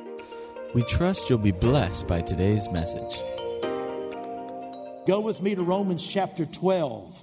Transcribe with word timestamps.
We 0.74 0.82
trust 0.82 1.30
you'll 1.30 1.38
be 1.38 1.52
blessed 1.52 2.08
by 2.08 2.22
today's 2.22 2.68
message. 2.72 3.22
Go 5.06 5.22
with 5.22 5.44
me 5.44 5.54
to 5.54 5.62
Romans 5.62 6.08
chapter 6.08 6.48
12. 6.48 7.22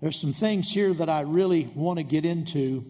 There's 0.00 0.20
some 0.20 0.32
things 0.32 0.70
here 0.70 0.94
that 0.94 1.08
I 1.08 1.22
really 1.22 1.68
want 1.74 1.98
to 1.98 2.04
get 2.04 2.24
into 2.24 2.84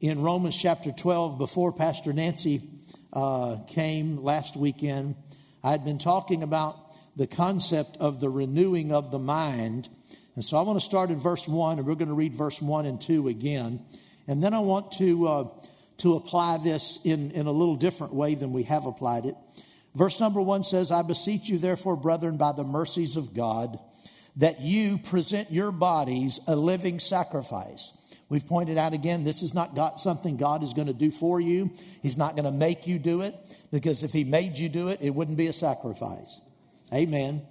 in 0.00 0.22
Romans 0.22 0.56
chapter 0.56 0.92
12 0.92 1.36
before 1.36 1.72
Pastor 1.72 2.12
Nancy 2.12 2.70
uh, 3.14 3.58
came 3.68 4.22
last 4.22 4.56
weekend. 4.56 5.14
I 5.62 5.70
had 5.70 5.84
been 5.84 5.98
talking 5.98 6.42
about 6.42 6.76
the 7.16 7.26
concept 7.26 7.96
of 7.98 8.20
the 8.20 8.28
renewing 8.28 8.92
of 8.92 9.10
the 9.10 9.18
mind. 9.18 9.88
And 10.34 10.44
so 10.44 10.56
I 10.56 10.62
want 10.62 10.80
to 10.80 10.84
start 10.84 11.10
in 11.10 11.20
verse 11.20 11.46
1, 11.46 11.78
and 11.78 11.86
we're 11.86 11.94
going 11.94 12.08
to 12.08 12.14
read 12.14 12.34
verse 12.34 12.60
1 12.60 12.86
and 12.86 13.00
2 13.00 13.28
again. 13.28 13.84
And 14.26 14.42
then 14.42 14.52
I 14.52 14.58
want 14.58 14.92
to, 14.92 15.28
uh, 15.28 15.48
to 15.98 16.14
apply 16.14 16.58
this 16.58 16.98
in, 17.04 17.30
in 17.30 17.46
a 17.46 17.52
little 17.52 17.76
different 17.76 18.14
way 18.14 18.34
than 18.34 18.52
we 18.52 18.64
have 18.64 18.84
applied 18.84 19.26
it. 19.26 19.36
Verse 19.94 20.18
number 20.18 20.42
1 20.42 20.64
says, 20.64 20.90
I 20.90 21.02
beseech 21.02 21.48
you, 21.48 21.58
therefore, 21.58 21.96
brethren, 21.96 22.36
by 22.36 22.50
the 22.50 22.64
mercies 22.64 23.16
of 23.16 23.32
God, 23.32 23.78
that 24.36 24.60
you 24.60 24.98
present 24.98 25.52
your 25.52 25.70
bodies 25.70 26.40
a 26.48 26.56
living 26.56 26.98
sacrifice 26.98 27.92
We've 28.28 28.46
pointed 28.46 28.78
out 28.78 28.92
again, 28.92 29.24
this 29.24 29.42
is 29.42 29.54
not 29.54 29.74
God, 29.74 30.00
something 30.00 30.36
God 30.36 30.62
is 30.62 30.72
going 30.72 30.86
to 30.86 30.94
do 30.94 31.10
for 31.10 31.40
you. 31.40 31.70
He's 32.02 32.16
not 32.16 32.36
going 32.36 32.46
to 32.46 32.50
make 32.50 32.86
you 32.86 32.98
do 32.98 33.20
it 33.20 33.34
because 33.70 34.02
if 34.02 34.12
He 34.12 34.24
made 34.24 34.58
you 34.58 34.68
do 34.68 34.88
it, 34.88 35.00
it 35.02 35.10
wouldn't 35.10 35.36
be 35.36 35.46
a 35.46 35.52
sacrifice. 35.52 36.40
Amen. 36.92 37.42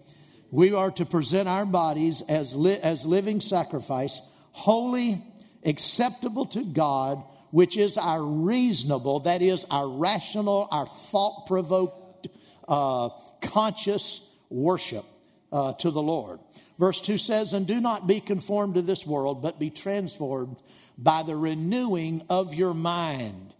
We 0.51 0.73
are 0.73 0.91
to 0.91 1.05
present 1.05 1.47
our 1.47 1.65
bodies 1.65 2.21
as, 2.29 2.55
li- 2.55 2.77
as 2.77 3.05
living 3.05 3.41
sacrifice, 3.41 4.21
holy, 4.51 5.23
acceptable 5.65 6.45
to 6.47 6.63
God, 6.63 7.23
which 7.51 7.77
is 7.77 7.97
our 7.97 8.23
reasonable, 8.23 9.21
that 9.21 9.41
is, 9.41 9.65
our 9.69 9.87
rational, 9.87 10.67
our 10.71 10.85
thought 10.85 11.45
provoked, 11.47 12.27
uh, 12.67 13.09
conscious 13.41 14.25
worship 14.49 15.05
uh, 15.51 15.73
to 15.73 15.91
the 15.91 16.01
Lord. 16.01 16.39
Verse 16.79 16.99
2 17.01 17.17
says, 17.17 17.53
And 17.53 17.67
do 17.67 17.79
not 17.79 18.07
be 18.07 18.19
conformed 18.19 18.75
to 18.75 18.81
this 18.81 19.05
world, 19.05 19.41
but 19.41 19.59
be 19.59 19.69
transformed 19.69 20.57
by 20.97 21.23
the 21.23 21.35
renewing 21.35 22.23
of 22.29 22.53
your 22.53 22.73
mind. 22.73 23.53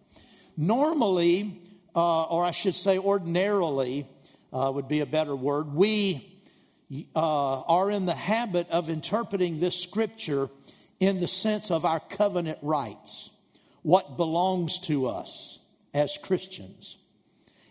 Normally, 0.56 1.60
uh, 1.96 2.24
or 2.26 2.44
I 2.44 2.52
should 2.52 2.76
say 2.76 2.98
ordinarily, 2.98 4.06
uh, 4.52 4.72
would 4.74 4.88
be 4.88 5.00
a 5.00 5.06
better 5.06 5.36
word, 5.36 5.74
we 5.74 6.30
uh, 7.16 7.62
are 7.62 7.90
in 7.90 8.06
the 8.06 8.14
habit 8.14 8.70
of 8.70 8.90
interpreting 8.90 9.60
this 9.60 9.82
scripture 9.82 10.50
in 11.00 11.20
the 11.20 11.28
sense 11.28 11.72
of 11.72 11.86
our 11.86 12.00
covenant 12.00 12.60
rights, 12.62 13.32
what 13.82 14.16
belongs 14.16 14.80
to 14.80 15.08
us 15.08 15.60
as 15.94 16.18
Christians. 16.18 16.98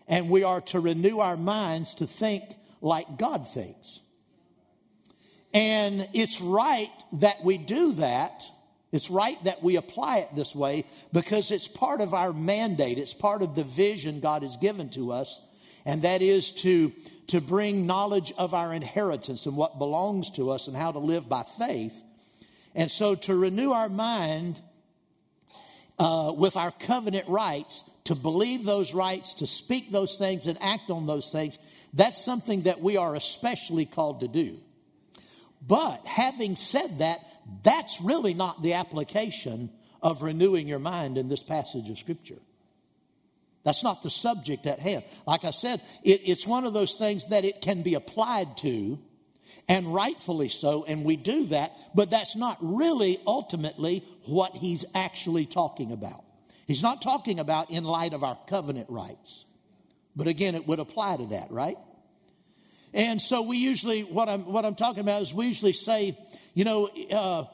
And 0.09 0.29
we 0.29 0.43
are 0.43 0.61
to 0.63 0.81
renew 0.81 1.19
our 1.19 1.37
minds 1.37 1.95
to 1.97 2.07
think 2.07 2.43
like 2.81 3.17
God 3.17 3.49
thinks. 3.49 4.01
And 5.55 6.09
it's 6.13 6.41
right 6.41 6.91
that 7.15 7.45
we 7.45 7.59
do 7.59 7.93
that. 7.93 8.45
It's 8.93 9.11
right 9.11 9.43
that 9.45 9.63
we 9.63 9.77
apply 9.77 10.19
it 10.19 10.37
this 10.37 10.55
way 10.55 10.85
because 11.13 11.51
it's 11.51 11.67
part 11.67 12.03
of 12.03 12.13
our 12.13 12.33
mandate. 12.35 12.99
It's 12.99 13.15
part 13.15 13.41
of 13.41 13.55
the 13.55 13.65
vision 13.65 14.21
God 14.21 14.43
has 14.43 14.59
given 14.59 14.91
to 14.91 15.13
us. 15.13 15.41
And 15.87 16.03
that 16.03 16.21
is 16.21 16.53
to, 16.63 16.93
to 17.29 17.41
bring 17.41 17.87
knowledge 17.87 18.33
of 18.37 18.53
our 18.53 18.75
inheritance 18.75 19.47
and 19.47 19.57
what 19.57 19.79
belongs 19.79 20.31
to 20.33 20.51
us 20.51 20.69
and 20.69 20.77
how 20.77 20.93
to 20.93 20.99
live 20.99 21.29
by 21.29 21.43
faith. 21.59 21.95
And 22.75 22.91
so 22.91 23.15
to 23.15 23.35
renew 23.35 23.73
our 23.73 23.89
mind 23.89 24.61
uh, 25.99 26.33
with 26.37 26.57
our 26.57 26.71
covenant 26.71 27.29
rights, 27.29 27.89
to 28.05 28.15
believe 28.15 28.65
those 28.65 28.93
rights, 28.93 29.35
to 29.35 29.47
speak 29.47 29.91
those 29.91 30.17
things 30.17 30.47
and 30.47 30.59
act 30.61 30.91
on 30.91 31.07
those 31.07 31.31
things, 31.31 31.59
that's 31.95 32.23
something 32.23 32.63
that 32.63 32.81
we 32.81 32.97
are 32.97 33.15
especially 33.15 33.87
called 33.87 34.21
to 34.21 34.29
do. 34.29 34.59
But 35.67 36.07
having 36.07 36.57
said 36.57 36.99
that, 36.99 37.21
that's 37.63 38.01
really 38.01 38.35
not 38.35 38.63
the 38.63 38.75
application 38.75 39.71
of 40.03 40.23
renewing 40.23 40.67
your 40.67 40.79
mind 40.79 41.19
in 41.19 41.29
this 41.29 41.43
passage 41.43 41.89
of 41.89 41.99
Scripture. 41.99 42.39
That's 43.65 43.85
not 43.85 44.03
the 44.03 44.11
subject 44.11 44.67
at 44.67 44.81
hand. 44.81 45.05
Like 45.27 45.45
I 45.45 45.51
said, 45.51 45.81
it, 46.03 46.23
it's 46.25 46.47
one 46.47 46.65
of 46.65 46.73
those 46.73 46.97
things 46.97 47.27
that 47.29 47.45
it 47.45 47.61
can 47.63 47.83
be 47.83 47.95
applied 47.95 48.57
to, 48.59 48.99
and 49.69 49.95
rightfully 49.95 50.49
so, 50.49 50.85
and 50.85 51.05
we 51.05 51.17
do 51.17 51.47
that, 51.47 51.73
but 51.95 52.11
that's 52.11 52.35
not 52.35 52.59
really 52.61 53.21
ultimately 53.27 54.05
what 54.27 54.57
he's 54.57 54.85
actually 54.95 55.47
talking 55.47 55.93
about. 55.93 56.25
He's 56.67 56.83
not 56.83 57.03
talking 57.03 57.39
about 57.39 57.71
in 57.71 57.85
light 57.85 58.15
of 58.15 58.25
our 58.25 58.39
covenant 58.49 58.91
rights. 58.91 59.45
But 60.17 60.27
again, 60.27 60.55
it 60.55 60.67
would 60.67 60.79
apply 60.79 61.19
to 61.19 61.27
that, 61.27 61.51
right? 61.51 61.79
And 62.93 63.21
so 63.23 63.43
we 63.43 63.57
usually, 63.57 64.03
what 64.03 64.29
I'm, 64.29 64.41
what 64.41 64.65
I'm 64.65 64.75
talking 64.75 65.01
about 65.01 65.23
is 65.23 65.33
we 65.33 65.47
usually 65.47 65.73
say, 65.73 66.19
you 66.55 66.65
know, 66.65 66.89
uh, 67.11 67.45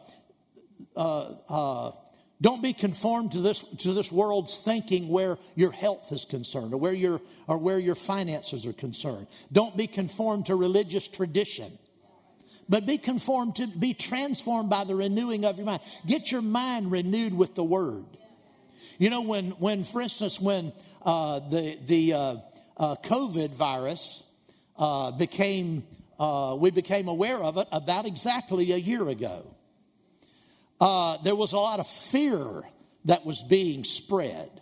uh, 0.97 1.35
uh, 1.49 1.93
don't 2.41 2.63
be 2.63 2.73
conformed 2.73 3.33
to 3.33 3.41
this, 3.41 3.61
to 3.79 3.93
this 3.93 4.13
world's 4.13 4.59
thinking 4.59 5.09
where 5.09 5.39
your 5.57 5.73
health 5.73 6.13
is 6.13 6.25
concerned 6.25 6.73
or 6.73 6.77
where, 6.77 6.93
your, 6.93 7.21
or 7.49 7.59
where 7.59 7.79
your 7.79 7.97
finances 7.97 8.65
are 8.67 8.73
concerned. 8.73 9.27
Don't 9.51 9.77
be 9.77 9.89
conformed 9.89 10.47
to 10.47 10.55
religious 10.55 11.09
tradition. 11.09 11.79
But 12.69 12.87
be 12.87 12.99
conformed 12.99 13.57
to, 13.57 13.67
be 13.67 13.95
transformed 13.95 14.69
by 14.71 14.85
the 14.85 14.95
renewing 14.95 15.45
of 15.45 15.57
your 15.57 15.67
mind. 15.67 15.81
Get 16.07 16.31
your 16.31 16.43
mind 16.43 16.93
renewed 16.93 17.35
with 17.35 17.55
the 17.55 17.65
word. 17.65 18.05
You 18.99 19.11
know, 19.11 19.23
when, 19.23 19.53
when 19.53 19.85
for 19.85 20.01
instance, 20.01 20.41
when 20.41 20.73
uh, 21.03 21.39
the, 21.39 21.79
the 21.87 22.13
uh, 22.13 22.37
uh, 22.77 22.97
COVID 22.97 23.55
virus 23.55 24.23
uh, 24.77 25.13
became, 25.13 25.85
uh, 26.19 26.57
we 26.59 26.71
became 26.71 27.09
aware 27.09 27.39
of 27.39 27.57
it 27.57 27.69
about 27.71 28.07
exactly 28.07 28.73
a 28.73 28.77
year 28.77 29.09
ago. 29.09 29.55
Uh, 30.81 31.19
there 31.23 31.35
was 31.35 31.53
a 31.53 31.57
lot 31.57 31.81
of 31.81 31.89
fear 31.89 32.63
that 33.05 33.25
was 33.25 33.43
being 33.43 33.85
spread. 33.85 34.61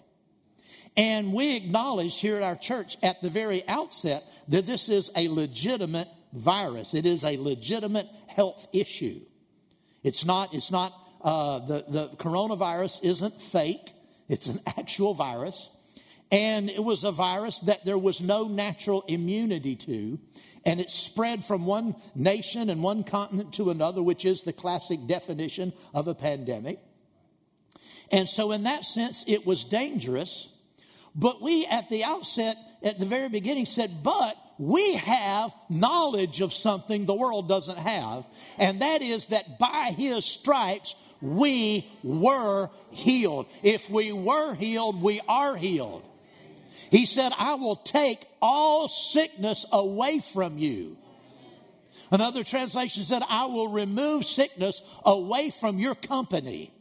And 0.97 1.33
we 1.35 1.57
acknowledged 1.57 2.21
here 2.21 2.37
at 2.37 2.43
our 2.43 2.57
church 2.57 2.97
at 3.03 3.21
the 3.21 3.29
very 3.29 3.67
outset 3.69 4.25
that 4.49 4.67
this 4.67 4.89
is 4.89 5.11
a 5.15 5.29
legitimate 5.29 6.09
virus. 6.33 6.95
It 6.95 7.05
is 7.05 7.23
a 7.23 7.37
legitimate 7.37 8.09
health 8.29 8.67
issue. 8.73 9.21
It's 10.03 10.25
not, 10.25 10.55
it's 10.55 10.71
not, 10.71 10.93
uh, 11.23 11.59
the, 11.61 11.85
the 11.89 12.09
coronavirus 12.17 13.05
isn't 13.05 13.41
fake. 13.41 13.93
It's 14.29 14.47
an 14.47 14.61
actual 14.67 15.13
virus. 15.13 15.69
And 16.31 16.69
it 16.69 16.83
was 16.83 17.05
a 17.05 17.13
virus 17.13 17.61
that 17.61 17.85
there 17.85 17.99
was 17.99 18.21
no 18.21 18.49
natural 18.49 19.05
immunity 19.07 19.77
to. 19.77 20.19
And 20.65 20.81
it 20.81 20.91
spread 20.91 21.45
from 21.45 21.67
one 21.67 21.95
nation 22.17 22.69
and 22.69 22.83
one 22.83 23.05
continent 23.05 23.55
to 23.55 23.71
another, 23.71 24.03
which 24.03 24.25
is 24.25 24.43
the 24.43 24.53
classic 24.53 25.07
definition 25.07 25.73
of 25.95 26.09
a 26.09 26.15
pandemic. 26.15 26.81
And 28.11 28.29
so, 28.29 28.53
in 28.53 28.65
that 28.65 28.85
sense, 28.85 29.25
it 29.29 29.47
was 29.47 29.65
dangerous. 29.65 30.49
But 31.15 31.41
we, 31.41 31.65
at 31.67 31.89
the 31.89 32.05
outset, 32.05 32.57
at 32.83 32.99
the 32.99 33.07
very 33.07 33.29
beginning, 33.29 33.67
said, 33.67 34.03
but 34.03 34.37
we 34.59 34.95
have 34.95 35.55
knowledge 35.69 36.41
of 36.41 36.53
something 36.53 37.07
the 37.07 37.15
world 37.15 37.49
doesn't 37.49 37.79
have. 37.79 38.27
And 38.59 38.81
that 38.81 39.03
is 39.03 39.27
that 39.27 39.59
by 39.59 39.95
his 39.97 40.25
stripes, 40.25 40.95
we 41.21 41.89
were 42.03 42.71
healed. 42.91 43.47
If 43.63 43.89
we 43.89 44.13
were 44.13 44.55
healed, 44.55 45.03
we 45.03 45.21
are 45.29 45.57
healed. 45.57 46.06
He 46.91 47.07
said, 47.07 47.33
I 47.39 47.55
will 47.55 47.77
take 47.77 48.25
all 48.41 48.89
sickness 48.89 49.67
away 49.73 50.21
from 50.21 50.59
you. 50.59 50.97
Another 52.11 52.45
translation 52.45 53.03
said, 53.03 53.23
I 53.29 53.47
will 53.47 53.69
remove 53.69 54.25
sickness 54.25 54.81
away 55.05 55.51
from 55.51 55.79
your 55.79 55.95
company. 55.95 56.73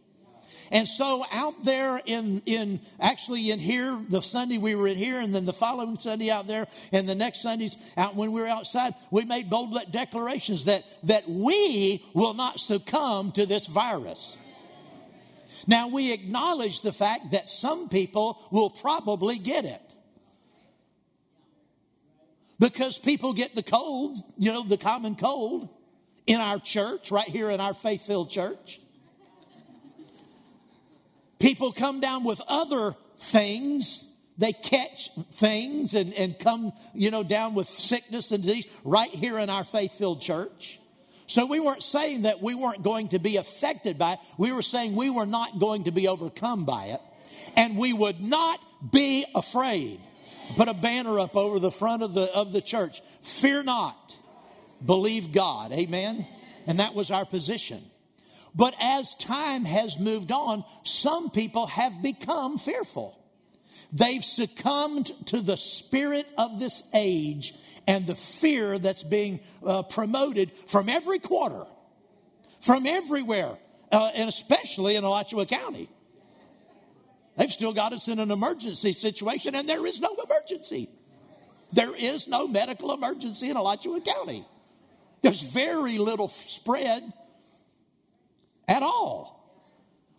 And 0.71 0.87
so 0.87 1.23
out 1.31 1.63
there 1.63 2.01
in, 2.05 2.41
in 2.45 2.79
actually 2.99 3.51
in 3.51 3.59
here, 3.59 3.99
the 4.09 4.21
Sunday 4.21 4.57
we 4.57 4.75
were 4.75 4.87
in 4.87 4.97
here, 4.97 5.19
and 5.19 5.33
then 5.33 5.45
the 5.45 5.53
following 5.53 5.97
Sunday 5.97 6.31
out 6.31 6.47
there, 6.47 6.67
and 6.91 7.07
the 7.07 7.15
next 7.15 7.41
Sundays 7.41 7.77
out 7.97 8.15
when 8.15 8.31
we 8.31 8.41
were 8.41 8.47
outside, 8.47 8.93
we 9.11 9.25
made 9.25 9.49
bold 9.49 9.77
declarations 9.91 10.65
that, 10.65 10.83
that 11.03 11.29
we 11.29 12.03
will 12.13 12.33
not 12.33 12.59
succumb 12.59 13.31
to 13.33 13.45
this 13.45 13.67
virus. 13.67 14.37
Now 15.67 15.87
we 15.87 16.13
acknowledge 16.13 16.81
the 16.81 16.93
fact 16.93 17.31
that 17.31 17.49
some 17.49 17.89
people 17.89 18.39
will 18.51 18.69
probably 18.69 19.37
get 19.37 19.65
it. 19.65 19.84
Because 22.59 22.97
people 22.97 23.33
get 23.33 23.55
the 23.55 23.63
cold, 23.63 24.17
you 24.37 24.51
know, 24.51 24.63
the 24.63 24.77
common 24.77 25.15
cold 25.15 25.69
in 26.25 26.39
our 26.39 26.59
church, 26.59 27.11
right 27.11 27.27
here 27.27 27.49
in 27.49 27.59
our 27.59 27.73
faith 27.73 28.05
filled 28.05 28.29
church. 28.29 28.79
People 31.39 31.71
come 31.71 31.99
down 31.99 32.23
with 32.23 32.41
other 32.47 32.95
things 33.17 34.05
they 34.37 34.51
catch 34.51 35.11
things 35.33 35.93
and, 35.95 36.13
and 36.13 36.37
come, 36.37 36.73
you 36.93 37.11
know, 37.11 37.23
down 37.23 37.55
with 37.55 37.67
sickness 37.67 38.31
and 38.31 38.43
disease 38.43 38.67
right 38.83 39.09
here 39.09 39.39
in 39.39 39.49
our 39.49 39.63
faith 39.63 39.97
filled 39.97 40.21
church. 40.21 40.79
So 41.27 41.45
we 41.45 41.59
weren't 41.59 41.83
saying 41.83 42.23
that 42.23 42.41
we 42.41 42.53
weren't 42.53 42.83
going 42.83 43.09
to 43.09 43.19
be 43.19 43.37
affected 43.37 43.97
by 43.97 44.13
it. 44.13 44.19
We 44.37 44.51
were 44.51 44.61
saying 44.61 44.95
we 44.95 45.09
were 45.09 45.25
not 45.25 45.59
going 45.59 45.85
to 45.85 45.91
be 45.91 46.07
overcome 46.07 46.65
by 46.65 46.85
it. 46.85 46.99
And 47.55 47.77
we 47.77 47.93
would 47.93 48.21
not 48.21 48.59
be 48.91 49.25
afraid. 49.33 49.99
Put 50.55 50.67
a 50.69 50.73
banner 50.73 51.19
up 51.19 51.35
over 51.35 51.59
the 51.59 51.71
front 51.71 52.03
of 52.03 52.13
the, 52.13 52.33
of 52.33 52.53
the 52.53 52.61
church. 52.61 53.01
Fear 53.21 53.63
not. 53.63 54.15
Believe 54.83 55.31
God. 55.31 55.71
Amen. 55.71 56.27
And 56.67 56.79
that 56.79 56.95
was 56.95 57.11
our 57.11 57.25
position. 57.25 57.83
But 58.53 58.73
as 58.79 59.15
time 59.15 59.65
has 59.65 59.99
moved 59.99 60.31
on, 60.31 60.63
some 60.83 61.29
people 61.29 61.67
have 61.67 62.01
become 62.01 62.57
fearful. 62.57 63.19
They've 63.91 64.23
succumbed 64.23 65.11
to 65.27 65.41
the 65.41 65.57
spirit 65.57 66.25
of 66.37 66.59
this 66.59 66.83
age 66.93 67.53
and 67.87 68.07
the 68.07 68.15
fear 68.15 68.79
that's 68.79 69.03
being 69.03 69.41
uh, 69.65 69.83
promoted 69.83 70.51
from 70.67 70.89
every 70.89 71.19
quarter, 71.19 71.65
from 72.61 72.85
everywhere, 72.87 73.57
uh, 73.91 74.11
and 74.15 74.27
especially 74.27 74.95
in 74.95 75.03
Alachua 75.03 75.45
County. 75.45 75.89
They've 77.37 77.51
still 77.51 77.73
got 77.73 77.93
us 77.93 78.07
in 78.07 78.19
an 78.19 78.31
emergency 78.31 78.93
situation, 78.93 79.55
and 79.55 79.67
there 79.67 79.85
is 79.85 79.99
no 79.99 80.15
emergency. 80.23 80.89
There 81.73 81.95
is 81.95 82.27
no 82.27 82.47
medical 82.47 82.93
emergency 82.93 83.49
in 83.49 83.57
Alachua 83.57 83.99
County. 84.01 84.45
There's 85.21 85.41
very 85.41 85.97
little 85.97 86.27
spread 86.27 87.03
at 88.67 88.83
all. 88.83 89.35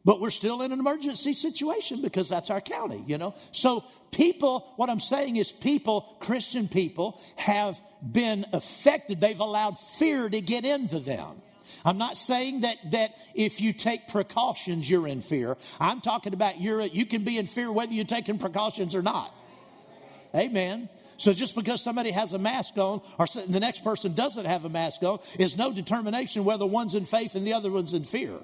But 0.04 0.20
we're 0.20 0.30
still 0.30 0.62
in 0.62 0.70
an 0.70 0.78
emergency 0.78 1.32
situation 1.32 2.00
because 2.00 2.28
that's 2.28 2.48
our 2.48 2.60
county, 2.60 3.02
you 3.08 3.18
know? 3.18 3.34
So, 3.50 3.84
people, 4.12 4.72
what 4.76 4.88
I'm 4.88 5.00
saying 5.00 5.34
is, 5.34 5.50
people, 5.50 6.16
Christian 6.20 6.68
people, 6.68 7.20
have 7.34 7.80
been 8.12 8.46
affected. 8.52 9.20
They've 9.20 9.40
allowed 9.40 9.80
fear 9.80 10.28
to 10.28 10.40
get 10.40 10.64
into 10.64 11.00
them. 11.00 11.42
I'm 11.86 11.98
not 11.98 12.18
saying 12.18 12.62
that, 12.62 12.78
that 12.90 13.16
if 13.36 13.60
you 13.60 13.72
take 13.72 14.08
precautions, 14.08 14.90
you're 14.90 15.06
in 15.06 15.22
fear. 15.22 15.56
I'm 15.78 16.00
talking 16.00 16.34
about 16.34 16.60
you're, 16.60 16.82
you 16.82 17.06
can 17.06 17.22
be 17.22 17.38
in 17.38 17.46
fear 17.46 17.70
whether 17.70 17.92
you're 17.92 18.04
taking 18.04 18.38
precautions 18.38 18.96
or 18.96 19.02
not. 19.02 19.32
Amen. 20.34 20.88
So 21.16 21.32
just 21.32 21.54
because 21.54 21.80
somebody 21.80 22.10
has 22.10 22.32
a 22.32 22.40
mask 22.40 22.76
on 22.76 23.02
or 23.20 23.26
the 23.26 23.60
next 23.60 23.84
person 23.84 24.14
doesn't 24.14 24.46
have 24.46 24.64
a 24.64 24.68
mask 24.68 25.04
on 25.04 25.20
is 25.38 25.56
no 25.56 25.72
determination 25.72 26.44
whether 26.44 26.66
one's 26.66 26.96
in 26.96 27.06
faith 27.06 27.36
and 27.36 27.46
the 27.46 27.52
other 27.52 27.70
one's 27.70 27.94
in 27.94 28.02
fear. 28.02 28.34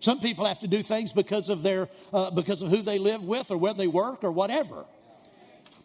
Some 0.00 0.20
people 0.20 0.44
have 0.44 0.60
to 0.60 0.68
do 0.68 0.82
things 0.82 1.14
because 1.14 1.48
of 1.48 1.62
their 1.62 1.88
uh, 2.12 2.30
because 2.30 2.60
of 2.60 2.68
who 2.68 2.82
they 2.82 2.98
live 2.98 3.24
with 3.24 3.50
or 3.50 3.56
where 3.56 3.72
they 3.72 3.86
work 3.86 4.22
or 4.22 4.30
whatever. 4.30 4.84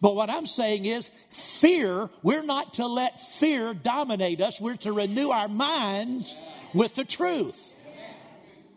But 0.01 0.15
what 0.15 0.29
I'm 0.29 0.45
saying 0.45 0.85
is, 0.85 1.09
fear, 1.29 2.09
we're 2.23 2.43
not 2.43 2.75
to 2.75 2.87
let 2.87 3.19
fear 3.19 3.73
dominate 3.73 4.39
us. 4.39 4.61
We're 4.61 4.77
to 4.77 4.93
renew 4.93 5.29
our 5.29 5.49
minds 5.49 6.33
with 6.73 6.95
the 6.95 7.05
truth. 7.05 7.75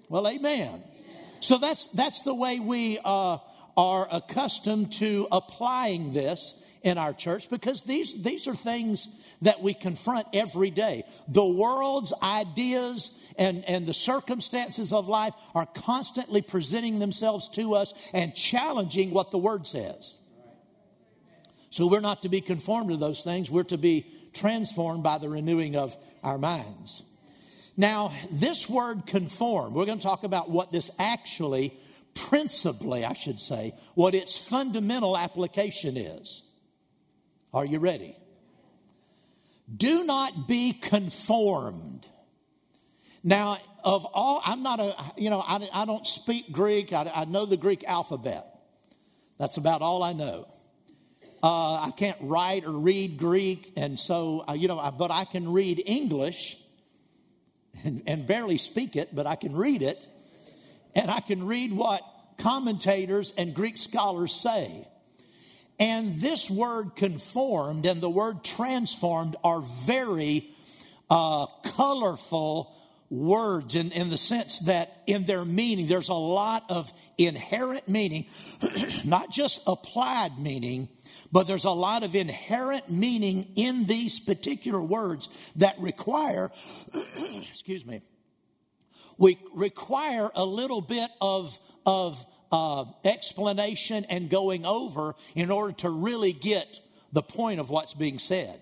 Well, 0.08 0.28
amen. 0.28 0.82
So 1.40 1.58
that's, 1.58 1.88
that's 1.88 2.22
the 2.22 2.34
way 2.34 2.60
we 2.60 2.98
uh, 3.04 3.38
are 3.76 4.08
accustomed 4.10 4.92
to 4.92 5.26
applying 5.32 6.12
this 6.12 6.54
in 6.82 6.98
our 6.98 7.12
church 7.12 7.48
because 7.48 7.84
these, 7.84 8.22
these 8.22 8.46
are 8.46 8.54
things 8.54 9.08
that 9.42 9.62
we 9.62 9.74
confront 9.74 10.26
every 10.32 10.70
day. 10.70 11.04
The 11.28 11.44
world's 11.44 12.12
ideas 12.22 13.18
and, 13.36 13.64
and 13.64 13.86
the 13.86 13.94
circumstances 13.94 14.92
of 14.92 15.08
life 15.08 15.34
are 15.54 15.66
constantly 15.66 16.42
presenting 16.42 16.98
themselves 16.98 17.48
to 17.50 17.74
us 17.74 17.94
and 18.12 18.34
challenging 18.34 19.10
what 19.10 19.30
the 19.30 19.38
Word 19.38 19.66
says. 19.66 20.14
So 21.70 21.86
we're 21.86 22.00
not 22.00 22.22
to 22.22 22.28
be 22.28 22.40
conformed 22.40 22.90
to 22.90 22.96
those 22.96 23.24
things, 23.24 23.50
we're 23.50 23.62
to 23.64 23.78
be 23.78 24.06
transformed 24.34 25.02
by 25.02 25.18
the 25.18 25.28
renewing 25.28 25.76
of 25.76 25.96
our 26.22 26.38
minds. 26.38 27.02
Now, 27.76 28.12
this 28.30 28.68
word 28.68 29.06
conform, 29.06 29.74
we're 29.74 29.86
going 29.86 29.98
to 29.98 30.04
talk 30.04 30.24
about 30.24 30.50
what 30.50 30.72
this 30.72 30.90
actually, 30.98 31.74
principally, 32.14 33.04
I 33.04 33.14
should 33.14 33.40
say, 33.40 33.74
what 33.94 34.14
its 34.14 34.36
fundamental 34.36 35.16
application 35.16 35.96
is. 35.96 36.42
Are 37.54 37.64
you 37.64 37.78
ready? 37.78 38.16
Do 39.74 40.04
not 40.04 40.46
be 40.46 40.72
conformed 40.72 42.06
now, 43.24 43.58
of 43.84 44.04
all, 44.04 44.42
I'm 44.44 44.62
not 44.62 44.80
a, 44.80 44.96
you 45.16 45.30
know, 45.30 45.40
I, 45.40 45.68
I 45.72 45.84
don't 45.84 46.06
speak 46.06 46.50
Greek. 46.50 46.92
I, 46.92 47.10
I, 47.14 47.24
know 47.24 47.46
the 47.46 47.56
Greek 47.56 47.84
alphabet. 47.84 48.46
That's 49.38 49.56
about 49.56 49.80
all 49.80 50.02
I 50.02 50.12
know. 50.12 50.48
Uh, 51.42 51.74
I 51.74 51.90
can't 51.96 52.18
write 52.20 52.64
or 52.64 52.72
read 52.72 53.18
Greek, 53.18 53.72
and 53.76 53.98
so, 53.98 54.44
uh, 54.48 54.52
you 54.52 54.68
know, 54.68 54.78
I, 54.78 54.90
but 54.90 55.10
I 55.10 55.24
can 55.24 55.52
read 55.52 55.82
English 55.84 56.56
and, 57.84 58.02
and 58.06 58.26
barely 58.26 58.58
speak 58.58 58.96
it, 58.96 59.14
but 59.14 59.26
I 59.26 59.36
can 59.36 59.54
read 59.54 59.82
it. 59.82 60.06
And 60.94 61.10
I 61.10 61.20
can 61.20 61.46
read 61.46 61.72
what 61.72 62.02
commentators 62.38 63.32
and 63.36 63.54
Greek 63.54 63.78
scholars 63.78 64.32
say. 64.32 64.86
And 65.78 66.20
this 66.20 66.50
word 66.50 66.96
conformed 66.96 67.86
and 67.86 68.00
the 68.00 68.10
word 68.10 68.44
transformed 68.44 69.36
are 69.42 69.60
very 69.60 70.50
uh, 71.10 71.46
colorful 71.64 72.76
words 73.10 73.76
in, 73.76 73.92
in 73.92 74.08
the 74.08 74.16
sense 74.16 74.60
that 74.60 75.02
in 75.06 75.24
their 75.24 75.44
meaning, 75.44 75.86
there's 75.86 76.08
a 76.08 76.14
lot 76.14 76.64
of 76.70 76.90
inherent 77.18 77.86
meaning, 77.88 78.26
not 79.04 79.30
just 79.30 79.60
applied 79.66 80.38
meaning, 80.38 80.88
but 81.32 81.46
there's 81.46 81.64
a 81.64 81.70
lot 81.70 82.02
of 82.02 82.14
inherent 82.14 82.90
meaning 82.90 83.52
in 83.56 83.86
these 83.86 84.20
particular 84.20 84.80
words 84.80 85.28
that 85.56 85.78
require, 85.80 86.50
excuse 87.48 87.84
me, 87.84 88.02
we 89.18 89.38
require 89.54 90.30
a 90.34 90.44
little 90.44 90.80
bit 90.80 91.10
of, 91.20 91.58
of 91.84 92.24
uh, 92.52 92.84
explanation 93.04 94.04
and 94.08 94.28
going 94.28 94.64
over 94.66 95.14
in 95.34 95.50
order 95.50 95.72
to 95.72 95.90
really 95.90 96.32
get 96.32 96.80
the 97.12 97.22
point 97.22 97.60
of 97.60 97.70
what's 97.70 97.94
being 97.94 98.18
said. 98.18 98.60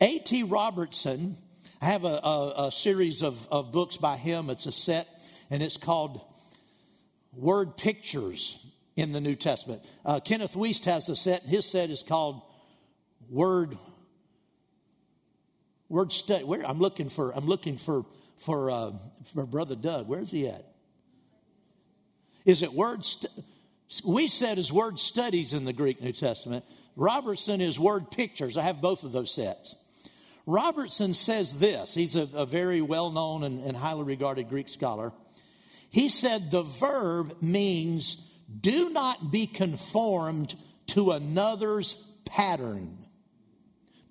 A.T. 0.00 0.42
Robertson 0.44 1.36
I 1.82 1.86
have 1.86 2.04
a, 2.04 2.20
a, 2.22 2.54
a 2.66 2.72
series 2.72 3.24
of, 3.24 3.48
of 3.50 3.72
books 3.72 3.96
by 3.96 4.16
him. 4.16 4.50
It's 4.50 4.66
a 4.66 4.72
set, 4.72 5.08
and 5.50 5.64
it's 5.64 5.76
called 5.76 6.20
Word 7.32 7.76
Pictures 7.76 8.64
in 8.96 9.12
the 9.12 9.20
New 9.20 9.34
Testament. 9.34 9.82
Uh, 10.04 10.20
Kenneth 10.20 10.54
Wuest 10.54 10.84
has 10.84 11.08
a 11.08 11.16
set. 11.16 11.42
His 11.42 11.68
set 11.68 11.90
is 11.90 12.02
called 12.02 12.42
Word 13.30 13.76
Word 15.88 16.12
Study. 16.12 16.44
Where 16.44 16.66
I'm 16.66 16.78
looking 16.78 17.08
for. 17.08 17.34
I'm 17.34 17.46
looking 17.46 17.78
for 17.78 18.04
for 18.38 18.70
uh, 18.70 18.92
for 19.32 19.46
Brother 19.46 19.76
Doug. 19.76 20.08
Where's 20.08 20.30
he 20.30 20.48
at? 20.48 20.64
Is 22.44 22.62
it 22.62 22.72
Word? 22.72 23.04
We 24.04 24.28
said 24.28 24.58
is 24.58 24.72
Word 24.72 24.98
Studies 24.98 25.52
in 25.52 25.64
the 25.64 25.72
Greek 25.72 26.02
New 26.02 26.12
Testament. 26.12 26.64
Robertson 26.96 27.60
is 27.60 27.78
Word 27.78 28.10
Pictures. 28.10 28.56
I 28.56 28.62
have 28.62 28.80
both 28.80 29.04
of 29.04 29.12
those 29.12 29.34
sets. 29.34 29.74
Robertson 30.44 31.14
says 31.14 31.58
this. 31.58 31.94
He's 31.94 32.16
a, 32.16 32.28
a 32.34 32.46
very 32.46 32.82
well 32.82 33.10
known 33.10 33.44
and, 33.44 33.62
and 33.64 33.76
highly 33.76 34.02
regarded 34.02 34.48
Greek 34.48 34.68
scholar. 34.68 35.12
He 35.88 36.08
said 36.08 36.50
the 36.50 36.62
verb 36.62 37.42
means 37.42 38.26
do 38.60 38.90
not 38.90 39.30
be 39.30 39.46
conformed 39.46 40.54
to 40.88 41.12
another's 41.12 41.94
pattern 42.24 42.98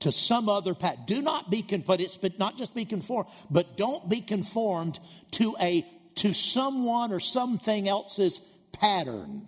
to 0.01 0.11
some 0.11 0.49
other 0.49 0.73
pattern. 0.73 1.03
Do 1.05 1.21
not 1.21 1.49
be 1.49 1.61
but 1.85 2.01
it's 2.01 2.17
but 2.17 2.37
not 2.37 2.57
just 2.57 2.75
be 2.75 2.85
conformed, 2.85 3.29
but 3.49 3.77
don't 3.77 4.09
be 4.09 4.21
conformed 4.21 4.99
to 5.31 5.55
a 5.59 5.85
to 6.15 6.33
someone 6.33 7.11
or 7.13 7.19
something 7.19 7.87
else's 7.87 8.39
pattern. 8.73 9.47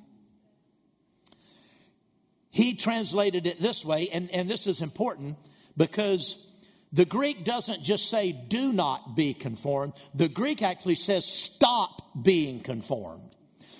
He 2.49 2.75
translated 2.75 3.47
it 3.47 3.59
this 3.59 3.83
way, 3.83 4.09
and, 4.13 4.29
and 4.29 4.47
this 4.47 4.67
is 4.67 4.81
important 4.81 5.37
because 5.75 6.47
the 6.91 7.05
Greek 7.05 7.43
doesn't 7.43 7.81
just 7.81 8.07
say, 8.07 8.31
do 8.31 8.71
not 8.71 9.15
be 9.15 9.33
conformed. 9.33 9.93
The 10.13 10.29
Greek 10.29 10.61
actually 10.61 10.95
says, 10.95 11.25
stop 11.25 12.23
being 12.23 12.59
conformed. 12.59 13.32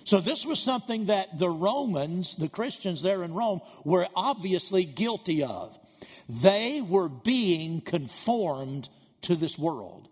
So 0.05 0.19
this 0.19 0.45
was 0.45 0.59
something 0.59 1.05
that 1.05 1.39
the 1.39 1.49
Romans, 1.49 2.35
the 2.35 2.49
Christians 2.49 3.01
there 3.01 3.23
in 3.23 3.33
Rome, 3.33 3.61
were 3.83 4.07
obviously 4.15 4.83
guilty 4.83 5.43
of. 5.43 5.77
They 6.27 6.81
were 6.81 7.09
being 7.09 7.81
conformed 7.81 8.89
to 9.23 9.35
this 9.35 9.57
world. 9.57 10.09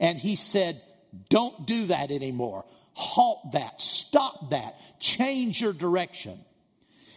And 0.00 0.18
he 0.18 0.36
said, 0.36 0.80
don't 1.28 1.66
do 1.66 1.86
that 1.86 2.10
anymore. 2.10 2.64
Halt 2.92 3.52
that. 3.52 3.80
Stop 3.80 4.50
that. 4.50 4.76
Change 5.00 5.60
your 5.60 5.72
direction. 5.72 6.38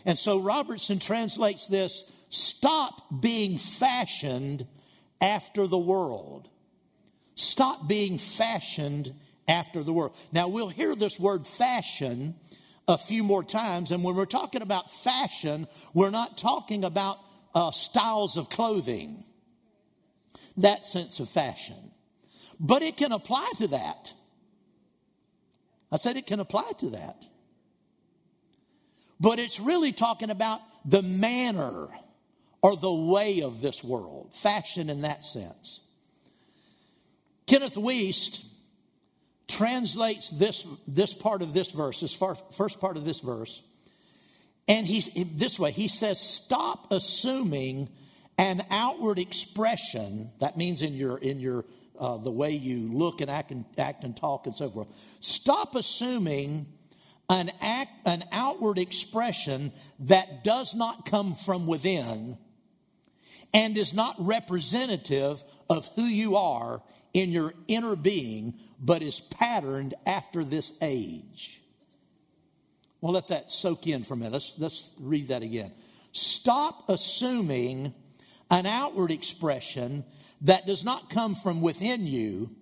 And 0.06 0.18
so 0.18 0.40
Robertson 0.40 1.00
translates 1.00 1.68
this 1.68 2.10
stop 2.30 3.02
being 3.22 3.58
fashioned 3.58 4.68
after 5.20 5.68
the 5.68 5.78
world. 5.78 6.48
Stop 7.36 7.88
being 7.88 8.18
fashioned 8.18 9.14
after 9.48 9.84
the 9.84 9.94
world. 9.94 10.16
Now, 10.32 10.48
we'll 10.48 10.70
hear 10.70 10.96
this 10.96 11.20
word 11.20 11.48
fashion 11.48 12.36
a 12.88 12.98
few 12.98 13.24
more 13.24 13.44
times. 13.44 13.92
And 13.92 14.04
when 14.04 14.16
we're 14.16 14.26
talking 14.26 14.62
about 14.62 14.92
fashion, 14.92 15.68
we're 15.94 16.10
not 16.10 16.38
talking 16.38 16.84
about 16.84 17.18
uh, 17.54 17.72
styles 17.72 18.38
of 18.38 18.50
clothing, 18.50 19.24
that 20.58 20.86
sense 20.86 21.20
of 21.20 21.30
fashion. 21.30 21.92
But 22.60 22.82
it 22.82 22.98
can 22.98 23.12
apply 23.12 23.52
to 23.58 23.68
that. 23.68 24.14
I 25.92 25.98
said 25.98 26.18
it 26.18 26.28
can 26.28 26.40
apply 26.40 26.72
to 26.80 26.90
that. 26.92 27.24
But 29.20 29.40
it's 29.40 29.60
really 29.60 29.94
talking 29.94 30.30
about 30.30 30.62
the 30.86 31.02
manner 31.02 31.88
or 32.62 32.76
the 32.76 32.94
way 32.94 33.42
of 33.42 33.62
this 33.62 33.84
world, 33.84 34.32
fashion 34.34 34.90
in 34.90 35.02
that 35.02 35.24
sense. 35.24 35.82
Kenneth 37.46 37.76
Wuest 37.76 38.46
translates 39.48 40.30
this, 40.30 40.68
this 40.88 41.14
part 41.14 41.42
of 41.42 41.54
this 41.54 41.72
verse, 41.72 42.02
this 42.02 42.16
first 42.16 42.80
part 42.80 42.98
of 42.98 43.06
this 43.06 43.20
verse, 43.20 43.62
and 44.68 44.86
he's 44.86 45.10
this 45.36 45.58
way 45.58 45.72
he 45.72 45.88
says, 45.88 46.20
Stop 46.20 46.92
assuming 46.92 47.90
an 48.38 48.64
outward 48.70 49.18
expression, 49.18 50.30
that 50.40 50.58
means 50.58 50.82
in 50.82 50.94
your, 50.94 51.18
in 51.18 51.40
your 51.40 51.66
uh, 52.00 52.18
the 52.18 52.32
way 52.32 52.52
you 52.52 52.92
look 52.94 53.22
and 53.22 53.32
act, 53.32 53.52
and 53.52 53.66
act 53.78 54.04
and 54.04 54.16
talk 54.16 54.46
and 54.46 54.56
so 54.56 54.70
forth. 54.70 54.88
Stop 55.20 55.76
assuming 55.76 56.68
an, 57.30 57.52
act, 57.62 57.92
an 58.06 58.24
outward 58.32 58.78
expression 58.78 59.72
that 60.00 60.44
does 60.44 60.76
not 60.76 61.06
come 61.06 61.34
from 61.34 61.66
within 61.66 62.38
and 63.54 63.78
is 63.78 63.94
not 63.94 64.16
representative 64.20 65.44
of 65.70 65.88
who 65.96 66.04
you 66.04 66.36
are 66.36 66.82
in 67.14 67.32
your 67.32 67.54
inner 67.68 67.96
being, 67.96 68.54
but 68.80 69.02
is 69.02 69.20
patterned 69.20 69.94
after 70.06 70.44
this 70.44 70.78
age. 70.82 71.62
Well, 73.02 73.14
let 73.14 73.28
that 73.30 73.52
soak 73.52 73.88
in 73.88 74.04
for 74.04 74.16
a 74.16 74.18
minute. 74.18 74.34
Let's, 74.34 74.54
let's 74.58 74.94
read 75.00 75.30
that 75.30 75.44
again. 75.44 75.72
Stop 76.12 76.90
assuming 76.90 77.94
an 78.50 78.66
outward 78.66 79.12
expression 79.12 80.04
that 80.42 80.66
does 80.66 80.84
not 80.84 81.10
come 81.10 81.36
from 81.36 81.62
within 81.62 82.06
you 82.06 82.56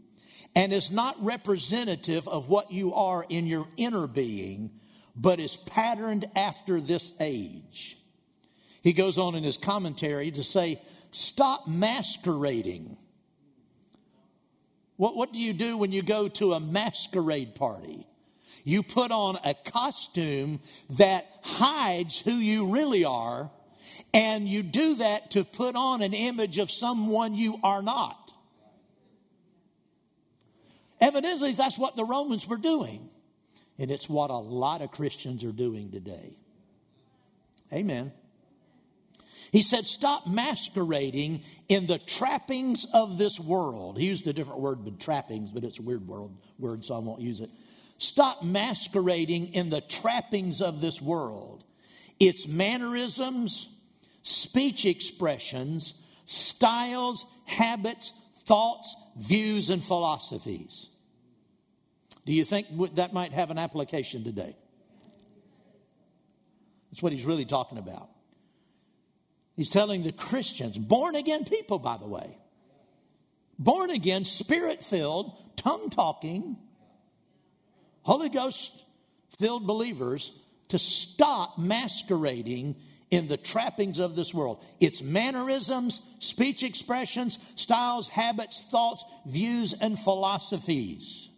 and 0.55 0.71
is 0.71 0.91
not 0.91 1.15
representative 1.23 2.27
of 2.27 2.49
what 2.49 2.71
you 2.71 2.93
are 2.93 3.25
in 3.27 3.45
your 3.45 3.67
inner 3.77 4.07
being, 4.07 4.71
but 5.15 5.39
is 5.39 5.57
patterned 5.57 6.25
after 6.35 6.79
this 6.79 7.13
age. 7.19 7.97
He 8.81 8.93
goes 8.93 9.17
on 9.17 9.35
in 9.35 9.43
his 9.43 9.57
commentary 9.57 10.31
to 10.31 10.43
say, 10.43 10.81
Stop 11.11 11.67
masquerading. 11.67 12.97
What, 14.97 15.15
what 15.15 15.33
do 15.33 15.39
you 15.39 15.53
do 15.53 15.77
when 15.77 15.91
you 15.91 16.01
go 16.01 16.27
to 16.27 16.53
a 16.53 16.59
masquerade 16.59 17.55
party? 17.55 18.07
You 18.63 18.81
put 18.81 19.11
on 19.11 19.37
a 19.43 19.53
costume 19.53 20.59
that 20.91 21.27
hides 21.43 22.19
who 22.19 22.33
you 22.33 22.71
really 22.71 23.05
are, 23.05 23.51
and 24.13 24.47
you 24.47 24.63
do 24.63 24.95
that 24.95 25.31
to 25.31 25.43
put 25.43 25.75
on 25.75 26.01
an 26.01 26.13
image 26.13 26.57
of 26.57 26.71
someone 26.71 27.35
you 27.35 27.59
are 27.63 27.83
not. 27.83 28.31
Evidently, 30.99 31.51
that's 31.51 31.77
what 31.77 31.95
the 31.95 32.05
Romans 32.05 32.47
were 32.47 32.57
doing. 32.57 33.09
And 33.77 33.91
it's 33.91 34.07
what 34.07 34.29
a 34.29 34.37
lot 34.37 34.81
of 34.81 34.91
Christians 34.91 35.43
are 35.43 35.51
doing 35.51 35.91
today. 35.91 36.37
Amen. 37.73 38.13
He 39.55 39.61
said, 39.61 39.85
Stop 39.85 40.27
masquerading 40.27 41.41
in 41.69 41.87
the 41.87 41.97
trappings 41.97 42.85
of 42.93 43.17
this 43.17 43.39
world. 43.39 43.97
He 43.97 44.05
used 44.05 44.27
a 44.27 44.33
different 44.33 44.59
word 44.59 44.83
than 44.83 44.97
trappings, 44.97 45.49
but 45.49 45.63
it's 45.63 45.79
a 45.79 45.81
weird 45.81 46.05
word, 46.05 46.31
word, 46.59 46.83
so 46.83 46.93
I 46.93 46.97
won't 46.97 47.21
use 47.21 47.39
it. 47.39 47.49
Stop 47.97 48.43
masquerading 48.43 49.53
in 49.53 49.69
the 49.69 49.79
trappings 49.79 50.61
of 50.61 50.81
this 50.81 51.01
world. 51.01 51.63
Its 52.19 52.49
mannerisms, 52.49 53.69
speech 54.23 54.85
expressions, 54.85 56.01
styles, 56.25 57.25
habits, 57.45 58.11
thoughts, 58.39 58.93
views, 59.15 59.69
and 59.69 59.81
philosophies. 59.81 60.89
Do 62.25 62.33
you 62.33 62.43
think 62.43 62.67
that 62.95 63.13
might 63.13 63.31
have 63.31 63.51
an 63.51 63.57
application 63.57 64.25
today? 64.25 64.57
That's 66.91 67.01
what 67.01 67.13
he's 67.13 67.23
really 67.23 67.45
talking 67.45 67.77
about. 67.77 68.09
He's 69.55 69.69
telling 69.69 70.03
the 70.03 70.11
Christians, 70.11 70.77
born 70.77 71.15
again 71.15 71.45
people, 71.45 71.79
by 71.79 71.97
the 71.97 72.07
way, 72.07 72.37
born 73.57 73.89
again, 73.89 74.25
spirit 74.25 74.83
filled, 74.83 75.31
tongue 75.55 75.89
talking, 75.89 76.57
Holy 78.03 78.29
Ghost 78.29 78.83
filled 79.39 79.65
believers 79.65 80.31
to 80.69 80.77
stop 80.77 81.57
masquerading 81.57 82.75
in 83.11 83.27
the 83.27 83.37
trappings 83.37 83.99
of 83.99 84.15
this 84.15 84.33
world. 84.33 84.63
Its 84.79 85.01
mannerisms, 85.01 86.01
speech 86.19 86.63
expressions, 86.63 87.39
styles, 87.55 88.07
habits, 88.09 88.61
thoughts, 88.71 89.05
views, 89.25 89.73
and 89.73 89.97
philosophies. 89.97 91.29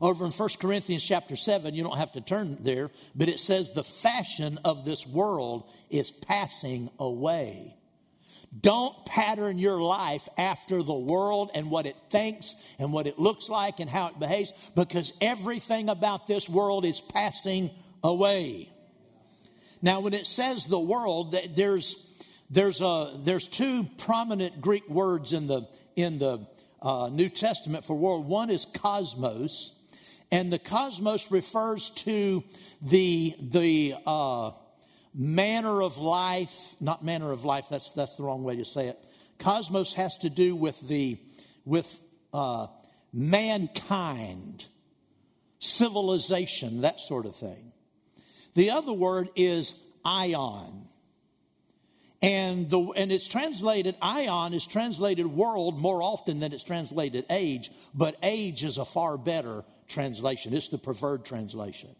Over 0.00 0.26
in 0.26 0.30
1 0.30 0.48
Corinthians 0.60 1.02
chapter 1.02 1.36
7, 1.36 1.74
you 1.74 1.82
don't 1.82 1.96
have 1.96 2.12
to 2.12 2.20
turn 2.20 2.58
there, 2.60 2.90
but 3.14 3.28
it 3.28 3.40
says 3.40 3.70
the 3.70 3.82
fashion 3.82 4.58
of 4.64 4.84
this 4.84 5.06
world 5.06 5.70
is 5.88 6.10
passing 6.10 6.90
away. 6.98 7.76
Don't 8.58 9.04
pattern 9.06 9.58
your 9.58 9.80
life 9.80 10.28
after 10.38 10.82
the 10.82 10.94
world 10.94 11.50
and 11.54 11.70
what 11.70 11.86
it 11.86 11.96
thinks 12.10 12.54
and 12.78 12.92
what 12.92 13.06
it 13.06 13.18
looks 13.18 13.48
like 13.48 13.80
and 13.80 13.90
how 13.90 14.08
it 14.08 14.18
behaves 14.18 14.52
because 14.74 15.12
everything 15.20 15.88
about 15.88 16.26
this 16.26 16.48
world 16.48 16.84
is 16.84 17.00
passing 17.00 17.70
away. 18.02 18.70
Now, 19.82 20.00
when 20.00 20.14
it 20.14 20.26
says 20.26 20.64
the 20.64 20.80
world, 20.80 21.36
there's, 21.54 22.02
there's, 22.50 22.80
a, 22.80 23.12
there's 23.18 23.46
two 23.48 23.84
prominent 23.98 24.60
Greek 24.60 24.88
words 24.88 25.32
in 25.32 25.46
the, 25.46 25.68
in 25.94 26.18
the 26.18 26.46
uh, 26.80 27.10
New 27.12 27.28
Testament 27.28 27.84
for 27.84 27.94
world. 27.96 28.26
One 28.26 28.48
is 28.48 28.64
cosmos, 28.64 29.75
and 30.30 30.52
the 30.52 30.58
cosmos 30.58 31.30
refers 31.30 31.90
to 31.90 32.42
the, 32.82 33.34
the 33.40 33.94
uh, 34.06 34.50
manner 35.14 35.82
of 35.82 35.98
life, 35.98 36.74
not 36.80 37.04
manner 37.04 37.32
of 37.32 37.44
life, 37.44 37.66
that's, 37.70 37.92
that's 37.92 38.16
the 38.16 38.22
wrong 38.22 38.42
way 38.42 38.56
to 38.56 38.64
say 38.64 38.88
it. 38.88 38.98
Cosmos 39.38 39.94
has 39.94 40.18
to 40.18 40.30
do 40.30 40.56
with 40.56 40.80
the, 40.88 41.18
with 41.64 41.98
uh, 42.32 42.66
mankind, 43.12 44.66
civilization, 45.58 46.80
that 46.80 47.00
sort 47.00 47.26
of 47.26 47.36
thing. 47.36 47.72
The 48.54 48.70
other 48.70 48.92
word 48.92 49.28
is 49.36 49.78
aion. 50.04 50.86
And, 52.22 52.68
the, 52.70 52.80
and 52.96 53.12
it's 53.12 53.28
translated, 53.28 53.94
aion 54.00 54.54
is 54.54 54.66
translated 54.66 55.26
world 55.26 55.78
more 55.78 56.02
often 56.02 56.40
than 56.40 56.52
it's 56.52 56.64
translated 56.64 57.26
age, 57.30 57.70
but 57.94 58.16
age 58.22 58.64
is 58.64 58.78
a 58.78 58.84
far 58.84 59.18
better 59.18 59.64
translation. 59.88 60.54
It's 60.54 60.68
the 60.68 60.78
preferred 60.78 61.24
translation. 61.24 61.90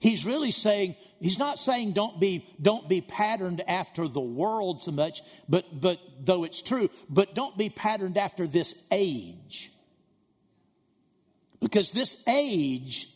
He's 0.00 0.26
really 0.26 0.50
saying, 0.50 0.96
he's 1.20 1.38
not 1.38 1.60
saying 1.60 1.92
don't 1.92 2.18
be, 2.18 2.44
don't 2.60 2.88
be 2.88 3.00
patterned 3.00 3.62
after 3.68 4.08
the 4.08 4.20
world 4.20 4.82
so 4.82 4.90
much, 4.90 5.22
but, 5.48 5.80
but 5.80 6.00
though 6.20 6.42
it's 6.42 6.60
true, 6.60 6.90
but 7.08 7.36
don't 7.36 7.56
be 7.56 7.68
patterned 7.68 8.18
after 8.18 8.48
this 8.48 8.82
age. 8.90 9.70
Because 11.60 11.92
this 11.92 12.20
age 12.26 13.08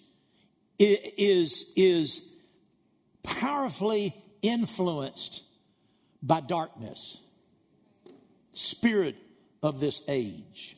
is, 0.78 1.72
is 1.74 2.32
powerfully 3.24 4.14
influenced 4.42 5.42
by 6.22 6.40
darkness, 6.40 7.18
spirit 8.52 9.16
of 9.62 9.80
this 9.80 10.02
age. 10.06 10.76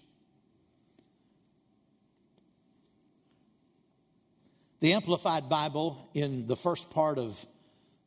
The 4.80 4.92
Amplified 4.92 5.48
Bible 5.48 6.08
in 6.14 6.46
the 6.46 6.54
first 6.54 6.90
part 6.90 7.18
of, 7.18 7.44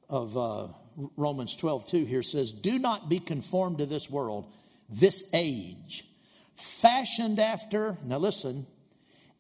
of 0.08 0.38
uh, 0.38 0.68
Romans 1.18 1.56
12 1.58 1.88
2 1.90 2.06
here 2.06 2.24
says, 2.24 2.54
Do 2.54 2.80
not 2.80 3.10
be 3.10 3.20
conformed 3.20 3.80
to 3.80 3.86
this 3.86 4.10
world, 4.10 4.54
this 4.90 5.30
age, 5.34 6.06
fashioned 6.56 7.40
after, 7.40 7.98
now 8.06 8.20
listen, 8.20 8.68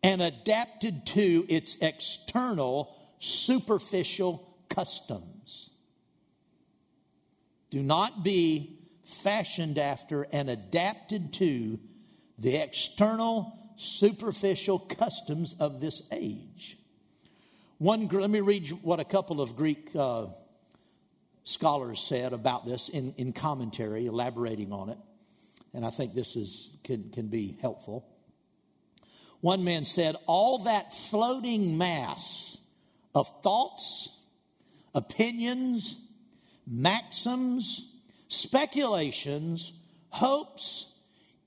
and 0.03 0.21
adapted 0.21 1.05
to 1.05 1.45
its 1.47 1.77
external, 1.77 2.93
superficial 3.19 4.57
customs. 4.69 5.69
Do 7.69 7.81
not 7.81 8.25
be 8.25 8.77
fashioned 9.05 9.77
after 9.77 10.23
and 10.33 10.49
adapted 10.49 11.31
to 11.33 11.79
the 12.37 12.57
external, 12.57 13.73
superficial 13.77 14.79
customs 14.79 15.55
of 15.61 15.79
this 15.79 16.01
age. 16.11 16.77
One, 17.81 18.07
let 18.09 18.29
me 18.29 18.41
read 18.41 18.69
what 18.83 18.99
a 18.99 19.03
couple 19.03 19.41
of 19.41 19.55
Greek 19.55 19.89
uh, 19.95 20.27
scholars 21.43 21.99
said 21.99 22.31
about 22.31 22.63
this 22.63 22.89
in, 22.89 23.15
in 23.17 23.33
commentary, 23.33 24.05
elaborating 24.05 24.71
on 24.71 24.89
it. 24.89 24.99
And 25.73 25.83
I 25.83 25.89
think 25.89 26.13
this 26.13 26.35
is, 26.35 26.77
can, 26.83 27.09
can 27.09 27.25
be 27.25 27.57
helpful. 27.59 28.05
One 29.39 29.63
man 29.63 29.85
said, 29.85 30.15
All 30.27 30.59
that 30.65 30.93
floating 30.93 31.79
mass 31.79 32.59
of 33.15 33.41
thoughts, 33.41 34.15
opinions, 34.93 35.97
maxims, 36.67 37.81
speculations, 38.27 39.73
hopes, 40.09 40.85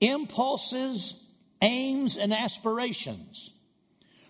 impulses, 0.01 1.17
aims, 1.61 2.17
and 2.17 2.33
aspirations, 2.33 3.51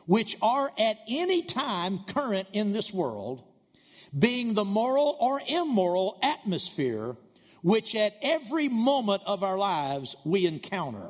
which 0.06 0.38
are 0.42 0.72
at 0.78 0.98
any 1.08 1.42
time 1.44 2.00
current 2.06 2.48
in 2.54 2.74
this 2.74 2.94
world, 2.94 3.44
being 4.18 4.54
the 4.54 4.66
moral 4.66 5.18
or 5.20 5.42
immoral 5.48 6.20
atmosphere 6.24 7.16
which 7.66 7.96
at 7.96 8.16
every 8.22 8.70
moment 8.70 9.24
of 9.26 9.42
our 9.42 9.58
lives 9.58 10.16
we 10.24 10.46
encounter. 10.46 11.10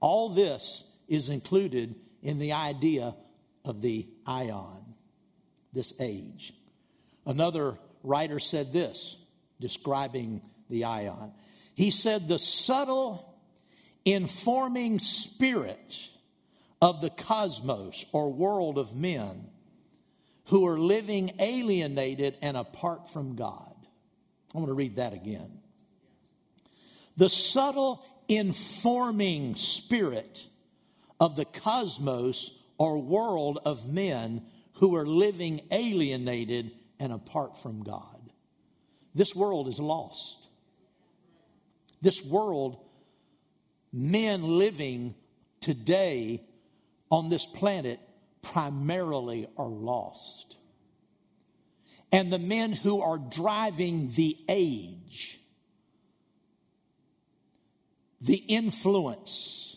All 0.00 0.30
this 0.30 0.82
is 1.06 1.28
included 1.28 1.94
in 2.22 2.38
the 2.38 2.52
idea 2.54 3.14
of 3.66 3.82
the 3.82 4.08
aion, 4.26 4.82
this 5.74 5.92
age. 6.00 6.54
Another 7.26 7.78
writer 8.02 8.38
said 8.38 8.72
this, 8.72 9.18
describing 9.60 10.40
the 10.70 10.82
aion. 10.82 11.34
He 11.74 11.90
said, 11.90 12.26
The 12.26 12.38
subtle, 12.38 13.38
informing 14.06 15.00
spirit 15.00 16.08
of 16.80 17.00
the 17.00 17.10
cosmos 17.10 18.04
or 18.12 18.32
world 18.32 18.78
of 18.78 18.94
men 18.94 19.48
who 20.46 20.66
are 20.66 20.78
living 20.78 21.32
alienated 21.40 22.36
and 22.40 22.56
apart 22.56 23.10
from 23.10 23.36
God. 23.36 23.74
I 24.54 24.58
want 24.58 24.68
to 24.68 24.74
read 24.74 24.96
that 24.96 25.12
again. 25.12 25.60
The 27.16 27.28
subtle, 27.28 28.04
informing 28.28 29.56
spirit 29.56 30.46
of 31.20 31.36
the 31.36 31.44
cosmos 31.44 32.50
or 32.78 32.98
world 32.98 33.58
of 33.64 33.92
men 33.92 34.42
who 34.74 34.94
are 34.94 35.06
living 35.06 35.60
alienated 35.70 36.70
and 37.00 37.12
apart 37.12 37.58
from 37.60 37.82
God. 37.82 38.32
This 39.14 39.34
world 39.34 39.68
is 39.68 39.80
lost. 39.80 40.46
This 42.00 42.24
world, 42.24 42.78
men 43.92 44.42
living 44.44 45.14
today 45.60 46.44
on 47.10 47.28
this 47.28 47.46
planet 47.46 48.00
primarily 48.42 49.46
are 49.56 49.68
lost. 49.68 50.56
And 52.10 52.32
the 52.32 52.38
men 52.38 52.72
who 52.72 53.02
are 53.02 53.18
driving 53.18 54.12
the 54.12 54.36
age, 54.48 55.38
the 58.20 58.42
influence 58.48 59.76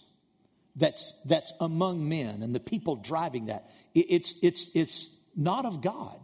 that's, 0.76 1.14
that's 1.26 1.54
among 1.60 2.08
men 2.08 2.42
and 2.42 2.56
the 2.56 2.60
people 2.60 2.96
driving 2.96 3.48
that, 3.48 3.70
it's, 3.94 4.36
it's, 4.42 4.70
it's 4.74 5.10
not 5.36 5.66
of 5.66 5.82
God. 5.82 6.20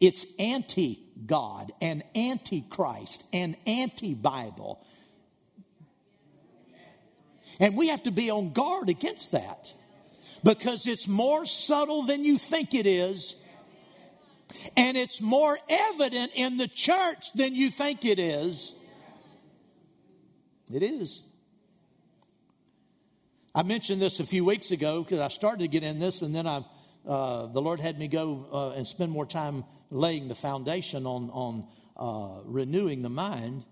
It's 0.00 0.26
anti 0.38 1.00
God 1.26 1.72
and 1.80 2.02
anti 2.14 2.62
Christ 2.62 3.24
and 3.32 3.56
anti 3.66 4.14
Bible. 4.14 4.84
And 7.60 7.76
we 7.76 7.88
have 7.88 8.02
to 8.04 8.10
be 8.10 8.30
on 8.30 8.52
guard 8.52 8.88
against 8.88 9.32
that 9.32 9.72
because 10.44 10.86
it's 10.86 11.08
more 11.08 11.46
subtle 11.46 12.02
than 12.02 12.22
you 12.22 12.38
think 12.38 12.74
it 12.74 12.86
is. 12.86 13.34
And 14.76 14.96
it's 14.96 15.20
more 15.20 15.58
evident 15.68 16.32
in 16.34 16.58
the 16.58 16.68
church 16.68 17.32
than 17.34 17.54
you 17.54 17.70
think 17.70 18.04
it 18.04 18.20
is. 18.20 18.76
It 20.72 20.82
is. 20.82 21.24
I 23.54 23.62
mentioned 23.62 24.00
this 24.00 24.20
a 24.20 24.26
few 24.26 24.44
weeks 24.44 24.70
ago 24.70 25.02
because 25.02 25.20
I 25.20 25.28
started 25.28 25.60
to 25.60 25.68
get 25.68 25.82
in 25.82 25.98
this, 25.98 26.22
and 26.22 26.34
then 26.34 26.46
I, 26.46 26.64
uh, 27.06 27.46
the 27.46 27.62
Lord 27.62 27.80
had 27.80 27.98
me 27.98 28.06
go 28.06 28.46
uh, 28.52 28.70
and 28.70 28.86
spend 28.86 29.12
more 29.12 29.26
time 29.26 29.64
laying 29.90 30.28
the 30.28 30.34
foundation 30.34 31.06
on, 31.06 31.30
on 31.30 31.66
uh, 31.96 32.42
renewing 32.44 33.02
the 33.02 33.08
mind. 33.08 33.64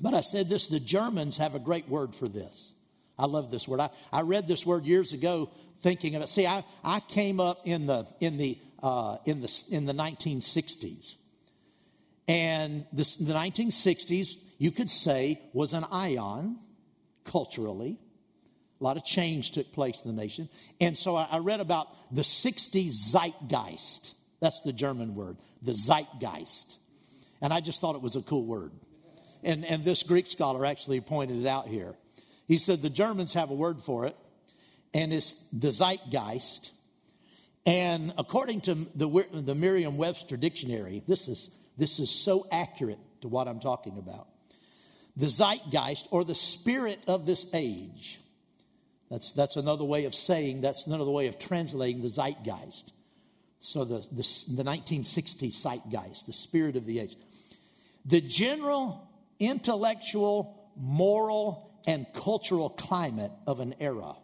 But 0.00 0.14
I 0.14 0.20
said 0.20 0.48
this 0.48 0.66
the 0.66 0.80
Germans 0.80 1.38
have 1.38 1.54
a 1.54 1.58
great 1.58 1.88
word 1.88 2.14
for 2.14 2.28
this. 2.28 2.72
I 3.20 3.26
love 3.26 3.50
this 3.50 3.68
word. 3.68 3.80
I, 3.80 3.90
I 4.12 4.22
read 4.22 4.48
this 4.48 4.64
word 4.64 4.86
years 4.86 5.12
ago 5.12 5.50
thinking 5.80 6.14
of 6.14 6.22
it. 6.22 6.28
See, 6.28 6.46
I, 6.46 6.64
I 6.84 7.00
came 7.00 7.40
up 7.40 7.62
in 7.64 7.86
the, 7.86 8.06
in, 8.20 8.36
the, 8.36 8.58
uh, 8.82 9.16
in, 9.24 9.40
the, 9.40 9.64
in 9.70 9.86
the 9.86 9.92
1960s. 9.92 11.16
And 12.28 12.86
this, 12.92 13.16
the 13.16 13.32
1960s, 13.32 14.36
you 14.58 14.70
could 14.70 14.90
say, 14.90 15.40
was 15.52 15.72
an 15.72 15.82
aion 15.84 16.56
culturally. 17.24 17.98
A 18.80 18.84
lot 18.84 18.96
of 18.96 19.04
change 19.04 19.50
took 19.52 19.72
place 19.72 20.00
in 20.04 20.14
the 20.14 20.22
nation. 20.22 20.48
And 20.80 20.96
so 20.96 21.16
I, 21.16 21.28
I 21.30 21.38
read 21.38 21.60
about 21.60 21.88
the 22.14 22.22
60s 22.22 22.92
zeitgeist. 22.92 24.14
That's 24.40 24.60
the 24.60 24.72
German 24.72 25.14
word, 25.14 25.36
the 25.60 25.72
zeitgeist. 25.72 26.78
And 27.42 27.52
I 27.52 27.60
just 27.60 27.80
thought 27.80 27.94
it 27.94 28.02
was 28.02 28.16
a 28.16 28.22
cool 28.22 28.44
word. 28.44 28.72
And, 29.42 29.64
and 29.64 29.84
this 29.84 30.02
Greek 30.02 30.26
scholar 30.26 30.64
actually 30.64 31.00
pointed 31.00 31.40
it 31.40 31.46
out 31.46 31.68
here. 31.68 31.94
He 32.46 32.58
said 32.58 32.82
the 32.82 32.90
Germans 32.90 33.34
have 33.34 33.50
a 33.50 33.54
word 33.54 33.80
for 33.80 34.06
it, 34.06 34.16
and 34.92 35.12
it's 35.12 35.34
the 35.52 35.72
zeitgeist. 35.72 36.70
And 37.66 38.12
according 38.18 38.62
to 38.62 38.74
the, 38.74 39.26
the 39.32 39.54
Merriam 39.54 39.96
Webster 39.96 40.36
dictionary, 40.36 41.02
this 41.06 41.28
is, 41.28 41.50
this 41.76 41.98
is 41.98 42.10
so 42.10 42.46
accurate 42.50 42.98
to 43.20 43.28
what 43.28 43.48
I'm 43.48 43.60
talking 43.60 43.98
about. 43.98 44.28
The 45.16 45.28
zeitgeist, 45.28 46.08
or 46.10 46.24
the 46.24 46.34
spirit 46.34 47.00
of 47.06 47.26
this 47.26 47.46
age, 47.52 48.20
that's, 49.10 49.32
that's 49.32 49.56
another 49.56 49.84
way 49.84 50.04
of 50.04 50.14
saying, 50.14 50.60
that's 50.60 50.86
another 50.86 51.10
way 51.10 51.26
of 51.26 51.38
translating 51.38 52.00
the 52.00 52.08
zeitgeist. 52.08 52.92
So 53.58 53.84
the, 53.84 53.98
the, 54.10 54.22
the 54.54 54.64
1960s 54.64 55.52
zeitgeist, 55.54 56.26
the 56.26 56.32
spirit 56.32 56.76
of 56.76 56.86
the 56.86 57.00
age. 57.00 57.16
The 58.06 58.20
general 58.20 59.06
intellectual, 59.40 60.70
moral, 60.76 61.70
and 61.86 62.06
cultural 62.14 62.70
climate 62.70 63.32
of 63.46 63.60
an 63.60 63.74
era. 63.80 64.14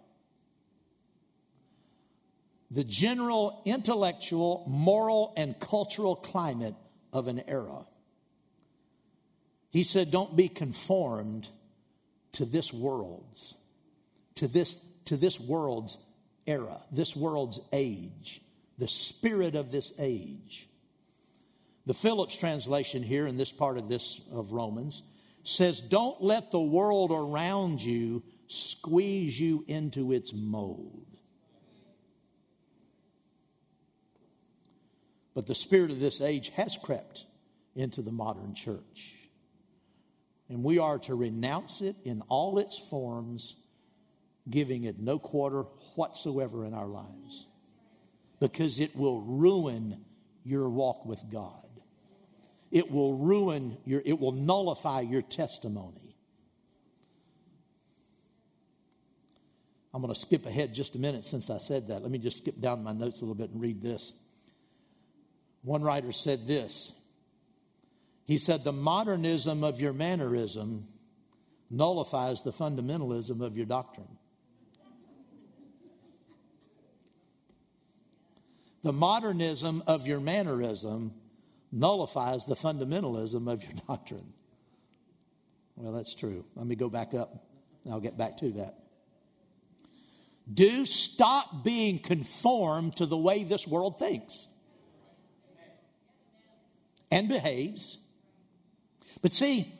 The 2.70 2.84
general 2.84 3.62
intellectual, 3.64 4.64
moral, 4.66 5.32
and 5.36 5.58
cultural 5.60 6.16
climate 6.16 6.74
of 7.12 7.28
an 7.28 7.42
era. 7.46 7.86
He 9.70 9.84
said, 9.84 10.10
Don't 10.10 10.36
be 10.36 10.48
conformed 10.48 11.48
to 12.32 12.44
this 12.44 12.72
world's, 12.72 13.56
to 14.36 14.48
this, 14.48 14.84
to 15.06 15.16
this 15.16 15.38
world's 15.38 15.98
era, 16.46 16.80
this 16.90 17.14
world's 17.14 17.60
age 17.72 18.40
the 18.78 18.88
spirit 18.88 19.54
of 19.54 19.70
this 19.70 19.92
age. 19.98 20.68
The 21.86 21.94
Phillips 21.94 22.36
translation 22.36 23.02
here 23.02 23.26
in 23.26 23.36
this 23.36 23.52
part 23.52 23.78
of 23.78 23.88
this 23.88 24.20
of 24.32 24.52
Romans 24.52 25.02
says, 25.44 25.80
Don't 25.80 26.22
let 26.22 26.50
the 26.50 26.60
world 26.60 27.12
around 27.12 27.80
you 27.80 28.22
squeeze 28.48 29.38
you 29.40 29.64
into 29.66 30.12
its 30.12 30.32
mold. 30.34 31.06
But 35.36 35.46
the 35.46 35.54
spirit 35.54 35.90
of 35.90 36.00
this 36.00 36.22
age 36.22 36.48
has 36.56 36.78
crept 36.82 37.26
into 37.74 38.00
the 38.00 38.10
modern 38.10 38.54
church. 38.54 39.12
And 40.48 40.64
we 40.64 40.78
are 40.78 40.98
to 41.00 41.14
renounce 41.14 41.82
it 41.82 41.94
in 42.04 42.22
all 42.28 42.58
its 42.58 42.78
forms, 42.78 43.54
giving 44.48 44.84
it 44.84 44.98
no 44.98 45.18
quarter 45.18 45.64
whatsoever 45.94 46.64
in 46.64 46.72
our 46.72 46.86
lives 46.86 47.48
because 48.40 48.80
it 48.80 48.96
will 48.96 49.20
ruin 49.20 50.06
your 50.42 50.70
walk 50.70 51.04
with 51.04 51.22
God. 51.30 51.68
It 52.70 52.90
will 52.90 53.18
ruin 53.18 53.76
your, 53.84 54.00
it 54.06 54.18
will 54.18 54.32
nullify 54.32 55.02
your 55.02 55.20
testimony. 55.20 56.16
I'm 59.92 60.00
going 60.00 60.14
to 60.14 60.18
skip 60.18 60.46
ahead 60.46 60.72
just 60.72 60.94
a 60.94 60.98
minute 60.98 61.26
since 61.26 61.50
I 61.50 61.58
said 61.58 61.88
that. 61.88 62.00
Let 62.00 62.10
me 62.10 62.18
just 62.18 62.38
skip 62.38 62.58
down 62.58 62.82
my 62.82 62.94
notes 62.94 63.18
a 63.18 63.20
little 63.20 63.34
bit 63.34 63.50
and 63.50 63.60
read 63.60 63.82
this. 63.82 64.14
One 65.66 65.82
writer 65.82 66.12
said 66.12 66.46
this. 66.46 66.92
He 68.24 68.38
said, 68.38 68.62
The 68.62 68.70
modernism 68.70 69.64
of 69.64 69.80
your 69.80 69.92
mannerism 69.92 70.86
nullifies 71.68 72.42
the 72.42 72.52
fundamentalism 72.52 73.40
of 73.40 73.56
your 73.56 73.66
doctrine. 73.66 74.16
The 78.84 78.92
modernism 78.92 79.82
of 79.88 80.06
your 80.06 80.20
mannerism 80.20 81.12
nullifies 81.72 82.44
the 82.44 82.54
fundamentalism 82.54 83.50
of 83.50 83.64
your 83.64 83.72
doctrine. 83.88 84.32
Well, 85.74 85.92
that's 85.92 86.14
true. 86.14 86.44
Let 86.54 86.68
me 86.68 86.76
go 86.76 86.88
back 86.88 87.12
up. 87.12 87.44
I'll 87.90 87.98
get 87.98 88.16
back 88.16 88.36
to 88.36 88.52
that. 88.52 88.76
Do 90.54 90.86
stop 90.86 91.64
being 91.64 91.98
conformed 91.98 92.98
to 92.98 93.06
the 93.06 93.18
way 93.18 93.42
this 93.42 93.66
world 93.66 93.98
thinks 93.98 94.46
and 97.10 97.28
behaves. 97.28 97.98
But 99.22 99.32
see, 99.32 99.72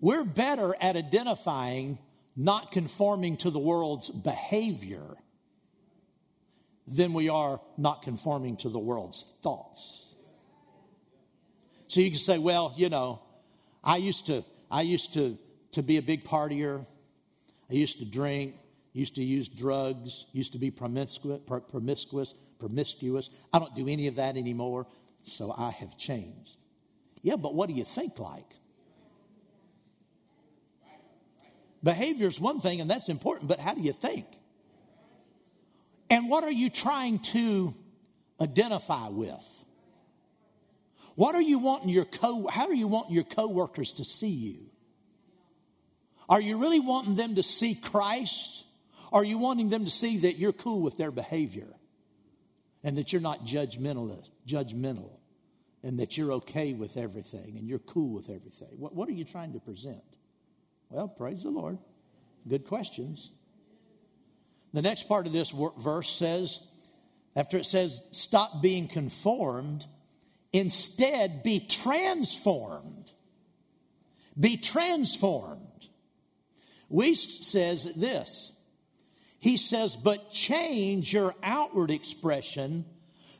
we're 0.00 0.24
better 0.24 0.74
at 0.80 0.96
identifying 0.96 1.98
not 2.36 2.72
conforming 2.72 3.36
to 3.38 3.50
the 3.50 3.58
world's 3.58 4.10
behavior 4.10 5.16
than 6.86 7.12
we 7.14 7.28
are 7.28 7.60
not 7.78 8.02
conforming 8.02 8.56
to 8.58 8.68
the 8.68 8.78
world's 8.78 9.24
thoughts. 9.42 10.14
So 11.86 12.00
you 12.00 12.10
can 12.10 12.18
say, 12.18 12.38
well, 12.38 12.74
you 12.76 12.88
know, 12.88 13.22
I 13.82 13.96
used 13.96 14.26
to, 14.26 14.44
I 14.70 14.82
used 14.82 15.14
to, 15.14 15.38
to 15.72 15.82
be 15.82 15.96
a 15.96 16.02
big 16.02 16.24
partier. 16.24 16.84
I 17.70 17.74
used 17.74 17.98
to 18.00 18.04
drink, 18.04 18.56
used 18.92 19.14
to 19.14 19.24
use 19.24 19.48
drugs, 19.48 20.26
used 20.32 20.52
to 20.52 20.58
be 20.58 20.70
promiscuous, 20.70 21.40
promiscuous, 21.46 22.34
promiscuous. 22.58 23.30
I 23.52 23.58
don't 23.58 23.74
do 23.74 23.88
any 23.88 24.06
of 24.08 24.16
that 24.16 24.36
anymore, 24.36 24.86
so 25.24 25.54
I 25.56 25.70
have 25.70 25.96
changed. 25.98 26.56
Yeah, 27.22 27.36
but 27.36 27.54
what 27.54 27.68
do 27.68 27.74
you 27.74 27.84
think 27.84 28.18
like? 28.18 28.54
Behavior 31.82 32.28
is 32.28 32.40
one 32.40 32.60
thing, 32.60 32.80
and 32.80 32.88
that's 32.88 33.08
important, 33.08 33.48
but 33.48 33.58
how 33.58 33.74
do 33.74 33.80
you 33.80 33.92
think? 33.92 34.26
And 36.08 36.30
what 36.30 36.44
are 36.44 36.52
you 36.52 36.70
trying 36.70 37.18
to 37.20 37.74
identify 38.40 39.08
with? 39.08 39.44
What 41.14 41.34
are 41.34 41.42
you 41.42 41.58
wanting 41.58 41.90
your 41.90 42.04
co 42.04 42.46
how 42.48 42.66
are 42.68 42.74
you 42.74 42.88
wanting 42.88 43.14
your 43.14 43.24
coworkers 43.24 43.92
to 43.94 44.04
see 44.04 44.28
you? 44.28 44.70
Are 46.28 46.40
you 46.40 46.58
really 46.58 46.80
wanting 46.80 47.16
them 47.16 47.34
to 47.36 47.42
see 47.42 47.74
Christ? 47.74 48.64
Are 49.12 49.24
you 49.24 49.38
wanting 49.38 49.68
them 49.68 49.84
to 49.84 49.90
see 49.90 50.18
that 50.18 50.38
you're 50.38 50.52
cool 50.52 50.80
with 50.80 50.96
their 50.96 51.10
behavior 51.10 51.68
and 52.84 52.98
that 52.98 53.12
you're 53.12 53.22
not 53.22 53.44
judgmental, 53.44 54.22
judgmental 54.46 55.10
and 55.82 55.98
that 55.98 56.16
you're 56.16 56.32
okay 56.32 56.74
with 56.74 56.96
everything 56.96 57.56
and 57.58 57.66
you're 57.66 57.80
cool 57.80 58.14
with 58.14 58.28
everything? 58.28 58.68
What, 58.78 58.94
what 58.94 59.08
are 59.08 59.12
you 59.12 59.24
trying 59.24 59.54
to 59.54 59.60
present? 59.60 60.04
Well, 60.90 61.08
praise 61.08 61.42
the 61.42 61.50
Lord. 61.50 61.78
Good 62.46 62.66
questions. 62.66 63.32
The 64.74 64.82
next 64.82 65.08
part 65.08 65.26
of 65.26 65.32
this 65.32 65.50
verse 65.50 66.10
says, 66.10 66.60
after 67.34 67.56
it 67.56 67.64
says, 67.64 68.02
stop 68.12 68.62
being 68.62 68.86
conformed, 68.86 69.86
instead 70.52 71.42
be 71.42 71.60
transformed. 71.60 73.10
Be 74.38 74.56
transformed. 74.56 75.60
Wuest 76.92 77.44
says 77.44 77.92
this. 77.96 78.52
He 79.44 79.58
says, 79.58 79.94
but 79.94 80.30
change 80.30 81.12
your 81.12 81.34
outward 81.42 81.90
expression 81.90 82.86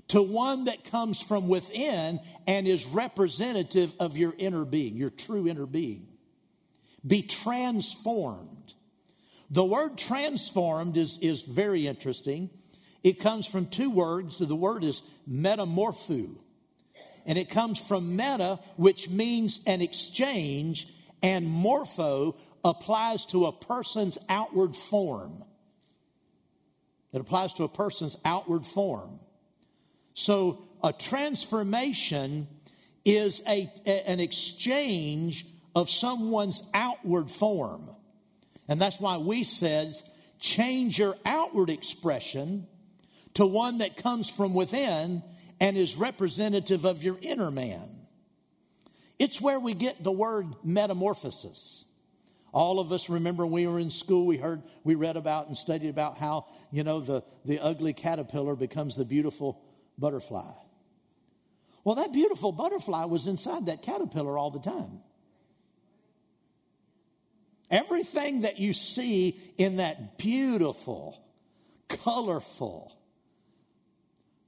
to 0.08 0.20
one 0.20 0.66
that 0.66 0.84
comes 0.84 1.18
from 1.18 1.48
within 1.48 2.20
and 2.46 2.68
is 2.68 2.84
representative 2.84 3.94
of 3.98 4.18
your 4.18 4.34
inner 4.36 4.66
being, 4.66 4.96
your 4.96 5.08
true 5.08 5.48
inner 5.48 5.64
being. 5.64 6.06
Be 7.06 7.22
transformed. 7.22 8.74
The 9.48 9.64
word 9.64 9.96
transformed 9.96 10.98
is, 10.98 11.18
is 11.22 11.40
very 11.40 11.86
interesting. 11.86 12.50
It 13.02 13.18
comes 13.18 13.46
from 13.46 13.64
two 13.64 13.88
words. 13.88 14.36
The 14.40 14.54
word 14.54 14.84
is 14.84 15.02
metamorpho. 15.26 16.36
And 17.24 17.38
it 17.38 17.48
comes 17.48 17.80
from 17.80 18.14
meta, 18.14 18.58
which 18.76 19.08
means 19.08 19.60
an 19.66 19.80
exchange, 19.80 20.86
and 21.22 21.48
morpho 21.48 22.36
applies 22.62 23.24
to 23.28 23.46
a 23.46 23.52
person's 23.52 24.18
outward 24.28 24.76
form. 24.76 25.42
It 27.14 27.20
applies 27.20 27.54
to 27.54 27.64
a 27.64 27.68
person's 27.68 28.18
outward 28.24 28.66
form. 28.66 29.20
So 30.14 30.66
a 30.82 30.92
transformation 30.92 32.48
is 33.04 33.40
a, 33.46 33.70
an 33.86 34.18
exchange 34.18 35.46
of 35.76 35.88
someone's 35.88 36.68
outward 36.74 37.30
form. 37.30 37.88
And 38.68 38.80
that's 38.80 38.98
why 38.98 39.18
we 39.18 39.44
said 39.44 39.94
change 40.40 40.98
your 40.98 41.16
outward 41.24 41.70
expression 41.70 42.66
to 43.34 43.46
one 43.46 43.78
that 43.78 43.96
comes 43.96 44.28
from 44.28 44.52
within 44.52 45.22
and 45.60 45.76
is 45.76 45.96
representative 45.96 46.84
of 46.84 47.04
your 47.04 47.18
inner 47.22 47.50
man. 47.50 47.88
It's 49.20 49.40
where 49.40 49.60
we 49.60 49.74
get 49.74 50.02
the 50.02 50.12
word 50.12 50.48
metamorphosis. 50.64 51.84
All 52.54 52.78
of 52.78 52.92
us 52.92 53.08
remember 53.08 53.44
when 53.44 53.52
we 53.52 53.66
were 53.66 53.80
in 53.80 53.90
school, 53.90 54.26
we 54.26 54.36
heard, 54.36 54.62
we 54.84 54.94
read 54.94 55.16
about 55.16 55.48
and 55.48 55.58
studied 55.58 55.88
about 55.88 56.16
how, 56.16 56.46
you 56.70 56.84
know, 56.84 57.00
the, 57.00 57.24
the 57.44 57.58
ugly 57.58 57.92
caterpillar 57.92 58.54
becomes 58.54 58.94
the 58.94 59.04
beautiful 59.04 59.60
butterfly. 59.98 60.52
Well, 61.82 61.96
that 61.96 62.12
beautiful 62.12 62.52
butterfly 62.52 63.06
was 63.06 63.26
inside 63.26 63.66
that 63.66 63.82
caterpillar 63.82 64.38
all 64.38 64.52
the 64.52 64.60
time. 64.60 65.00
Everything 67.72 68.42
that 68.42 68.60
you 68.60 68.72
see 68.72 69.36
in 69.58 69.78
that 69.78 70.16
beautiful, 70.16 71.20
colorful, 71.88 72.96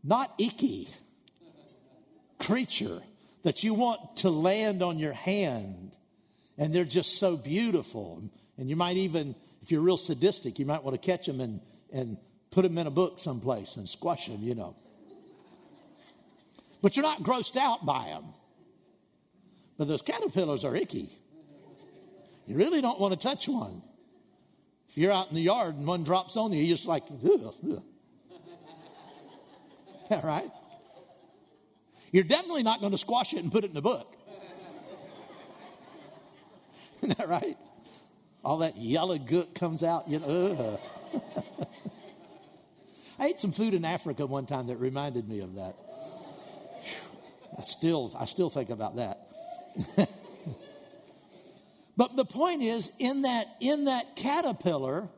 not 0.04 0.32
icky 0.38 0.88
creature 2.38 3.02
that 3.42 3.64
you 3.64 3.74
want 3.74 4.18
to 4.18 4.30
land 4.30 4.80
on 4.80 5.00
your 5.00 5.12
hand, 5.12 5.95
and 6.58 6.74
they're 6.74 6.84
just 6.84 7.18
so 7.18 7.36
beautiful. 7.36 8.22
And 8.58 8.68
you 8.68 8.76
might 8.76 8.96
even, 8.96 9.34
if 9.62 9.70
you're 9.70 9.82
real 9.82 9.96
sadistic, 9.96 10.58
you 10.58 10.66
might 10.66 10.82
want 10.82 11.00
to 11.00 11.06
catch 11.06 11.26
them 11.26 11.40
and, 11.40 11.60
and 11.92 12.18
put 12.50 12.62
them 12.62 12.78
in 12.78 12.86
a 12.86 12.90
book 12.90 13.20
someplace 13.20 13.76
and 13.76 13.88
squash 13.88 14.26
them, 14.26 14.42
you 14.42 14.54
know. 14.54 14.76
But 16.82 16.96
you're 16.96 17.02
not 17.02 17.22
grossed 17.22 17.56
out 17.56 17.84
by 17.84 18.04
them. 18.04 18.24
But 19.78 19.88
those 19.88 20.02
caterpillars 20.02 20.64
are 20.64 20.74
icky. 20.74 21.10
You 22.46 22.56
really 22.56 22.80
don't 22.80 22.98
want 22.98 23.12
to 23.12 23.18
touch 23.18 23.48
one. 23.48 23.82
If 24.88 24.96
you're 24.96 25.12
out 25.12 25.28
in 25.28 25.34
the 25.34 25.42
yard 25.42 25.74
and 25.74 25.86
one 25.86 26.04
drops 26.04 26.36
on 26.36 26.52
you, 26.52 26.62
you're 26.62 26.76
just 26.76 26.88
like, 26.88 27.02
ugh, 27.10 27.54
ugh. 27.70 27.82
Yeah, 30.10 30.20
right? 30.26 30.48
You're 32.12 32.24
definitely 32.24 32.62
not 32.62 32.80
going 32.80 32.92
to 32.92 32.98
squash 32.98 33.34
it 33.34 33.42
and 33.42 33.50
put 33.52 33.64
it 33.64 33.68
in 33.68 33.74
the 33.74 33.82
book. 33.82 34.15
Isn't 37.06 37.18
that 37.18 37.28
right? 37.28 37.56
All 38.44 38.58
that 38.58 38.76
yellow 38.76 39.16
gook 39.16 39.54
comes 39.54 39.84
out, 39.84 40.08
you 40.08 40.18
know. 40.18 40.80
Uh. 41.14 41.20
I 43.18 43.26
ate 43.28 43.38
some 43.38 43.52
food 43.52 43.74
in 43.74 43.84
Africa 43.84 44.26
one 44.26 44.44
time 44.44 44.66
that 44.66 44.76
reminded 44.76 45.28
me 45.28 45.38
of 45.38 45.54
that. 45.54 45.76
I 47.56 47.62
still, 47.62 48.12
I 48.18 48.24
still 48.24 48.50
think 48.50 48.70
about 48.70 48.96
that. 48.96 49.20
But 51.98 52.14
the 52.14 52.26
point 52.26 52.62
is, 52.62 52.92
in 52.98 53.22
that, 53.22 53.46
in 53.58 53.86
that 53.86 54.16
caterpillar 54.16 55.08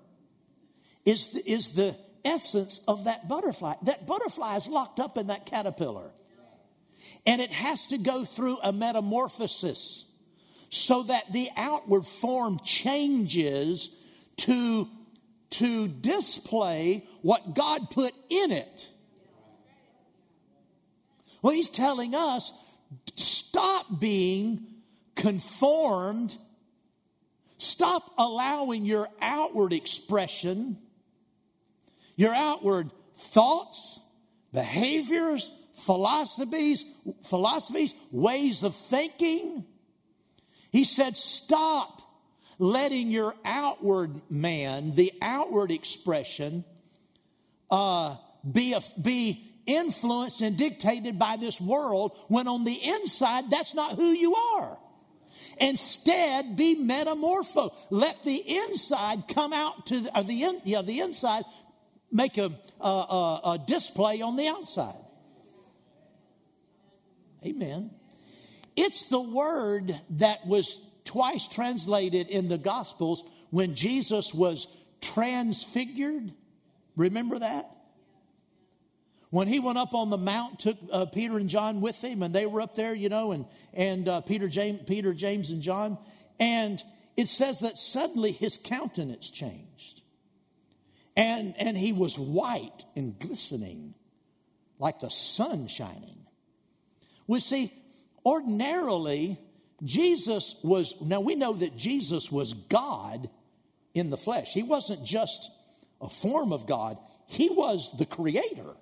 is 1.05 1.33
the, 1.33 1.51
is 1.51 1.71
the 1.71 1.97
essence 2.25 2.81
of 2.87 3.07
that 3.07 3.29
butterfly. 3.29 3.75
That 3.83 4.07
butterfly 4.07 4.55
is 4.55 4.69
locked 4.69 5.01
up 5.01 5.19
in 5.19 5.27
that 5.27 5.45
caterpillar. 5.45 6.13
And 7.27 7.41
it 7.41 7.51
has 7.51 7.89
to 7.89 7.99
go 7.99 8.25
through 8.25 8.59
a 8.63 8.73
metamorphosis 8.73 10.08
so 10.71 11.03
that 11.05 11.33
the 11.33 11.49
outward 11.57 12.05
form 12.07 12.61
changes 12.65 13.95
to, 14.37 14.89
to 15.51 15.89
display 15.89 17.07
what 17.23 17.55
God 17.55 17.91
put 17.91 18.13
in 18.29 18.53
it. 18.53 18.89
Well, 21.43 21.55
he's 21.55 21.69
telling 21.69 22.15
us 22.15 22.53
stop 23.17 24.01
being 24.01 24.67
conformed 25.15 26.37
Stop 27.59 28.13
allowing 28.17 28.85
your 28.85 29.09
outward 29.21 29.73
expression, 29.73 30.79
your 32.15 32.33
outward 32.33 32.91
thoughts, 33.17 33.99
behaviors, 34.55 35.51
philosophies, 35.75 36.85
philosophies, 37.25 37.95
ways 38.13 38.63
of 38.63 38.77
thinking. 38.77 39.65
He 40.71 40.85
said, 40.85 41.17
stop 41.17 42.03
letting 42.59 43.11
your 43.11 43.35
outward 43.45 44.21
man, 44.31 44.95
the 44.95 45.13
outward 45.23 45.71
expression, 45.71 46.65
uh, 47.71 48.17
be, 48.51 48.73
a, 48.73 48.81
be 49.01 49.45
influenced 49.67 50.41
and 50.41 50.57
dictated 50.57 51.19
by 51.19 51.37
this 51.37 51.61
world 51.61 52.19
when 52.29 52.49
on 52.49 52.65
the 52.65 52.79
inside, 52.83 53.51
that's 53.51 53.75
not 53.75 53.97
who 53.97 54.11
you 54.11 54.35
are. 54.35 54.79
Instead, 55.61 56.57
be 56.57 56.77
metamorpho. 56.77 57.75
Let 57.91 58.23
the 58.23 58.37
inside 58.37 59.29
come 59.29 59.53
out 59.53 59.87
to 59.87 60.01
the, 60.01 60.25
the 60.25 60.43
in, 60.45 60.61
yeah, 60.65 60.83
the 60.83 61.01
inside 61.01 61.45
make 62.11 62.39
a, 62.39 62.53
a, 62.81 62.89
a, 62.89 63.41
a 63.45 63.65
display 63.67 64.23
on 64.23 64.37
the 64.37 64.49
outside. 64.49 64.99
Amen. 67.45 67.91
It's 68.81 69.09
the 69.09 69.21
word 69.21 70.01
that 70.11 70.47
was 70.47 70.79
twice 71.05 71.49
translated 71.49 72.29
in 72.29 72.47
the 72.49 72.59
Gospels 72.59 73.25
when 73.51 73.75
Jesus 73.75 74.33
was 74.33 74.69
transfigured. 75.01 76.33
Remember 76.95 77.41
that? 77.41 77.69
When 79.31 79.49
he 79.49 79.59
went 79.59 79.79
up 79.79 79.95
on 79.95 80.11
the 80.11 80.17
mount, 80.17 80.61
took 80.61 80.79
uh, 80.93 81.07
Peter 81.07 81.39
and 81.39 81.51
John 81.51 81.81
with 81.81 82.03
him, 82.03 82.23
and 82.23 82.33
they 82.33 82.47
were 82.47 82.61
up 82.61 82.77
there, 82.77 82.95
you 82.95 83.09
know, 83.09 83.33
and 83.33 83.47
and 83.75 84.09
uh, 84.09 84.21
Peter, 84.21 84.47
James, 84.47 84.81
Peter, 84.87 85.13
James, 85.13 85.51
and 85.51 85.61
John, 85.61 85.99
and 86.39 86.81
it 87.17 87.29
says 87.29 87.59
that 87.61 87.79
suddenly 87.79 88.31
his 88.31 88.57
countenance 88.57 89.29
changed, 89.29 90.03
And, 91.17 91.53
and 91.59 91.77
he 91.77 91.93
was 91.93 92.17
white 92.17 92.85
and 92.95 93.19
glistening 93.19 93.95
like 94.79 95.01
the 95.01 95.11
sun 95.11 95.67
shining. 95.67 96.27
We 97.27 97.41
see, 97.41 97.73
ordinarily, 98.25 99.39
Jesus 99.83 100.57
was, 100.63 100.95
now 101.01 101.21
we 101.21 101.35
know 101.35 101.53
that 101.53 101.77
Jesus 101.77 102.31
was 102.31 102.53
God 102.53 103.29
in 103.95 104.11
the 104.11 104.17
flesh. 104.17 104.53
He 104.53 104.63
wasn't 104.63 105.05
just 105.05 105.51
a 106.01 106.09
form 106.09 106.53
of 106.53 106.67
God, 106.67 106.99
he 107.27 107.49
was 107.51 107.95
the 107.99 108.07
creator. 108.07 108.77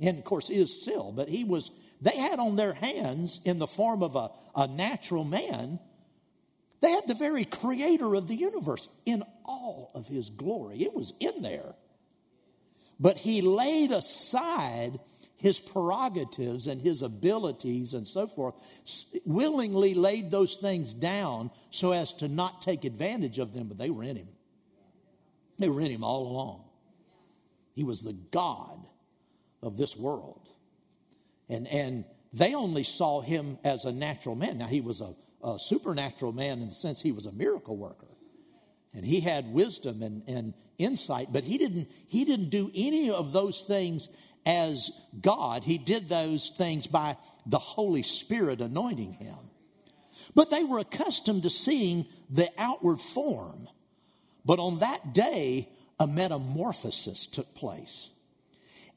And 0.00 0.18
of 0.18 0.24
course, 0.24 0.48
is 0.50 0.80
still, 0.80 1.12
but 1.12 1.28
he 1.28 1.44
was, 1.44 1.70
they 2.00 2.16
had 2.16 2.38
on 2.38 2.56
their 2.56 2.72
hands 2.72 3.40
in 3.44 3.58
the 3.58 3.66
form 3.66 4.02
of 4.02 4.16
a, 4.16 4.30
a 4.54 4.66
natural 4.66 5.24
man, 5.24 5.80
they 6.80 6.90
had 6.90 7.08
the 7.08 7.14
very 7.14 7.44
creator 7.44 8.14
of 8.14 8.28
the 8.28 8.36
universe 8.36 8.88
in 9.04 9.24
all 9.44 9.90
of 9.94 10.06
his 10.06 10.30
glory. 10.30 10.82
It 10.82 10.94
was 10.94 11.12
in 11.18 11.42
there. 11.42 11.74
But 13.00 13.16
he 13.16 13.42
laid 13.42 13.90
aside 13.90 15.00
his 15.38 15.60
prerogatives 15.60 16.66
and 16.66 16.80
his 16.82 17.02
abilities 17.02 17.94
and 17.94 18.06
so 18.06 18.26
forth, 18.26 18.54
willingly 19.24 19.94
laid 19.94 20.30
those 20.30 20.56
things 20.56 20.92
down 20.92 21.50
so 21.70 21.92
as 21.92 22.12
to 22.14 22.28
not 22.28 22.60
take 22.60 22.84
advantage 22.84 23.38
of 23.38 23.54
them, 23.54 23.68
but 23.68 23.78
they 23.78 23.90
were 23.90 24.02
in 24.02 24.16
him. 24.16 24.28
They 25.58 25.68
were 25.68 25.80
in 25.80 25.90
him 25.90 26.04
all 26.04 26.26
along. 26.26 26.64
He 27.74 27.84
was 27.84 28.02
the 28.02 28.16
God 28.32 28.84
of 29.62 29.76
this 29.76 29.96
world. 29.96 30.48
And, 31.48 31.68
and 31.68 32.04
they 32.32 32.54
only 32.54 32.82
saw 32.82 33.20
him 33.20 33.58
as 33.64 33.84
a 33.84 33.92
natural 33.92 34.34
man. 34.34 34.58
Now, 34.58 34.66
he 34.66 34.80
was 34.80 35.00
a, 35.00 35.14
a 35.42 35.58
supernatural 35.58 36.32
man 36.32 36.60
in 36.60 36.68
the 36.68 36.74
sense 36.74 37.00
he 37.00 37.12
was 37.12 37.26
a 37.26 37.32
miracle 37.32 37.76
worker. 37.76 38.06
And 38.92 39.04
he 39.04 39.20
had 39.20 39.52
wisdom 39.52 40.02
and, 40.02 40.22
and 40.26 40.54
insight, 40.78 41.32
but 41.32 41.44
he 41.44 41.58
didn't, 41.58 41.88
he 42.08 42.24
didn't 42.24 42.50
do 42.50 42.70
any 42.74 43.10
of 43.10 43.32
those 43.32 43.62
things 43.62 44.08
as 44.48 44.90
God. 45.20 45.62
He 45.62 45.76
did 45.76 46.08
those 46.08 46.48
things 46.48 46.86
by 46.86 47.18
the 47.44 47.58
Holy 47.58 48.02
Spirit 48.02 48.62
anointing 48.62 49.12
him. 49.12 49.36
But 50.34 50.50
they 50.50 50.64
were 50.64 50.78
accustomed 50.78 51.42
to 51.42 51.50
seeing 51.50 52.06
the 52.30 52.48
outward 52.56 52.98
form. 52.98 53.68
But 54.46 54.58
on 54.58 54.78
that 54.78 55.12
day, 55.12 55.68
a 56.00 56.06
metamorphosis 56.06 57.26
took 57.26 57.54
place. 57.54 58.08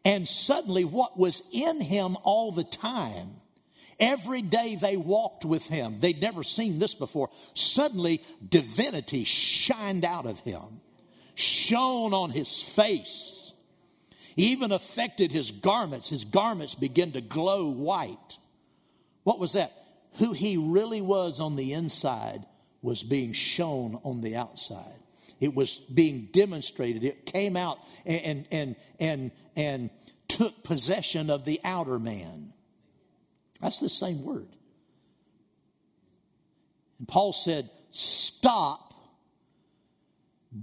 And 0.06 0.26
suddenly, 0.26 0.86
what 0.86 1.20
was 1.20 1.44
in 1.52 1.82
him 1.82 2.16
all 2.24 2.54
the 2.54 2.64
time, 2.64 3.32
every 4.00 4.42
day 4.42 4.76
they 4.76 4.96
walked 4.96 5.44
with 5.44 5.68
him, 5.68 6.00
they'd 6.00 6.22
never 6.22 6.44
seen 6.44 6.80
this 6.80 6.96
before. 6.96 7.30
Suddenly, 7.56 8.22
divinity 8.48 9.26
shined 9.26 10.06
out 10.06 10.26
of 10.26 10.40
him, 10.40 10.80
shone 11.36 12.14
on 12.14 12.30
his 12.30 12.64
face 12.64 13.41
even 14.36 14.72
affected 14.72 15.32
his 15.32 15.52
garments. 15.52 16.10
His 16.10 16.26
garments 16.26 16.76
began 16.76 17.12
to 17.12 17.22
glow 17.22 17.70
white. 17.70 18.38
What 19.24 19.40
was 19.40 19.54
that? 19.54 19.72
Who 20.16 20.34
he 20.34 20.58
really 20.58 21.02
was 21.02 21.40
on 21.40 21.56
the 21.56 21.74
inside 21.74 22.46
was 22.82 23.04
being 23.04 23.34
shown 23.34 24.00
on 24.04 24.22
the 24.22 24.36
outside. 24.36 25.02
It 25.40 25.56
was 25.56 25.78
being 25.78 26.30
demonstrated. 26.32 27.04
It 27.04 27.26
came 27.26 27.58
out 27.58 27.80
and, 28.06 28.46
and, 28.52 28.76
and, 29.00 29.32
and 29.56 29.90
took 30.28 30.64
possession 30.64 31.30
of 31.30 31.46
the 31.46 31.60
outer 31.64 32.00
man. 32.00 32.54
That's 33.60 33.80
the 33.80 33.90
same 33.90 34.24
word. 34.24 34.50
And 37.00 37.08
Paul 37.08 37.34
said, 37.34 37.70
Stop 37.92 38.94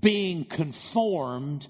being 0.00 0.44
conformed 0.44 1.66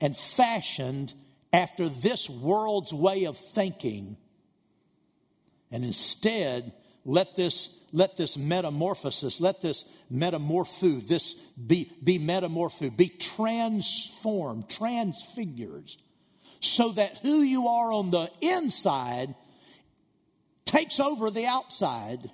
and 0.00 0.16
fashioned 0.16 1.14
after 1.52 1.88
this 1.88 2.28
world's 2.28 2.92
way 2.92 3.24
of 3.24 3.36
thinking. 3.36 4.16
And 5.70 5.84
instead, 5.84 6.72
let 7.04 7.36
this, 7.36 7.78
let 7.92 8.16
this 8.16 8.36
metamorphosis, 8.36 9.40
let 9.40 9.60
this 9.60 9.84
metamorpho, 10.12 11.06
this 11.06 11.34
be, 11.34 11.92
be 12.02 12.18
metamorpho, 12.18 12.96
be 12.96 13.08
transformed, 13.08 14.68
transfigured, 14.68 15.90
so 16.60 16.92
that 16.92 17.18
who 17.18 17.42
you 17.42 17.68
are 17.68 17.92
on 17.92 18.10
the 18.10 18.30
inside 18.40 19.34
takes 20.64 20.98
over 20.98 21.30
the 21.30 21.46
outside. 21.46 22.30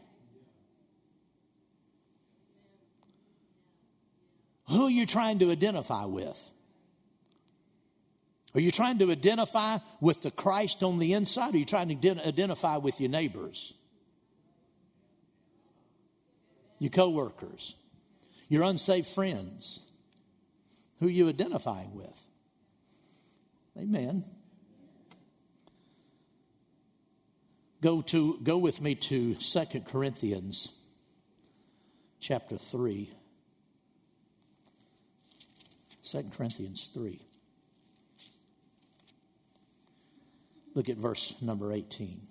Who 4.68 4.84
are 4.84 4.90
you 4.90 5.04
trying 5.04 5.40
to 5.40 5.50
identify 5.50 6.04
with? 6.04 6.38
Are 8.54 8.60
you 8.60 8.70
trying 8.72 8.98
to 8.98 9.10
identify 9.10 9.78
with 10.00 10.22
the 10.22 10.30
Christ 10.30 10.82
on 10.82 10.98
the 10.98 11.12
inside? 11.12 11.54
Or 11.54 11.56
are 11.56 11.60
you 11.60 11.64
trying 11.64 11.88
to 11.88 12.26
identify 12.26 12.78
with 12.78 13.00
your 13.00 13.10
neighbors? 13.10 13.74
Your 16.78 16.90
coworkers? 16.90 17.76
Your 18.48 18.64
unsaved 18.64 19.06
friends? 19.06 19.80
Who 20.98 21.06
are 21.06 21.10
you 21.10 21.28
identifying 21.28 21.94
with? 21.94 22.20
Amen. 23.78 24.24
Go 27.80 28.02
to 28.02 28.38
go 28.42 28.58
with 28.58 28.82
me 28.82 28.94
to 28.96 29.36
Second 29.36 29.86
Corinthians 29.86 30.68
chapter 32.18 32.58
3. 32.58 33.10
2 36.02 36.30
Corinthians 36.36 36.90
3. 36.92 37.20
Look 40.80 40.88
at 40.88 40.96
verse 40.96 41.34
number 41.42 41.74
18. 41.74 42.22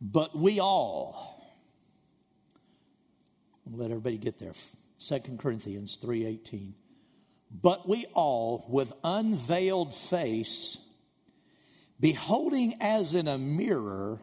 But 0.00 0.38
we 0.38 0.60
all, 0.60 1.44
let 3.68 3.90
everybody 3.90 4.16
get 4.16 4.38
there. 4.38 4.52
2 5.00 5.38
Corinthians 5.38 5.98
3:18. 6.00 6.74
But 7.50 7.88
we 7.88 8.06
all 8.14 8.64
with 8.68 8.92
unveiled 9.02 9.92
face 9.92 10.78
beholding 11.98 12.74
as 12.80 13.12
in 13.12 13.26
a 13.26 13.38
mirror 13.38 14.20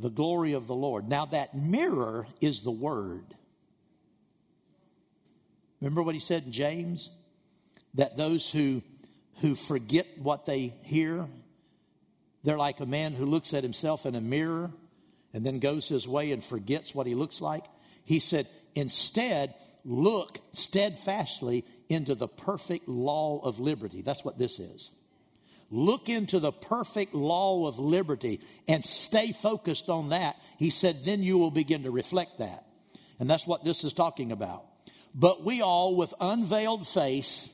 the 0.00 0.10
glory 0.10 0.54
of 0.54 0.66
the 0.66 0.74
Lord. 0.74 1.08
Now 1.08 1.26
that 1.26 1.54
mirror 1.54 2.26
is 2.40 2.62
the 2.62 2.72
word. 2.72 3.36
Remember 5.80 6.02
what 6.02 6.16
he 6.16 6.20
said 6.20 6.42
in 6.42 6.50
James 6.50 7.10
that 7.94 8.16
those 8.16 8.50
who 8.50 8.82
who 9.40 9.54
forget 9.54 10.06
what 10.18 10.46
they 10.46 10.74
hear. 10.82 11.26
They're 12.42 12.58
like 12.58 12.80
a 12.80 12.86
man 12.86 13.12
who 13.12 13.26
looks 13.26 13.54
at 13.54 13.62
himself 13.62 14.06
in 14.06 14.14
a 14.14 14.20
mirror 14.20 14.70
and 15.32 15.44
then 15.44 15.58
goes 15.58 15.88
his 15.88 16.06
way 16.06 16.30
and 16.32 16.44
forgets 16.44 16.94
what 16.94 17.06
he 17.06 17.14
looks 17.14 17.40
like. 17.40 17.64
He 18.04 18.20
said, 18.20 18.46
instead, 18.74 19.54
look 19.84 20.38
steadfastly 20.52 21.64
into 21.88 22.14
the 22.14 22.28
perfect 22.28 22.88
law 22.88 23.40
of 23.42 23.60
liberty. 23.60 24.02
That's 24.02 24.24
what 24.24 24.38
this 24.38 24.58
is. 24.58 24.90
Look 25.70 26.08
into 26.08 26.38
the 26.38 26.52
perfect 26.52 27.14
law 27.14 27.66
of 27.66 27.78
liberty 27.78 28.40
and 28.68 28.84
stay 28.84 29.32
focused 29.32 29.88
on 29.88 30.10
that. 30.10 30.36
He 30.58 30.70
said, 30.70 31.04
then 31.04 31.22
you 31.22 31.38
will 31.38 31.50
begin 31.50 31.82
to 31.84 31.90
reflect 31.90 32.38
that. 32.38 32.64
And 33.18 33.28
that's 33.28 33.46
what 33.46 33.64
this 33.64 33.84
is 33.84 33.92
talking 33.92 34.30
about. 34.30 34.64
But 35.14 35.44
we 35.44 35.62
all, 35.62 35.96
with 35.96 36.12
unveiled 36.20 36.86
face, 36.86 37.52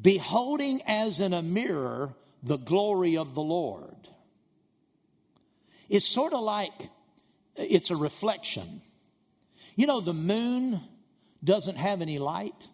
beholding 0.00 0.80
as 0.86 1.20
in 1.20 1.32
a 1.32 1.42
mirror 1.42 2.14
the 2.42 2.56
glory 2.56 3.16
of 3.16 3.34
the 3.34 3.42
Lord. 3.42 4.08
It's 5.88 6.06
sort 6.06 6.32
of 6.32 6.40
like 6.40 6.90
it's 7.56 7.90
a 7.90 7.96
reflection. 7.96 8.82
You 9.74 9.86
know, 9.86 10.00
the 10.00 10.12
moon 10.12 10.80
doesn't 11.42 11.76
have 11.76 12.02
any 12.02 12.18
light, 12.18 12.68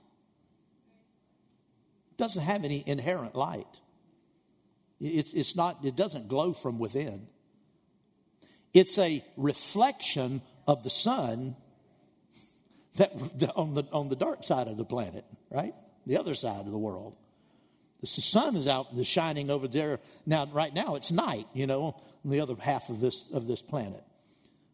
doesn't 2.16 2.42
have 2.42 2.64
any 2.64 2.82
inherent 2.86 3.34
light. 3.34 3.66
It's, 5.00 5.34
it's 5.34 5.56
not, 5.56 5.84
it 5.84 5.96
doesn't 5.96 6.28
glow 6.28 6.52
from 6.52 6.78
within. 6.78 7.26
It's 8.72 8.98
a 8.98 9.24
reflection 9.36 10.42
of 10.66 10.84
the 10.84 10.90
sun 10.90 11.56
that 12.96 13.12
on 13.56 13.74
the 13.74 13.86
on 13.92 14.08
the 14.08 14.16
dark 14.16 14.44
side 14.44 14.68
of 14.68 14.76
the 14.76 14.84
planet, 14.84 15.24
right? 15.50 15.74
The 16.06 16.18
other 16.18 16.34
side 16.34 16.60
of 16.60 16.70
the 16.70 16.78
world. 16.78 17.16
The 18.00 18.06
sun 18.08 18.56
is 18.56 18.66
out 18.66 18.94
the 18.96 19.04
shining 19.04 19.48
over 19.48 19.68
there. 19.68 20.00
Now, 20.26 20.46
right 20.46 20.74
now, 20.74 20.96
it's 20.96 21.12
night, 21.12 21.46
you 21.54 21.66
know, 21.66 21.96
on 22.24 22.30
the 22.30 22.40
other 22.40 22.56
half 22.58 22.88
of 22.88 23.00
this, 23.00 23.30
of 23.32 23.46
this 23.46 23.62
planet. 23.62 24.02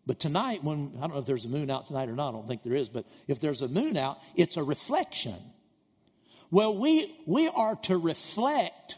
But 0.06 0.18
tonight, 0.18 0.64
when 0.64 0.92
I 0.96 1.00
don't 1.02 1.12
know 1.12 1.18
if 1.18 1.26
there's 1.26 1.44
a 1.44 1.50
moon 1.50 1.70
out 1.70 1.86
tonight 1.86 2.08
or 2.08 2.12
not, 2.12 2.30
I 2.30 2.32
don't 2.32 2.48
think 2.48 2.62
there 2.62 2.74
is, 2.74 2.88
but 2.88 3.04
if 3.26 3.40
there's 3.40 3.60
a 3.60 3.68
moon 3.68 3.98
out, 3.98 4.18
it's 4.34 4.56
a 4.56 4.62
reflection. 4.62 5.36
Well, 6.50 6.74
we, 6.78 7.14
we 7.26 7.48
are 7.48 7.76
to 7.82 7.98
reflect 7.98 8.96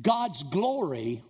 God's 0.00 0.44
glory, 0.44 1.24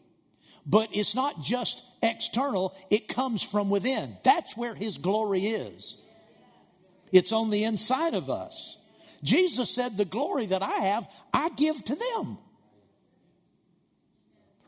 but 0.67 0.91
it's 0.93 1.15
not 1.15 1.43
just 1.43 1.83
external, 2.03 2.77
it 2.91 3.09
comes 3.09 3.43
from 3.43 3.71
within. 3.71 4.19
That's 4.25 4.59
where 4.59 4.75
His 4.75 4.99
glory 4.99 5.47
is. 5.47 5.97
It's 7.13 7.33
on 7.33 7.49
the 7.49 7.65
inside 7.65 8.13
of 8.13 8.29
us. 8.29 8.77
Jesus 9.23 9.71
said, 9.75 9.97
The 9.97 10.05
glory 10.05 10.47
that 10.47 10.63
I 10.63 10.79
have, 10.87 11.09
I 11.33 11.51
give 11.51 11.83
to 11.85 11.95
them. 11.95 12.39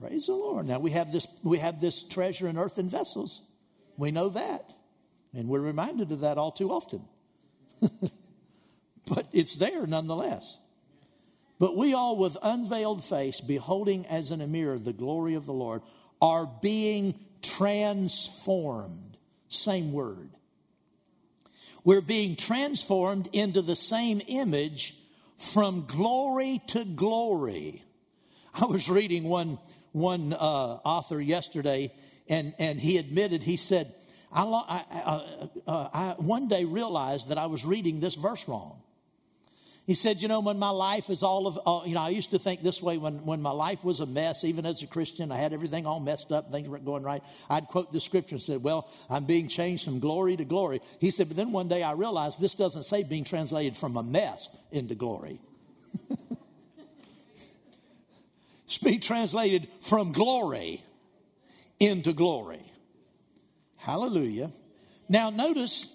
Praise 0.00 0.26
the 0.26 0.34
Lord. 0.34 0.66
Now 0.66 0.78
we 0.78 0.90
have 0.90 1.12
this, 1.12 1.26
we 1.42 1.58
have 1.58 1.80
this 1.80 2.02
treasure 2.02 2.48
in 2.48 2.58
earthen 2.58 2.90
vessels. 2.90 3.42
We 3.96 4.10
know 4.10 4.28
that. 4.30 4.72
And 5.34 5.48
we're 5.48 5.60
reminded 5.60 6.12
of 6.12 6.20
that 6.20 6.38
all 6.38 6.52
too 6.52 6.70
often. 6.70 7.02
but 7.80 9.26
it's 9.32 9.56
there 9.56 9.86
nonetheless. 9.86 10.58
But 11.58 11.76
we 11.76 11.94
all, 11.94 12.16
with 12.16 12.36
unveiled 12.42 13.04
face, 13.04 13.40
beholding 13.40 14.06
as 14.06 14.30
in 14.30 14.40
a 14.40 14.46
mirror 14.46 14.78
the 14.78 14.92
glory 14.92 15.34
of 15.34 15.46
the 15.46 15.52
Lord, 15.52 15.82
are 16.20 16.48
being 16.60 17.14
transformed. 17.42 19.16
Same 19.48 19.92
word. 19.92 20.30
We're 21.84 22.00
being 22.00 22.34
transformed 22.34 23.28
into 23.32 23.60
the 23.60 23.76
same 23.76 24.22
image 24.26 24.96
from 25.36 25.84
glory 25.86 26.62
to 26.68 26.84
glory. 26.84 27.84
I 28.54 28.64
was 28.64 28.88
reading 28.88 29.24
one, 29.24 29.58
one 29.92 30.32
uh, 30.32 30.36
author 30.36 31.20
yesterday, 31.20 31.92
and, 32.28 32.54
and 32.58 32.80
he 32.80 32.96
admitted, 32.96 33.42
he 33.42 33.56
said, 33.56 33.94
I, 34.32 34.44
I, 34.44 35.00
uh, 35.00 35.46
uh, 35.66 35.88
I 35.92 36.14
one 36.18 36.48
day 36.48 36.64
realized 36.64 37.28
that 37.28 37.38
I 37.38 37.46
was 37.46 37.64
reading 37.64 38.00
this 38.00 38.14
verse 38.14 38.48
wrong. 38.48 38.80
He 39.86 39.92
said, 39.92 40.22
You 40.22 40.28
know, 40.28 40.40
when 40.40 40.58
my 40.58 40.70
life 40.70 41.10
is 41.10 41.22
all 41.22 41.46
of, 41.46 41.86
you 41.86 41.94
know, 41.94 42.00
I 42.00 42.08
used 42.08 42.30
to 42.30 42.38
think 42.38 42.62
this 42.62 42.82
way 42.82 42.96
when, 42.96 43.26
when 43.26 43.42
my 43.42 43.50
life 43.50 43.84
was 43.84 44.00
a 44.00 44.06
mess, 44.06 44.42
even 44.44 44.64
as 44.64 44.82
a 44.82 44.86
Christian, 44.86 45.30
I 45.30 45.36
had 45.36 45.52
everything 45.52 45.84
all 45.84 46.00
messed 46.00 46.32
up, 46.32 46.50
things 46.50 46.68
weren't 46.68 46.86
going 46.86 47.02
right. 47.02 47.22
I'd 47.50 47.66
quote 47.66 47.92
the 47.92 48.00
scripture 48.00 48.36
and 48.36 48.42
said, 48.42 48.62
Well, 48.62 48.90
I'm 49.10 49.26
being 49.26 49.48
changed 49.48 49.84
from 49.84 50.00
glory 50.00 50.36
to 50.36 50.44
glory. 50.44 50.80
He 51.00 51.10
said, 51.10 51.28
But 51.28 51.36
then 51.36 51.52
one 51.52 51.68
day 51.68 51.82
I 51.82 51.92
realized 51.92 52.40
this 52.40 52.54
doesn't 52.54 52.84
say 52.84 53.02
being 53.02 53.24
translated 53.24 53.76
from 53.76 53.96
a 53.96 54.02
mess 54.02 54.48
into 54.72 54.94
glory. 54.94 55.38
it's 58.66 58.78
being 58.78 59.00
translated 59.00 59.68
from 59.82 60.12
glory 60.12 60.82
into 61.78 62.14
glory. 62.14 62.62
Hallelujah. 63.76 64.50
Now, 65.10 65.28
notice 65.28 65.94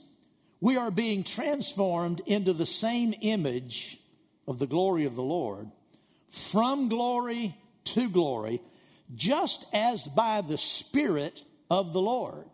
we 0.61 0.77
are 0.77 0.91
being 0.91 1.23
transformed 1.23 2.21
into 2.25 2.53
the 2.53 2.65
same 2.65 3.13
image 3.21 3.99
of 4.47 4.59
the 4.59 4.67
glory 4.67 5.05
of 5.05 5.15
the 5.15 5.23
Lord 5.23 5.71
from 6.29 6.89
glory 6.89 7.55
to 7.85 8.09
glory, 8.09 8.61
just 9.15 9.65
as 9.73 10.07
by 10.07 10.41
the 10.41 10.57
Spirit 10.57 11.43
of 11.69 11.93
the 11.93 12.01
Lord. 12.01 12.45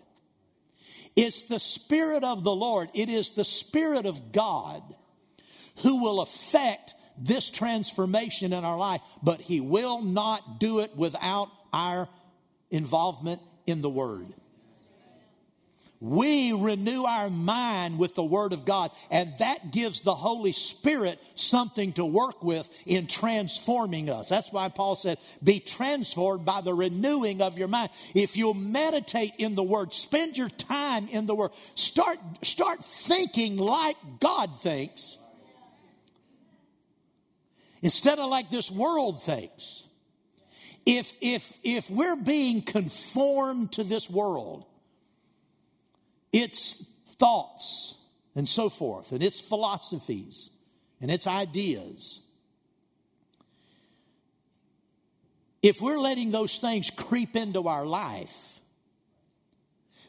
It's 1.16 1.44
the 1.44 1.60
Spirit 1.60 2.24
of 2.24 2.44
the 2.44 2.56
Lord, 2.56 2.90
it 2.94 3.10
is 3.10 3.32
the 3.32 3.46
Spirit 3.46 4.06
of 4.06 4.32
God 4.32 4.82
who 5.78 6.02
will 6.02 6.22
affect 6.22 6.94
this 7.18 7.50
transformation 7.50 8.54
in 8.54 8.64
our 8.64 8.78
life, 8.78 9.02
but 9.24 9.42
He 9.42 9.60
will 9.60 10.02
not 10.02 10.60
do 10.60 10.80
it 10.80 10.96
without 10.96 11.50
our 11.74 12.08
involvement 12.70 13.42
in 13.66 13.82
the 13.82 13.90
Word 13.90 14.34
we 16.00 16.54
renew 16.54 17.04
our 17.04 17.30
mind 17.30 17.98
with 17.98 18.16
the 18.16 18.24
Word 18.24 18.54
of 18.54 18.66
God, 18.66 18.92
and 19.10 19.34
that 19.40 19.72
gives 19.72 20.02
the 20.02 20.14
Holy 20.14 20.52
Spirit 20.52 21.20
something 21.36 21.94
to 21.94 22.06
work 22.06 22.44
with 22.44 22.70
in 22.86 23.08
transforming 23.08 24.10
us. 24.10 24.30
That's 24.30 24.52
why 24.52 24.70
Paul 24.70 24.96
said, 24.96 25.18
Be 25.44 25.60
transformed 25.60 26.46
by 26.46 26.62
the 26.62 26.74
renewing 26.74 27.42
of 27.42 27.58
your 27.58 27.68
mind. 27.68 27.90
If 28.14 28.38
you 28.38 28.54
meditate 28.54 29.34
in 29.38 29.56
the 29.56 29.64
Word, 29.64 29.94
spend 29.94 30.38
your 30.38 30.50
time 30.50 31.08
in 31.08 31.26
the 31.26 31.36
Word, 31.36 31.52
start, 31.76 32.20
start 32.44 32.84
thinking 32.84 33.58
like 33.58 33.96
God 34.20 34.56
thinks 34.58 35.18
instead 37.86 38.18
of 38.18 38.30
like 38.32 38.50
this 38.50 38.72
world 38.72 39.22
thinks. 39.22 39.84
If, 40.88 41.16
if, 41.22 41.58
if 41.64 41.90
we're 41.90 42.16
being 42.16 42.64
conformed 42.64 43.74
to 43.74 43.84
this 43.84 44.10
world, 44.10 44.66
its 46.36 46.86
thoughts 47.18 47.96
and 48.36 48.48
so 48.48 48.70
forth, 48.70 49.14
and 49.14 49.24
its 49.24 49.40
philosophies 49.40 50.50
and 51.00 51.10
its 51.10 51.28
ideas. 51.28 52.20
If 55.64 55.80
we're 55.80 55.98
letting 55.98 56.32
those 56.32 56.58
things 56.60 56.90
creep 56.90 57.38
into 57.38 57.70
our 57.70 57.86
life, 57.86 58.60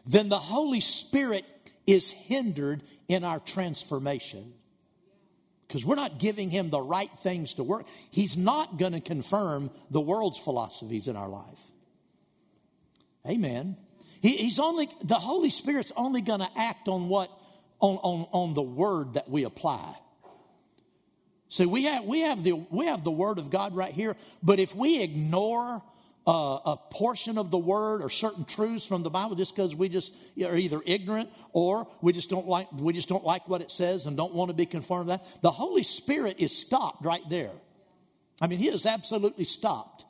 then 0.04 0.28
the 0.28 0.38
Holy 0.38 0.80
Spirit 0.80 1.44
is 1.86 2.10
hindered 2.10 2.82
in 3.06 3.22
our 3.22 3.38
transformation 3.38 4.52
because 5.68 5.86
we're 5.86 5.94
not 5.94 6.18
giving 6.18 6.50
him 6.50 6.70
the 6.70 6.80
right 6.80 7.10
things 7.20 7.54
to 7.54 7.62
work. 7.62 7.86
He's 8.10 8.36
not 8.36 8.78
going 8.78 8.92
to 8.92 9.00
confirm 9.00 9.70
the 9.90 10.00
world's 10.00 10.38
philosophies 10.38 11.06
in 11.06 11.16
our 11.16 11.28
life. 11.28 11.60
Amen. 13.28 13.76
He, 14.22 14.36
he's 14.36 14.58
only, 14.58 14.88
the 15.02 15.14
Holy 15.14 15.50
Spirit's 15.50 15.92
only 15.96 16.20
going 16.20 16.40
to 16.40 16.48
act 16.56 16.88
on 16.88 17.08
what, 17.08 17.30
on, 17.80 17.96
on, 17.96 18.28
on 18.32 18.54
the 18.54 18.62
word 18.62 19.14
that 19.14 19.28
we 19.28 19.44
apply. 19.44 19.94
So 21.48 21.66
we 21.68 21.84
have, 21.84 22.04
we 22.04 22.20
have 22.20 22.42
the, 22.42 22.52
we 22.52 22.86
have 22.86 23.04
the 23.04 23.10
word 23.10 23.38
of 23.38 23.50
God 23.50 23.74
right 23.74 23.92
here, 23.92 24.16
but 24.42 24.58
if 24.58 24.74
we 24.74 25.02
ignore 25.02 25.82
a, 26.26 26.30
a 26.30 26.80
portion 26.90 27.38
of 27.38 27.50
the 27.50 27.58
word 27.58 28.02
or 28.02 28.10
certain 28.10 28.44
truths 28.44 28.84
from 28.84 29.02
the 29.02 29.10
Bible 29.10 29.36
just 29.36 29.54
because 29.54 29.76
we 29.76 29.88
just 29.88 30.12
are 30.42 30.56
either 30.56 30.82
ignorant 30.84 31.30
or 31.52 31.86
we 32.00 32.12
just 32.12 32.28
don't 32.28 32.48
like 32.48 32.66
we 32.72 32.92
just 32.92 33.08
don't 33.08 33.24
like 33.24 33.48
what 33.48 33.60
it 33.60 33.70
says 33.70 34.06
and 34.06 34.16
don't 34.16 34.34
want 34.34 34.48
to 34.48 34.54
be 34.54 34.66
conformed 34.66 35.06
to 35.06 35.18
that. 35.18 35.42
The 35.42 35.52
Holy 35.52 35.84
Spirit 35.84 36.36
is 36.38 36.56
stopped 36.56 37.04
right 37.04 37.22
there. 37.30 37.52
I 38.40 38.48
mean, 38.48 38.58
he 38.58 38.68
is 38.68 38.86
absolutely 38.86 39.44
stopped. 39.44 40.04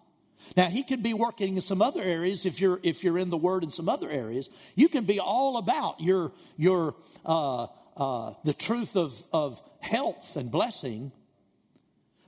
Now 0.56 0.66
he 0.66 0.82
can 0.82 1.02
be 1.02 1.14
working 1.14 1.56
in 1.56 1.62
some 1.62 1.80
other 1.80 2.02
areas 2.02 2.46
if 2.46 2.60
you're 2.60 2.80
if 2.82 3.02
you're 3.02 3.18
in 3.18 3.30
the 3.30 3.36
Word 3.36 3.64
in 3.64 3.72
some 3.72 3.88
other 3.88 4.10
areas. 4.10 4.50
You 4.74 4.88
can 4.88 5.04
be 5.04 5.18
all 5.18 5.56
about 5.56 6.00
your 6.00 6.32
your 6.56 6.94
uh, 7.24 7.66
uh, 7.96 8.34
the 8.44 8.54
truth 8.54 8.96
of 8.96 9.22
of 9.32 9.60
health 9.80 10.36
and 10.36 10.50
blessing. 10.50 11.12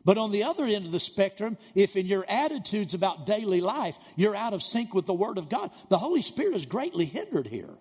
But 0.04 0.16
on 0.16 0.30
the 0.30 0.44
other 0.44 0.64
end 0.64 0.86
of 0.86 0.92
the 0.92 1.00
spectrum, 1.00 1.58
if 1.74 1.94
in 1.94 2.06
your 2.06 2.24
attitudes 2.28 2.94
about 2.94 3.26
daily 3.26 3.60
life 3.60 3.98
you're 4.16 4.34
out 4.34 4.54
of 4.54 4.62
sync 4.62 4.94
with 4.94 5.04
the 5.04 5.12
Word 5.12 5.36
of 5.36 5.50
God, 5.50 5.70
the 5.90 5.98
Holy 5.98 6.22
Spirit 6.22 6.54
is 6.54 6.64
greatly 6.64 7.04
hindered 7.04 7.46
here. 7.46 7.74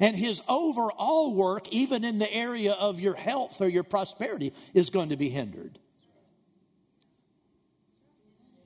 And 0.00 0.16
his 0.16 0.42
overall 0.48 1.32
work, 1.34 1.68
even 1.72 2.04
in 2.04 2.18
the 2.18 2.32
area 2.32 2.72
of 2.72 2.98
your 2.98 3.14
health 3.14 3.60
or 3.60 3.68
your 3.68 3.84
prosperity, 3.84 4.52
is 4.72 4.90
going 4.90 5.10
to 5.10 5.16
be 5.16 5.28
hindered. 5.28 5.78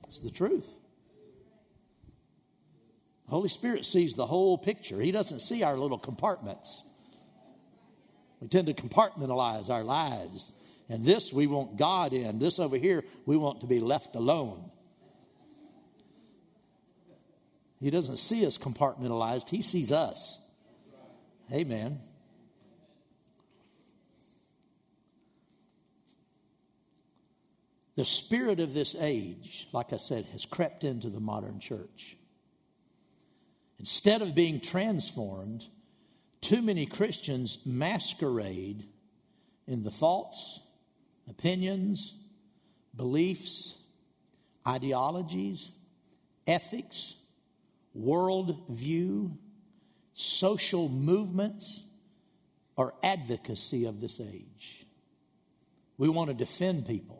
It's 0.09 0.17
the 0.17 0.31
truth. 0.31 0.67
The 3.25 3.29
Holy 3.29 3.47
Spirit 3.47 3.85
sees 3.85 4.15
the 4.15 4.25
whole 4.25 4.57
picture. 4.57 4.99
He 4.99 5.11
doesn't 5.11 5.41
see 5.41 5.61
our 5.61 5.75
little 5.75 5.99
compartments. 5.99 6.83
We 8.39 8.47
tend 8.47 8.65
to 8.67 8.73
compartmentalize 8.73 9.69
our 9.69 9.83
lives. 9.83 10.51
And 10.89 11.05
this 11.05 11.31
we 11.31 11.45
want 11.45 11.77
God 11.77 12.13
in. 12.13 12.39
This 12.39 12.57
over 12.57 12.75
here 12.75 13.03
we 13.27 13.37
want 13.37 13.61
to 13.61 13.67
be 13.67 13.79
left 13.79 14.15
alone. 14.15 14.71
He 17.79 17.91
doesn't 17.91 18.17
see 18.17 18.47
us 18.47 18.57
compartmentalized, 18.57 19.49
He 19.49 19.61
sees 19.61 19.91
us. 19.91 20.39
Amen. 21.53 22.01
The 27.99 28.05
spirit 28.05 28.61
of 28.61 28.73
this 28.73 28.95
age, 28.97 29.67
like 29.73 29.91
I 29.91 29.97
said, 29.97 30.23
has 30.31 30.45
crept 30.45 30.85
into 30.85 31.09
the 31.09 31.19
modern 31.19 31.59
church. 31.59 32.15
Instead 33.77 34.21
of 34.21 34.33
being 34.33 34.61
transformed, 34.61 35.65
too 36.39 36.61
many 36.61 36.85
Christians 36.85 37.59
masquerade 37.65 38.85
in 39.67 39.83
the 39.83 39.91
thoughts, 39.91 40.61
opinions, 41.29 42.13
beliefs, 42.95 43.75
ideologies, 44.65 45.73
ethics, 46.47 47.15
worldview, 47.93 49.35
social 50.13 50.87
movements, 50.87 51.83
or 52.77 52.93
advocacy 53.03 53.83
of 53.83 53.99
this 53.99 54.21
age. 54.21 54.85
We 55.97 56.07
want 56.07 56.29
to 56.29 56.33
defend 56.33 56.87
people 56.87 57.18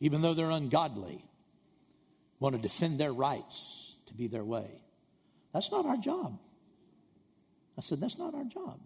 even 0.00 0.22
though 0.22 0.34
they're 0.34 0.50
ungodly, 0.50 1.24
want 2.38 2.56
to 2.56 2.60
defend 2.60 2.98
their 2.98 3.12
rights 3.12 3.96
to 4.06 4.14
be 4.14 4.26
their 4.26 4.44
way. 4.44 4.82
That's 5.52 5.70
not 5.70 5.86
our 5.86 5.96
job. 5.96 6.38
I 7.78 7.82
said, 7.82 8.00
that's 8.00 8.18
not 8.18 8.34
our 8.34 8.44
job. 8.44 8.80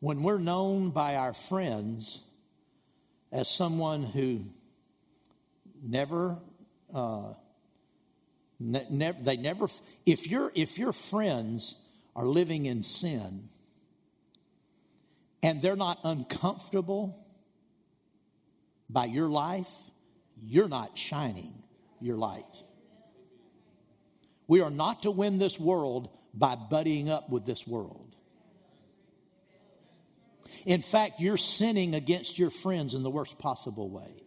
When 0.00 0.22
we're 0.22 0.38
known 0.38 0.90
by 0.90 1.16
our 1.16 1.32
friends 1.32 2.20
as 3.32 3.48
someone 3.48 4.02
who 4.02 4.44
never 5.82 6.38
uh, 6.94 7.32
Ne- 8.58 8.86
never, 8.88 9.22
they 9.22 9.36
never, 9.36 9.68
if, 10.06 10.26
your 10.26 10.50
if 10.54 10.78
your 10.78 10.92
friends 10.92 11.76
are 12.14 12.24
living 12.24 12.64
in 12.66 12.82
sin 12.82 13.50
and 15.42 15.60
they're 15.62 15.76
not 15.76 15.98
uncomfortable 16.04 17.26
by 18.88 19.06
your 19.06 19.28
life, 19.28 19.70
you're 20.42 20.68
not 20.68 20.96
shining 20.96 21.54
your 22.00 22.16
light. 22.16 22.44
We 24.48 24.60
are 24.60 24.70
not 24.70 25.02
to 25.02 25.10
win 25.10 25.38
this 25.38 25.58
world 25.58 26.08
by 26.32 26.54
buddying 26.56 27.08
up 27.08 27.30
with 27.30 27.46
this 27.46 27.66
world. 27.66 28.14
In 30.64 30.82
fact, 30.82 31.20
you're 31.20 31.36
sinning 31.36 31.94
against 31.94 32.38
your 32.38 32.50
friends 32.50 32.94
in 32.94 33.02
the 33.02 33.10
worst 33.10 33.38
possible 33.38 33.88
way. 33.88 34.22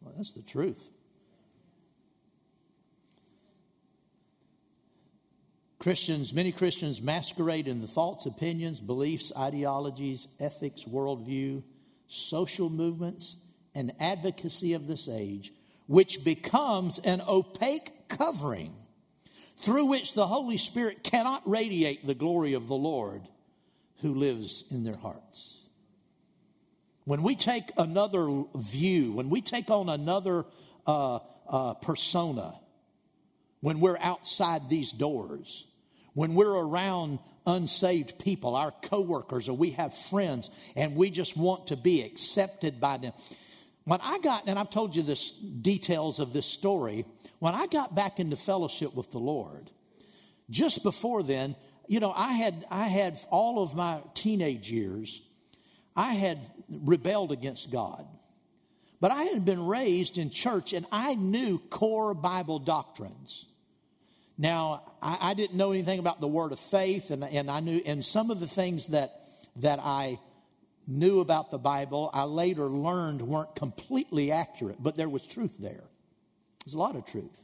Well, 0.00 0.14
that's 0.16 0.32
the 0.32 0.42
truth. 0.42 0.88
Christians, 5.88 6.34
many 6.34 6.52
Christians 6.52 7.00
masquerade 7.00 7.66
in 7.66 7.80
the 7.80 7.86
thoughts, 7.86 8.26
opinions, 8.26 8.78
beliefs, 8.78 9.32
ideologies, 9.34 10.28
ethics, 10.38 10.84
worldview, 10.84 11.62
social 12.08 12.68
movements, 12.68 13.38
and 13.74 13.94
advocacy 13.98 14.74
of 14.74 14.86
this 14.86 15.08
age, 15.08 15.50
which 15.86 16.26
becomes 16.26 16.98
an 16.98 17.22
opaque 17.26 18.06
covering 18.06 18.76
through 19.56 19.86
which 19.86 20.12
the 20.12 20.26
Holy 20.26 20.58
Spirit 20.58 21.02
cannot 21.02 21.40
radiate 21.48 22.06
the 22.06 22.12
glory 22.12 22.52
of 22.52 22.68
the 22.68 22.76
Lord 22.76 23.22
who 24.02 24.12
lives 24.12 24.64
in 24.70 24.84
their 24.84 24.98
hearts. 24.98 25.56
When 27.06 27.22
we 27.22 27.34
take 27.34 27.70
another 27.78 28.44
view, 28.54 29.14
when 29.14 29.30
we 29.30 29.40
take 29.40 29.70
on 29.70 29.88
another 29.88 30.44
uh, 30.86 31.20
uh, 31.48 31.72
persona, 31.80 32.60
when 33.60 33.80
we're 33.80 33.96
outside 33.96 34.68
these 34.68 34.92
doors, 34.92 35.64
when 36.18 36.34
we're 36.34 36.50
around 36.50 37.20
unsaved 37.46 38.18
people, 38.18 38.56
our 38.56 38.72
coworkers, 38.82 39.48
or 39.48 39.56
we 39.56 39.70
have 39.70 39.96
friends, 39.96 40.50
and 40.74 40.96
we 40.96 41.10
just 41.10 41.36
want 41.36 41.68
to 41.68 41.76
be 41.76 42.02
accepted 42.02 42.80
by 42.80 42.96
them. 42.96 43.12
When 43.84 44.00
I 44.02 44.18
got, 44.18 44.48
and 44.48 44.58
I've 44.58 44.68
told 44.68 44.96
you 44.96 45.04
this 45.04 45.30
details 45.30 46.18
of 46.18 46.32
this 46.32 46.46
story, 46.46 47.04
when 47.38 47.54
I 47.54 47.68
got 47.68 47.94
back 47.94 48.18
into 48.18 48.34
fellowship 48.34 48.96
with 48.96 49.12
the 49.12 49.20
Lord, 49.20 49.70
just 50.50 50.82
before 50.82 51.22
then, 51.22 51.54
you 51.86 52.00
know, 52.00 52.12
I 52.12 52.32
had 52.32 52.64
I 52.68 52.88
had 52.88 53.16
all 53.30 53.62
of 53.62 53.76
my 53.76 54.00
teenage 54.14 54.72
years, 54.72 55.22
I 55.94 56.14
had 56.14 56.40
rebelled 56.68 57.30
against 57.30 57.70
God. 57.70 58.04
But 59.00 59.12
I 59.12 59.22
had 59.22 59.44
been 59.44 59.64
raised 59.64 60.18
in 60.18 60.30
church 60.30 60.72
and 60.72 60.84
I 60.90 61.14
knew 61.14 61.60
core 61.70 62.12
Bible 62.12 62.58
doctrines. 62.58 63.46
Now, 64.38 64.92
I, 65.02 65.18
I, 65.20 65.34
didn't 65.34 65.56
know 65.56 65.72
anything 65.72 65.98
about 65.98 66.20
the 66.20 66.28
word 66.28 66.52
of 66.52 66.60
faith, 66.60 67.10
and, 67.10 67.24
and 67.24 67.50
I 67.50 67.58
knew, 67.58 67.82
and 67.84 68.04
some 68.04 68.30
of 68.30 68.38
the 68.38 68.46
things 68.46 68.86
that, 68.88 69.20
that 69.56 69.80
I 69.80 70.20
knew 70.86 71.18
about 71.18 71.50
the 71.50 71.58
Bible, 71.58 72.08
I 72.14 72.22
later 72.22 72.66
learned 72.66 73.20
weren't 73.20 73.56
completely 73.56 74.30
accurate, 74.30 74.76
but 74.80 74.96
there 74.96 75.08
was 75.08 75.26
truth 75.26 75.56
there. 75.58 75.82
There's 76.64 76.74
a 76.74 76.78
lot 76.78 76.94
of 76.94 77.04
truth. 77.04 77.36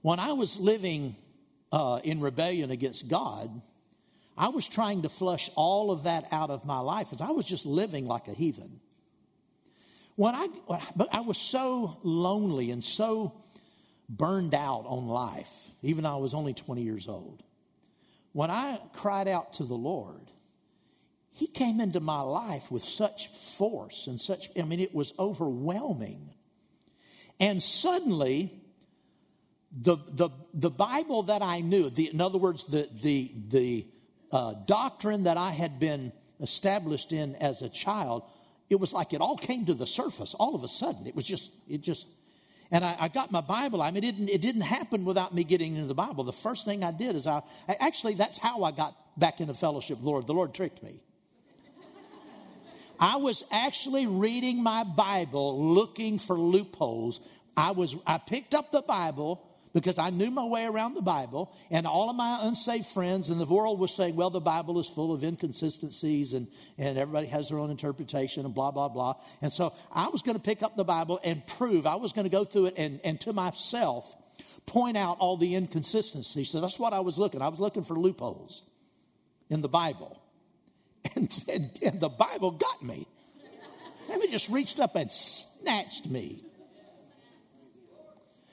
When 0.00 0.20
I 0.20 0.32
was 0.34 0.60
living 0.60 1.16
uh, 1.72 2.00
in 2.04 2.20
rebellion 2.20 2.70
against 2.70 3.08
God, 3.08 3.60
I 4.38 4.48
was 4.48 4.68
trying 4.68 5.02
to 5.02 5.08
flush 5.08 5.50
all 5.56 5.90
of 5.90 6.04
that 6.04 6.26
out 6.30 6.50
of 6.50 6.64
my 6.64 6.78
life 6.78 7.12
as 7.12 7.20
I 7.20 7.30
was 7.30 7.46
just 7.46 7.66
living 7.66 8.06
like 8.06 8.28
a 8.28 8.32
heathen. 8.32 8.80
When 10.14 10.34
I, 10.34 10.48
but 10.94 11.08
I 11.12 11.20
was 11.20 11.36
so 11.36 11.98
lonely 12.04 12.70
and 12.70 12.84
so 12.84 13.34
burned 14.08 14.54
out 14.54 14.84
on 14.86 15.06
life, 15.06 15.50
even 15.82 16.04
though 16.04 16.14
I 16.14 16.20
was 16.20 16.34
only 16.34 16.54
20 16.54 16.82
years 16.82 17.08
old. 17.08 17.42
When 18.32 18.50
I 18.50 18.80
cried 18.92 19.28
out 19.28 19.54
to 19.54 19.64
the 19.64 19.74
Lord, 19.74 20.30
He 21.32 21.46
came 21.46 21.80
into 21.80 22.00
my 22.00 22.22
life 22.22 22.70
with 22.70 22.82
such 22.82 23.28
force 23.28 24.06
and 24.06 24.18
such, 24.18 24.48
I 24.58 24.62
mean, 24.62 24.80
it 24.80 24.94
was 24.94 25.12
overwhelming. 25.18 26.30
And 27.38 27.62
suddenly, 27.62 28.52
the, 29.70 29.98
the, 30.08 30.30
the 30.54 30.70
Bible 30.70 31.24
that 31.24 31.42
I 31.42 31.60
knew, 31.60 31.90
the, 31.90 32.08
in 32.10 32.22
other 32.22 32.38
words, 32.38 32.64
the, 32.64 32.88
the, 33.02 33.32
the 33.48 33.86
uh, 34.32 34.54
doctrine 34.66 35.24
that 35.24 35.36
I 35.36 35.50
had 35.50 35.78
been 35.78 36.12
established 36.40 37.12
in 37.12 37.34
as 37.36 37.60
a 37.60 37.68
child, 37.68 38.22
it 38.70 38.76
was 38.76 38.94
like 38.94 39.12
it 39.12 39.20
all 39.20 39.36
came 39.36 39.66
to 39.66 39.74
the 39.74 39.86
surface 39.86 40.32
all 40.34 40.54
of 40.54 40.64
a 40.64 40.68
sudden. 40.68 41.06
It 41.06 41.14
was 41.14 41.26
just, 41.26 41.52
it 41.68 41.82
just 41.82 42.06
and 42.70 42.84
I, 42.84 42.96
I, 43.00 43.08
got 43.08 43.30
my 43.30 43.40
Bible. 43.40 43.82
I 43.82 43.90
mean, 43.90 44.02
it 44.04 44.16
didn't, 44.16 44.28
it 44.28 44.40
didn't 44.40 44.62
happen 44.62 45.04
without 45.04 45.34
me 45.34 45.44
getting 45.44 45.74
into 45.76 45.86
the 45.86 45.94
Bible. 45.94 46.24
The 46.24 46.32
first 46.32 46.64
thing 46.64 46.82
I 46.82 46.90
did 46.90 47.16
is 47.16 47.26
I, 47.26 47.42
I 47.68 47.76
actually, 47.80 48.14
that's 48.14 48.38
how 48.38 48.64
I 48.64 48.72
got 48.72 48.96
back 49.18 49.40
into 49.40 49.54
fellowship 49.54 49.98
Lord. 50.02 50.26
The 50.26 50.34
Lord 50.34 50.54
tricked 50.54 50.82
me. 50.82 51.00
I 52.98 53.16
was 53.16 53.44
actually 53.50 54.06
reading 54.06 54.62
my 54.62 54.84
Bible 54.84 55.74
looking 55.74 56.18
for 56.18 56.36
loopholes. 56.38 57.20
I 57.56 57.72
was, 57.72 57.96
I 58.06 58.18
picked 58.18 58.54
up 58.54 58.72
the 58.72 58.82
Bible 58.82 59.42
because 59.76 59.98
I 59.98 60.08
knew 60.08 60.30
my 60.30 60.44
way 60.46 60.64
around 60.64 60.94
the 60.94 61.02
Bible, 61.02 61.54
and 61.70 61.86
all 61.86 62.08
of 62.08 62.16
my 62.16 62.38
unsaved 62.40 62.86
friends 62.86 63.28
in 63.28 63.36
the 63.36 63.44
world 63.44 63.78
were 63.78 63.88
saying, 63.88 64.16
well, 64.16 64.30
the 64.30 64.40
Bible 64.40 64.80
is 64.80 64.88
full 64.88 65.12
of 65.12 65.22
inconsistencies 65.22 66.32
and, 66.32 66.48
and 66.78 66.96
everybody 66.96 67.26
has 67.26 67.50
their 67.50 67.58
own 67.58 67.70
interpretation 67.70 68.46
and 68.46 68.54
blah, 68.54 68.70
blah, 68.70 68.88
blah. 68.88 69.16
And 69.42 69.52
so 69.52 69.74
I 69.92 70.08
was 70.08 70.22
going 70.22 70.34
to 70.34 70.42
pick 70.42 70.62
up 70.62 70.76
the 70.76 70.84
Bible 70.84 71.20
and 71.22 71.46
prove, 71.46 71.84
I 71.84 71.96
was 71.96 72.14
going 72.14 72.24
to 72.24 72.30
go 72.30 72.42
through 72.42 72.66
it 72.66 72.74
and, 72.78 73.02
and 73.04 73.20
to 73.20 73.34
myself 73.34 74.16
point 74.64 74.96
out 74.96 75.18
all 75.18 75.36
the 75.36 75.54
inconsistencies. 75.54 76.48
So 76.48 76.62
that's 76.62 76.78
what 76.78 76.94
I 76.94 77.00
was 77.00 77.18
looking. 77.18 77.42
I 77.42 77.48
was 77.48 77.60
looking 77.60 77.84
for 77.84 77.98
loopholes 77.98 78.62
in 79.50 79.60
the 79.60 79.68
Bible. 79.68 80.22
And, 81.14 81.44
and, 81.48 81.70
and 81.82 82.00
the 82.00 82.08
Bible 82.08 82.50
got 82.50 82.82
me. 82.82 83.06
And 84.10 84.20
it 84.22 84.30
just 84.32 84.48
reached 84.48 84.80
up 84.80 84.96
and 84.96 85.08
snatched 85.12 86.10
me. 86.10 86.45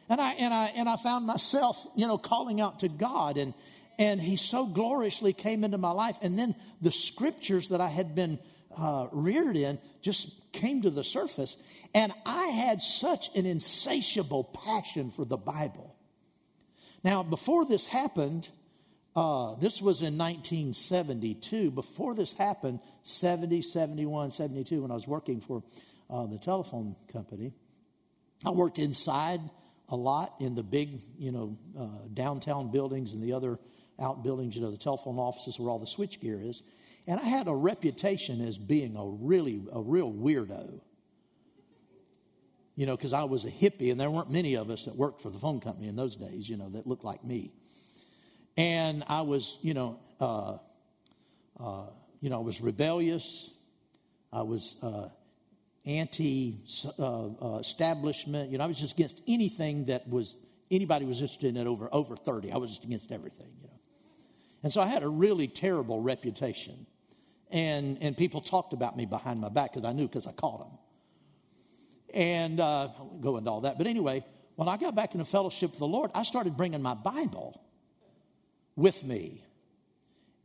And 0.10 0.20
I, 0.20 0.32
and 0.34 0.54
I, 0.54 0.66
and 0.76 0.90
I 0.90 0.96
found 0.98 1.26
myself, 1.26 1.88
you 1.96 2.08
know, 2.08 2.18
calling 2.18 2.60
out 2.60 2.82
to 2.82 2.90
God 2.90 3.38
and, 3.38 3.54
and 3.98 4.20
he 4.20 4.36
so 4.36 4.66
gloriously 4.66 5.34
came 5.34 5.64
into 5.64 5.78
my 5.78 5.92
life. 5.92 6.18
And 6.22 6.38
then 6.38 6.56
the 6.82 6.92
scriptures 6.92 7.70
that 7.70 7.82
I 7.82 7.88
had 7.88 8.16
been 8.16 8.40
uh, 8.78 9.08
reared 9.12 9.56
in 9.56 9.80
just 10.02 10.52
came 10.52 10.82
to 10.82 10.90
the 10.90 11.04
surface. 11.04 11.56
And 11.94 12.12
I 12.26 12.48
had 12.48 12.82
such 12.82 13.36
an 13.36 13.46
insatiable 13.46 14.44
passion 14.44 15.12
for 15.12 15.26
the 15.26 15.38
Bible. 15.38 15.96
Now, 17.04 17.24
before 17.24 17.66
this 17.66 17.88
happened, 17.88 18.50
uh, 19.16 19.56
this 19.56 19.82
was 19.82 20.02
in 20.02 20.18
1972. 20.18 21.72
Before 21.72 22.16
this 22.16 22.34
happened, 22.34 22.80
70, 23.04 23.62
71, 23.62 24.32
72, 24.32 24.82
when 24.82 24.92
I 24.92 24.96
was 24.96 25.08
working 25.08 25.40
for 25.42 25.64
uh, 26.10 26.26
the 26.26 26.38
telephone 26.38 26.96
company, 27.12 27.54
I 28.46 28.52
worked 28.52 28.80
inside 28.80 29.42
a 29.90 29.96
lot 29.96 30.36
in 30.40 30.56
the 30.56 30.64
big, 30.64 31.00
you 31.18 31.32
know, 31.32 31.58
uh, 31.78 32.08
downtown 32.14 32.72
buildings 32.72 33.14
and 33.14 33.22
the 33.22 33.34
other 33.34 33.60
outbuildings, 34.00 34.56
you 34.56 34.62
know, 34.62 34.72
the 34.72 34.78
telephone 34.78 35.18
offices 35.18 35.60
where 35.60 35.70
all 35.70 35.80
the 35.80 35.86
switchgear 35.86 36.48
is. 36.48 36.64
And 37.06 37.20
I 37.20 37.24
had 37.24 37.48
a 37.48 37.54
reputation 37.54 38.42
as 38.42 38.58
being 38.58 38.96
a 38.96 39.06
really, 39.06 39.62
a 39.72 39.82
real 39.82 40.12
weirdo. 40.12 40.80
You 42.76 42.88
know, 42.88 42.96
because 42.98 43.14
I 43.14 43.26
was 43.26 43.46
a 43.46 43.52
hippie, 43.52 43.92
and 43.92 44.00
there 44.00 44.10
weren't 44.10 44.32
many 44.32 44.56
of 44.56 44.72
us 44.72 44.86
that 44.86 44.96
worked 44.96 45.22
for 45.22 45.30
the 45.30 45.38
phone 45.38 45.60
company 45.60 45.88
in 45.88 45.96
those 45.96 46.16
days, 46.16 46.50
you 46.50 46.58
know, 46.58 46.70
that 46.70 46.88
looked 46.88 47.04
like 47.04 47.24
me. 47.24 47.52
And 48.58 49.04
I 49.08 49.22
was, 49.22 49.60
you 49.62 49.76
know, 49.76 50.00
uh, 50.20 50.58
uh, 51.60 51.86
you 52.20 52.30
know, 52.30 52.38
I 52.38 52.44
was 52.44 52.62
rebellious. 52.62 53.52
I 54.32 54.42
was 54.42 54.76
uh, 54.82 55.10
anti 55.86 56.60
uh, 56.98 57.28
uh, 57.28 57.58
establishment. 57.60 58.52
You 58.52 58.58
know, 58.58 58.64
I 58.64 58.68
was 58.68 58.80
just 58.80 58.94
against 58.94 59.22
anything 59.28 59.86
that 59.86 60.08
was 60.08 60.38
anybody 60.72 61.06
was 61.06 61.22
interested 61.22 61.50
in 61.50 61.58
it 61.58 61.68
over 61.68 61.90
over 61.92 62.16
30. 62.16 62.52
I 62.52 62.58
was 62.58 62.70
just 62.70 62.84
against 62.84 63.12
everything, 63.12 63.52
you 63.62 63.68
know. 63.68 63.80
And 64.64 64.72
so 64.72 64.80
I 64.80 64.88
had 64.88 65.04
a 65.04 65.10
really 65.10 65.48
terrible 65.48 66.00
reputation. 66.00 66.88
And, 67.52 68.00
and 68.02 68.18
people 68.18 68.42
talked 68.42 68.74
about 68.74 68.98
me 68.98 69.06
behind 69.06 69.40
my 69.40 69.50
back 69.50 69.74
because 69.74 69.86
I 69.86 69.92
knew 69.92 70.08
because 70.08 70.26
I 70.26 70.32
caught 70.32 70.60
them. 70.60 70.80
And 72.14 72.60
uh, 72.60 72.90
I 72.98 73.02
won't 73.02 73.22
go 73.22 73.38
into 73.38 73.52
all 73.52 73.62
that. 73.62 73.78
But 73.78 73.86
anyway, 73.86 74.26
when 74.56 74.68
I 74.68 74.78
got 74.78 74.96
back 74.96 75.14
into 75.14 75.26
fellowship 75.26 75.72
with 75.72 75.80
the 75.80 75.88
Lord, 75.88 76.10
I 76.16 76.24
started 76.24 76.58
bringing 76.58 76.82
my 76.82 76.94
Bible 76.96 77.62
with 78.76 79.04
me 79.04 79.44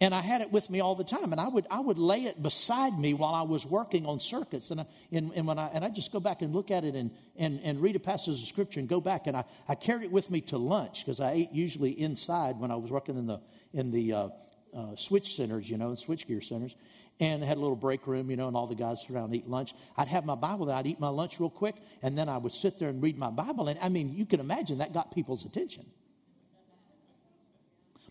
and 0.00 0.14
I 0.14 0.20
had 0.20 0.42
it 0.42 0.52
with 0.52 0.70
me 0.70 0.80
all 0.80 0.94
the 0.94 1.04
time, 1.04 1.32
and 1.32 1.40
I 1.40 1.48
would 1.48 1.66
I 1.70 1.80
would 1.80 1.98
lay 1.98 2.24
it 2.24 2.40
beside 2.40 2.98
me 2.98 3.14
while 3.14 3.34
I 3.34 3.42
was 3.42 3.66
working 3.66 4.06
on 4.06 4.20
circuits, 4.20 4.70
and 4.70 4.80
I, 4.80 4.86
and, 5.10 5.32
and 5.34 5.46
when 5.46 5.58
I 5.58 5.68
and 5.68 5.84
I 5.84 5.88
just 5.88 6.12
go 6.12 6.20
back 6.20 6.40
and 6.40 6.54
look 6.54 6.70
at 6.70 6.84
it 6.84 6.94
and 6.94 7.10
and, 7.36 7.60
and 7.64 7.80
read 7.80 7.96
a 7.96 8.00
passage 8.00 8.40
of 8.40 8.46
scripture 8.46 8.78
and 8.78 8.88
go 8.88 9.00
back, 9.00 9.26
and 9.26 9.36
I, 9.36 9.44
I 9.68 9.74
carried 9.74 10.04
it 10.04 10.12
with 10.12 10.30
me 10.30 10.40
to 10.42 10.58
lunch 10.58 11.04
because 11.04 11.18
I 11.18 11.32
ate 11.32 11.52
usually 11.52 11.90
inside 11.90 12.60
when 12.60 12.70
I 12.70 12.76
was 12.76 12.90
working 12.90 13.16
in 13.16 13.26
the 13.26 13.40
in 13.72 13.90
the 13.90 14.12
uh, 14.12 14.28
uh, 14.72 14.96
switch 14.96 15.34
centers, 15.34 15.68
you 15.68 15.78
know, 15.78 15.94
switch 15.96 16.28
gear 16.28 16.42
centers, 16.42 16.76
and 17.18 17.42
had 17.42 17.56
a 17.56 17.60
little 17.60 17.76
break 17.76 18.06
room, 18.06 18.30
you 18.30 18.36
know, 18.36 18.46
and 18.46 18.56
all 18.56 18.68
the 18.68 18.76
guys 18.76 19.04
around 19.10 19.34
eat 19.34 19.48
lunch. 19.48 19.74
I'd 19.96 20.08
have 20.08 20.24
my 20.24 20.36
Bible 20.36 20.66
there. 20.66 20.76
I'd 20.76 20.86
eat 20.86 21.00
my 21.00 21.08
lunch 21.08 21.40
real 21.40 21.50
quick, 21.50 21.74
and 22.02 22.16
then 22.16 22.28
I 22.28 22.38
would 22.38 22.52
sit 22.52 22.78
there 22.78 22.88
and 22.88 23.02
read 23.02 23.18
my 23.18 23.30
Bible. 23.30 23.66
And 23.66 23.78
I 23.80 23.88
mean, 23.88 24.14
you 24.14 24.26
can 24.26 24.38
imagine 24.38 24.78
that 24.78 24.92
got 24.92 25.12
people's 25.12 25.44
attention. 25.44 25.86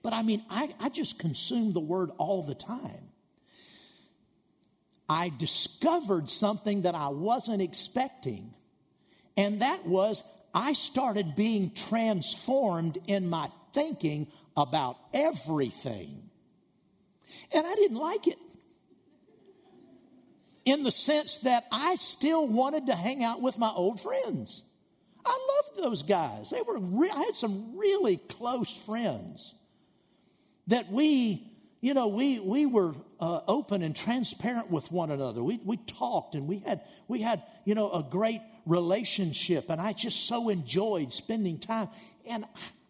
But 0.07 0.13
I 0.13 0.21
mean, 0.21 0.41
I, 0.49 0.73
I 0.79 0.87
just 0.87 1.19
consumed 1.19 1.73
the 1.73 1.81
word 1.81 2.11
all 2.17 2.41
the 2.41 2.55
time. 2.55 3.09
I 5.09 5.33
discovered 5.37 6.29
something 6.29 6.83
that 6.83 6.95
I 6.95 7.09
wasn't 7.09 7.61
expecting, 7.61 8.53
and 9.35 9.59
that 9.59 9.85
was 9.85 10.23
I 10.53 10.71
started 10.71 11.35
being 11.35 11.71
transformed 11.71 12.97
in 13.07 13.29
my 13.29 13.49
thinking 13.73 14.27
about 14.55 14.95
everything. 15.13 16.29
And 17.51 17.67
I 17.67 17.75
didn't 17.75 17.97
like 17.97 18.27
it. 18.27 18.39
In 20.63 20.83
the 20.83 20.91
sense 20.91 21.39
that 21.39 21.65
I 21.69 21.95
still 21.95 22.47
wanted 22.47 22.87
to 22.87 22.95
hang 22.95 23.25
out 23.25 23.41
with 23.41 23.57
my 23.57 23.71
old 23.75 23.99
friends. 23.99 24.63
I 25.25 25.37
loved 25.65 25.83
those 25.83 26.03
guys. 26.03 26.51
They 26.51 26.61
were 26.61 26.79
re- 26.79 27.11
I 27.13 27.23
had 27.23 27.35
some 27.35 27.77
really 27.77 28.15
close 28.15 28.71
friends 28.71 29.53
that 30.67 30.91
we, 30.91 31.51
you 31.81 31.93
know, 31.93 32.07
we 32.07 32.39
we 32.39 32.65
were 32.65 32.93
uh, 33.19 33.41
open 33.47 33.81
and 33.83 33.95
transparent 33.95 34.69
with 34.69 34.91
one 34.91 35.11
another. 35.11 35.43
We 35.43 35.59
we 35.63 35.77
talked 35.77 36.35
and 36.35 36.47
we 36.47 36.59
had 36.59 36.81
we 37.07 37.21
had 37.21 37.43
you 37.65 37.75
know 37.75 37.91
a 37.91 38.03
great 38.03 38.41
relationship, 38.65 39.69
and 39.69 39.79
I 39.79 39.93
just 39.93 40.27
so 40.27 40.49
enjoyed 40.49 41.13
spending 41.13 41.59
time. 41.59 41.89
And 42.29 42.45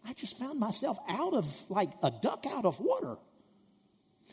I 0.06 0.12
just 0.14 0.38
found 0.38 0.58
myself 0.58 0.98
out 1.08 1.34
of 1.34 1.46
like 1.68 1.90
a 2.02 2.10
duck 2.10 2.46
out 2.46 2.64
of 2.64 2.80
water. 2.80 3.16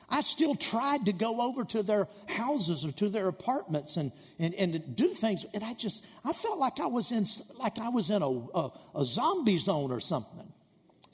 I 0.09 0.21
still 0.21 0.55
tried 0.55 1.05
to 1.05 1.13
go 1.13 1.41
over 1.41 1.63
to 1.65 1.83
their 1.83 2.07
houses 2.27 2.85
or 2.85 2.91
to 2.93 3.09
their 3.09 3.27
apartments 3.27 3.97
and, 3.97 4.11
and, 4.37 4.53
and 4.53 4.95
do 4.95 5.07
things. 5.09 5.45
And 5.53 5.63
I 5.63 5.73
just, 5.73 6.05
I 6.23 6.31
felt 6.31 6.59
like 6.59 6.79
I 6.79 6.85
was 6.85 7.11
in, 7.11 7.25
like 7.57 7.79
I 7.79 7.89
was 7.89 8.09
in 8.09 8.21
a, 8.21 8.29
a, 8.29 8.71
a 8.95 9.05
zombie 9.05 9.57
zone 9.57 9.91
or 9.91 9.99
something. 9.99 10.51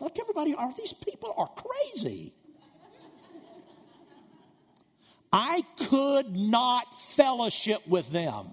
Like 0.02 0.20
everybody, 0.20 0.56
are 0.56 0.74
these 0.76 0.94
people 0.94 1.34
are 1.38 1.50
crazy. 1.50 2.34
I 5.32 5.62
could 5.88 6.36
not 6.36 6.84
fellowship 7.00 7.88
with 7.88 8.12
them. 8.12 8.48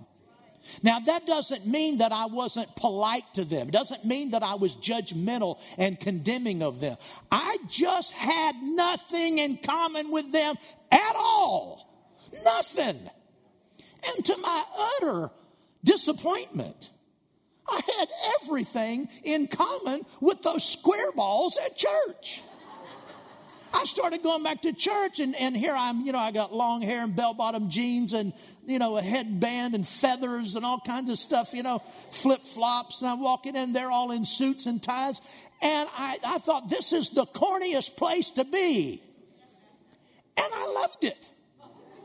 Now, 0.83 0.99
that 1.01 1.27
doesn't 1.27 1.67
mean 1.67 1.99
that 1.99 2.13
I 2.13 2.27
wasn't 2.27 2.77
polite 2.77 3.25
to 3.35 3.45
them. 3.45 3.69
It 3.69 3.73
doesn't 3.73 4.05
mean 4.05 4.33
that 4.33 4.43
I 4.43 4.57
was 4.57 4.77
judgmental 4.77 5.59
and 5.79 5.99
condemning 5.99 6.63
of 6.63 6.81
them. 6.81 6.99
I 7.33 7.57
just 7.67 8.13
had 8.13 8.55
nothing 8.61 9.39
in 9.39 9.57
common 9.57 10.11
with 10.11 10.31
them 10.31 10.57
at 10.93 11.17
all. 11.17 11.89
Nothing. 12.45 12.99
And 14.07 14.25
to 14.27 14.37
my 14.37 14.65
utter 15.01 15.31
disappointment, 15.83 16.91
I 17.69 17.81
had 17.99 18.09
everything 18.41 19.09
in 19.25 19.47
common 19.47 20.03
with 20.21 20.43
those 20.43 20.65
square 20.65 21.13
balls 21.13 21.59
at 21.65 21.77
church. 21.77 22.43
I 23.73 23.85
started 23.85 24.23
going 24.23 24.43
back 24.43 24.63
to 24.63 24.73
church, 24.73 25.21
and, 25.21 25.37
and 25.37 25.55
here 25.55 25.75
I'm, 25.77 26.07
you 26.07 26.13
know, 26.13 26.19
I 26.19 26.31
got 26.31 26.55
long 26.55 26.81
hair 26.81 27.03
and 27.03 27.15
bell 27.15 27.35
bottom 27.35 27.69
jeans 27.69 28.15
and, 28.15 28.33
you 28.67 28.79
know, 28.79 28.97
a 28.97 29.03
headband 29.03 29.75
and 29.75 29.87
feathers 29.87 30.57
and 30.57 30.65
all 30.65 30.81
kinds 30.81 31.11
of 31.11 31.19
stuff, 31.19 31.53
you 31.53 31.63
know, 31.63 31.83
flip 32.11 32.47
flops. 32.47 33.03
And 33.03 33.11
I'm 33.11 33.21
walking 33.21 33.57
in 33.57 33.75
there 33.75 33.91
all 33.91 34.11
in 34.11 34.25
suits 34.25 34.67
and 34.67 34.83
ties. 34.83 35.21
And 35.61 35.89
I, 35.97 36.19
I 36.25 36.39
thought, 36.39 36.71
this 36.71 36.93
is 36.93 37.11
the 37.11 37.27
corniest 37.27 37.97
place 37.97 38.31
to 38.33 38.45
be. 38.45 39.03
And 40.37 40.47
I 40.55 40.67
loved 40.73 41.05
it. 41.05 41.19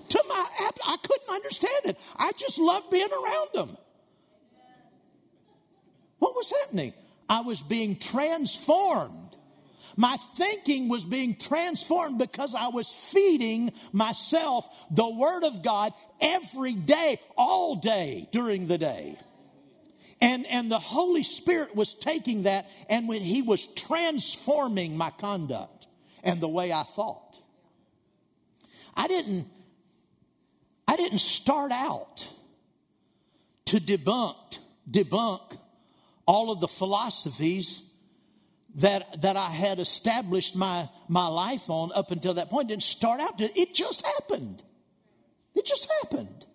To 0.10 0.24
my, 0.28 0.46
I 0.86 0.98
couldn't 1.02 1.30
understand 1.30 1.82
it. 1.86 1.98
I 2.18 2.34
just 2.38 2.60
loved 2.60 2.92
being 2.92 3.08
around 3.10 3.48
them. 3.54 3.78
What 6.24 6.36
was 6.36 6.54
happening? 6.62 6.94
I 7.28 7.42
was 7.42 7.62
being 7.62 7.98
transformed 7.98 9.24
my 9.96 10.18
thinking 10.36 10.90
was 10.90 11.06
being 11.06 11.36
transformed 11.36 12.18
because 12.18 12.56
I 12.56 12.70
was 12.70 12.92
feeding 12.92 13.72
myself 13.92 14.68
the 14.90 15.10
Word 15.10 15.44
of 15.44 15.62
God 15.62 15.94
every 16.20 16.74
day, 16.74 17.20
all 17.38 17.76
day 17.76 18.28
during 18.32 18.68
the 18.68 18.78
day. 18.78 19.18
And, 20.20 20.46
and 20.48 20.72
the 20.72 20.80
Holy 20.80 21.24
Spirit 21.24 21.76
was 21.76 21.94
taking 21.94 22.44
that 22.44 22.66
and 22.90 23.08
when 23.08 23.22
He 23.22 23.42
was 23.42 23.66
transforming 23.66 24.98
my 24.98 25.12
conduct 25.12 25.88
and 26.24 26.40
the 26.40 26.48
way 26.48 26.72
I 26.72 26.84
thought. 26.84 27.38
I 28.96 29.08
didn't, 29.08 29.48
I 30.88 30.96
didn't 30.96 31.20
start 31.20 31.72
out 31.72 32.28
to 33.66 33.78
debunk, 33.78 34.60
debunk 34.90 35.58
all 36.26 36.52
of 36.52 36.60
the 36.60 36.68
philosophies 36.68 37.82
that, 38.76 39.22
that 39.22 39.38
I 39.38 39.50
had 39.50 39.80
established 39.80 40.56
my, 40.56 40.90
my 41.08 41.28
life 41.28 41.70
on 41.70 41.92
up 41.94 42.12
until 42.12 42.36
that 42.36 42.50
point 42.50 42.70
didn't 42.70 42.84
start 42.84 43.20
out 43.20 43.38
to, 43.38 43.46
it 43.60 43.74
just 43.74 44.06
happened. 44.06 44.64
It 45.56 45.66
just 45.66 45.92
happened. 46.02 46.46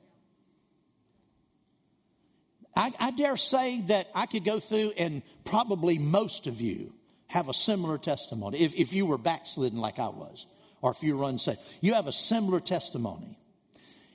I, 2.75 2.93
I 2.99 3.11
dare 3.11 3.37
say 3.37 3.81
that 3.83 4.09
I 4.15 4.27
could 4.27 4.45
go 4.45 4.61
through, 4.61 4.93
and 4.97 5.23
probably 5.45 5.99
most 5.99 6.47
of 6.47 6.61
you 6.61 6.93
have 7.27 7.49
a 7.49 7.55
similar 7.55 7.99
testimony. 7.99 8.61
If, 8.61 8.75
if 8.75 8.93
you 8.93 9.07
were 9.07 9.19
backslidden 9.19 9.79
like 9.79 9.99
I 9.99 10.09
was, 10.09 10.47
or 10.81 10.93
if 10.93 11.03
you 11.03 11.17
were 11.17 11.29
unsaved, 11.29 11.59
you 11.81 11.95
have 11.95 12.07
a 12.07 12.13
similar 12.13 12.61
testimony. 12.61 13.39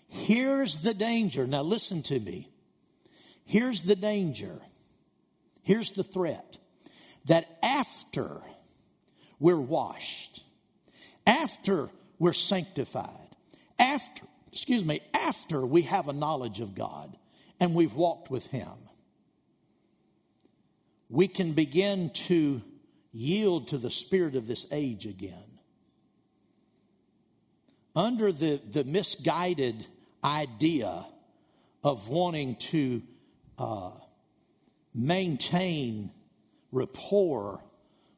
Here's 0.07 0.81
the 0.81 0.93
danger. 0.93 1.45
Now, 1.47 1.61
listen 1.63 2.03
to 2.03 2.19
me. 2.19 2.49
Here's 3.45 3.81
the 3.81 3.95
danger. 3.95 4.59
Here's 5.63 5.91
the 5.91 6.03
threat 6.03 6.57
that 7.25 7.57
after 7.63 8.41
we're 9.39 9.59
washed, 9.59 10.43
after 11.25 11.89
we're 12.19 12.33
sanctified, 12.33 13.09
after, 13.79 14.23
excuse 14.51 14.85
me, 14.85 14.99
after 15.13 15.65
we 15.65 15.83
have 15.83 16.07
a 16.07 16.13
knowledge 16.13 16.59
of 16.59 16.75
God 16.75 17.15
and 17.59 17.73
we've 17.73 17.93
walked 17.93 18.29
with 18.29 18.47
Him, 18.47 18.69
we 21.09 21.27
can 21.27 21.53
begin 21.53 22.09
to 22.09 22.61
yield 23.13 23.69
to 23.69 23.77
the 23.77 23.91
spirit 23.91 24.35
of 24.35 24.47
this 24.47 24.65
age 24.71 25.05
again. 25.05 25.59
Under 27.95 28.31
the, 28.31 28.59
the 28.69 28.83
misguided 28.83 29.85
idea 30.23 31.05
of 31.83 32.09
wanting 32.09 32.55
to 32.55 33.03
uh, 33.59 33.91
maintain 34.93 36.11
rapport 36.71 37.63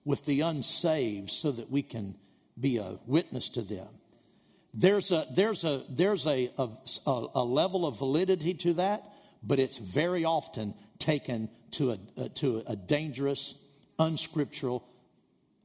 with 0.03 0.25
the 0.25 0.41
unsaved 0.41 1.31
so 1.31 1.51
that 1.51 1.69
we 1.71 1.81
can 1.81 2.15
be 2.59 2.77
a 2.77 2.97
witness 3.05 3.49
to 3.49 3.61
them. 3.61 3.87
There's 4.73 5.11
a, 5.11 5.25
there's 5.31 5.63
a, 5.63 5.83
there's 5.89 6.25
a, 6.27 6.51
a, 6.57 6.69
a 7.35 7.43
level 7.43 7.85
of 7.85 7.97
validity 7.97 8.53
to 8.55 8.73
that, 8.73 9.03
but 9.41 9.59
it's 9.59 9.77
very 9.77 10.25
often 10.25 10.73
taken 10.99 11.49
to 11.71 11.97
a, 12.17 12.29
to 12.29 12.63
a 12.67 12.75
dangerous, 12.75 13.55
unscriptural 13.97 14.87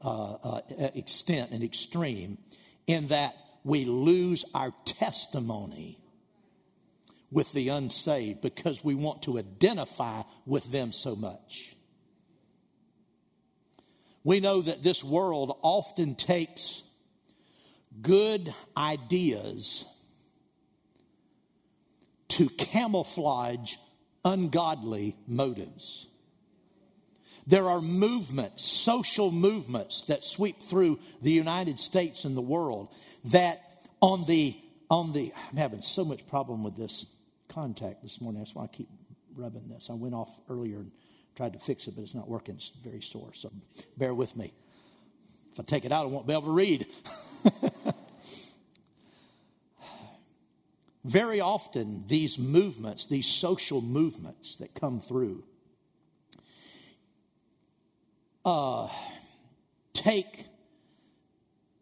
uh, 0.03 0.35
uh, 0.43 0.61
extent 0.95 1.51
and 1.51 1.63
extreme 1.63 2.39
in 2.87 3.09
that 3.09 3.37
we 3.65 3.85
lose 3.85 4.45
our 4.55 4.73
testimony 4.85 6.00
with 7.31 7.53
the 7.53 7.69
unsaved 7.69 8.41
because 8.41 8.85
we 8.85 8.95
want 8.95 9.23
to 9.23 9.39
identify 9.39 10.23
with 10.47 10.71
them 10.73 10.93
so 10.93 11.15
much. 11.15 11.77
We 14.25 14.41
know 14.41 14.61
that 14.61 14.83
this 14.83 15.03
world 15.03 15.59
often 15.63 16.15
takes 16.15 16.83
good 18.03 18.53
ideas 18.77 19.85
to 22.29 22.49
camouflage 22.51 23.75
ungodly 24.25 25.17
motives. 25.27 26.07
There 27.47 27.69
are 27.69 27.81
movements, 27.81 28.65
social 28.65 29.33
movements 29.33 30.03
that 30.03 30.25
sweep 30.25 30.63
through 30.63 31.01
the 31.23 31.33
United 31.33 31.79
States 31.79 32.25
and 32.25 32.37
the 32.37 32.43
world 32.43 32.89
that 33.25 33.61
on 34.01 34.25
the 34.27 34.57
on 34.91 35.13
the 35.13 35.33
I'm 35.51 35.57
having 35.57 35.83
so 35.83 36.05
much 36.05 36.27
problem 36.27 36.63
with 36.63 36.77
this 36.77 37.07
contact 37.51 38.03
this 38.03 38.21
morning. 38.21 38.41
That's 38.41 38.55
why 38.55 38.65
I 38.65 38.69
keep 38.69 38.89
rubbing 39.37 39.69
this. 39.69 39.91
I 39.91 39.95
went 39.95 40.15
off 40.15 40.31
earlier 40.49 40.79
and 40.79 40.93
Tried 41.37 41.53
to 41.55 41.59
fix 41.59 41.87
it, 41.87 41.95
but 41.97 42.03
it's 42.03 42.15
not 42.15 42.29
working. 42.29 42.57
It's 42.57 42.71
very 42.85 43.01
sore. 43.01 43.33
So 43.33 43.51
bear 43.97 44.13
with 44.13 44.37
me. 44.37 44.53
If 45.53 45.61
I 45.61 45.63
take 45.63 45.85
it 45.87 45.93
out, 45.93 46.05
I 46.05 46.09
won't 46.09 46.27
be 46.27 46.33
able 46.33 46.43
to 46.43 46.51
read. 46.51 46.87
very 51.05 51.41
often, 51.41 52.05
these 52.09 52.39
movements, 52.39 53.07
these 53.07 53.27
social 53.27 53.81
movements 53.81 54.57
that 54.57 54.75
come 54.75 55.01
through, 55.01 55.45
uh, 58.45 58.89
take 59.93 60.45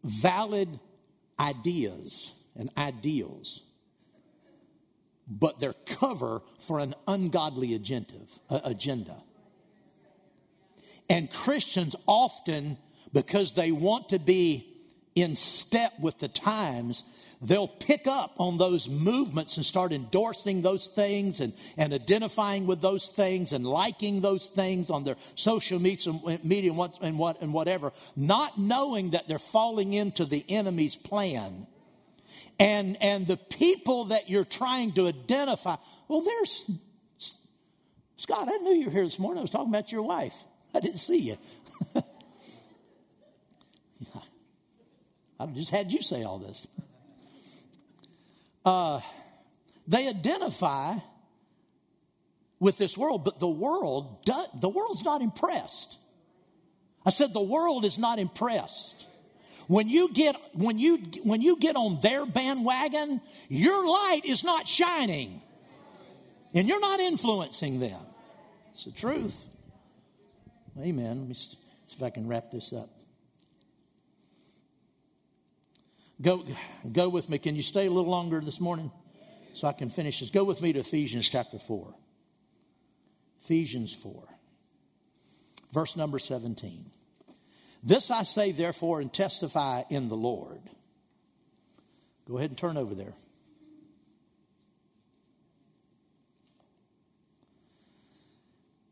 valid 0.05 0.79
ideas 1.41 2.33
and 2.55 2.71
ideals, 2.79 3.63
but 5.29 5.61
they're 5.61 5.75
cover 5.87 6.43
for 6.59 6.79
an 6.79 6.95
ungodly 7.07 7.75
agenda. 7.75 9.17
And 11.09 11.31
Christians 11.33 11.97
often, 12.07 12.79
because 13.13 13.53
they 13.53 13.73
want 13.73 14.11
to 14.11 14.19
be 14.19 14.67
in 15.15 15.37
step 15.37 15.93
with 16.01 16.19
the 16.19 16.29
times, 16.29 17.05
they'll 17.41 17.69
pick 17.69 18.07
up 18.07 18.35
on 18.39 18.59
those 18.59 18.89
movements 18.89 19.57
and 19.57 19.65
start 19.65 19.93
endorsing 19.93 20.63
those 20.63 20.87
things 20.89 21.41
and, 21.41 21.53
and 21.77 21.93
identifying 21.93 22.67
with 22.67 22.81
those 22.81 23.09
things 23.09 23.53
and 23.53 23.67
liking 23.67 24.21
those 24.21 24.49
things 24.49 24.91
on 24.91 25.05
their 25.05 25.17
social 25.35 25.79
media 25.79 26.71
and, 26.71 26.77
what, 26.77 26.99
and, 27.03 27.19
what, 27.19 27.41
and 27.43 27.53
whatever, 27.53 27.93
not 28.17 28.59
knowing 28.59 29.11
that 29.11 29.29
they're 29.29 29.39
falling 29.39 29.93
into 29.93 30.25
the 30.25 30.45
enemy's 30.49 30.97
plan. 30.97 31.67
And, 32.59 32.97
and 33.01 33.27
the 33.27 33.37
people 33.37 34.07
that 34.07 34.29
you're 34.29 34.45
trying 34.45 34.93
to 34.93 35.07
identify, 35.07 35.77
well, 36.09 36.23
there's 36.23 36.71
Scott, 38.19 38.49
I 38.53 38.57
knew 38.57 38.75
you 38.75 38.87
were 38.87 38.93
here 38.93 39.05
this 39.05 39.19
morning. 39.19 39.39
I 39.39 39.43
was 39.43 39.51
talking 39.51 39.69
about 39.69 39.93
your 39.93 40.03
wife. 40.03 40.35
I 40.75 40.81
didn't 40.81 40.99
see 40.99 41.19
you. 41.19 41.37
I 45.41 45.47
just 45.47 45.71
had 45.71 45.93
you 45.93 46.03
say 46.03 46.25
all 46.25 46.39
this. 46.39 46.67
Uh, 48.65 49.01
they 49.87 50.09
identify 50.09 50.97
with 52.59 52.77
this 52.77 52.99
world, 52.99 53.25
but 53.25 53.39
the 53.39 53.49
world, 53.49 54.27
the 54.61 54.69
world's 54.69 55.05
not 55.05 55.23
impressed. 55.23 55.97
I 57.07 57.11
said 57.11 57.33
the 57.33 57.41
world 57.41 57.85
is 57.85 57.99
not 57.99 58.19
impressed. 58.19 59.07
When 59.69 59.89
you 59.89 60.13
get 60.13 60.35
when 60.55 60.79
you 60.79 60.99
when 61.23 61.41
you 61.41 61.57
get 61.59 61.77
on 61.77 62.01
their 62.01 62.27
bandwagon, 62.27 63.21
your 63.49 63.87
light 63.87 64.23
is 64.25 64.43
not 64.43 64.67
shining. 64.67 65.43
And 66.55 66.67
you're 66.67 66.81
not 66.81 66.99
influencing 66.99 67.79
them. 67.79 68.01
It's 68.73 68.85
the 68.85 68.91
truth. 68.91 69.37
Amen. 70.81 71.19
Let 71.21 71.29
me 71.29 71.35
see 71.35 71.59
if 71.91 72.03
I 72.03 72.11
can 72.11 72.27
wrap 72.27 72.51
this 72.51 72.73
up. 72.73 72.89
Go, 76.21 76.45
go 76.91 77.09
with 77.09 77.29
me. 77.29 77.39
Can 77.39 77.55
you 77.55 77.63
stay 77.63 77.87
a 77.87 77.91
little 77.91 78.11
longer 78.11 78.41
this 78.41 78.61
morning 78.61 78.91
so 79.53 79.69
I 79.69 79.73
can 79.73 79.91
finish 79.91 80.21
this? 80.21 80.31
Go 80.31 80.45
with 80.45 80.61
me 80.63 80.73
to 80.73 80.81
Ephesians 80.81 81.29
chapter 81.29 81.59
4. 81.59 81.95
Ephesians 83.43 83.95
4, 83.95 84.25
verse 85.73 85.97
number 85.97 86.19
17. 86.19 86.91
This 87.83 88.11
I 88.11 88.23
say, 88.23 88.53
therefore, 88.53 89.01
and 89.01 89.13
testify 89.13 89.83
in 89.89 90.09
the 90.09 90.17
Lord. 90.17 90.61
Go 92.27 92.39
ahead 92.39 92.51
and 92.51 92.59
turn 92.59 92.77
over 92.77 92.95
there. 92.95 93.15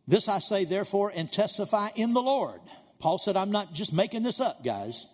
This 0.09 0.29
I 0.29 0.39
say, 0.39 0.65
therefore, 0.65 1.13
and 1.15 1.31
testify 1.31 1.89
in 1.97 2.13
the 2.13 2.23
Lord. 2.23 2.61
Paul 3.01 3.19
said, 3.19 3.37
I'm 3.37 3.51
not 3.51 3.73
just 3.73 3.93
making 3.93 4.23
this 4.23 4.41
up, 4.41 4.65
guys 4.65 5.07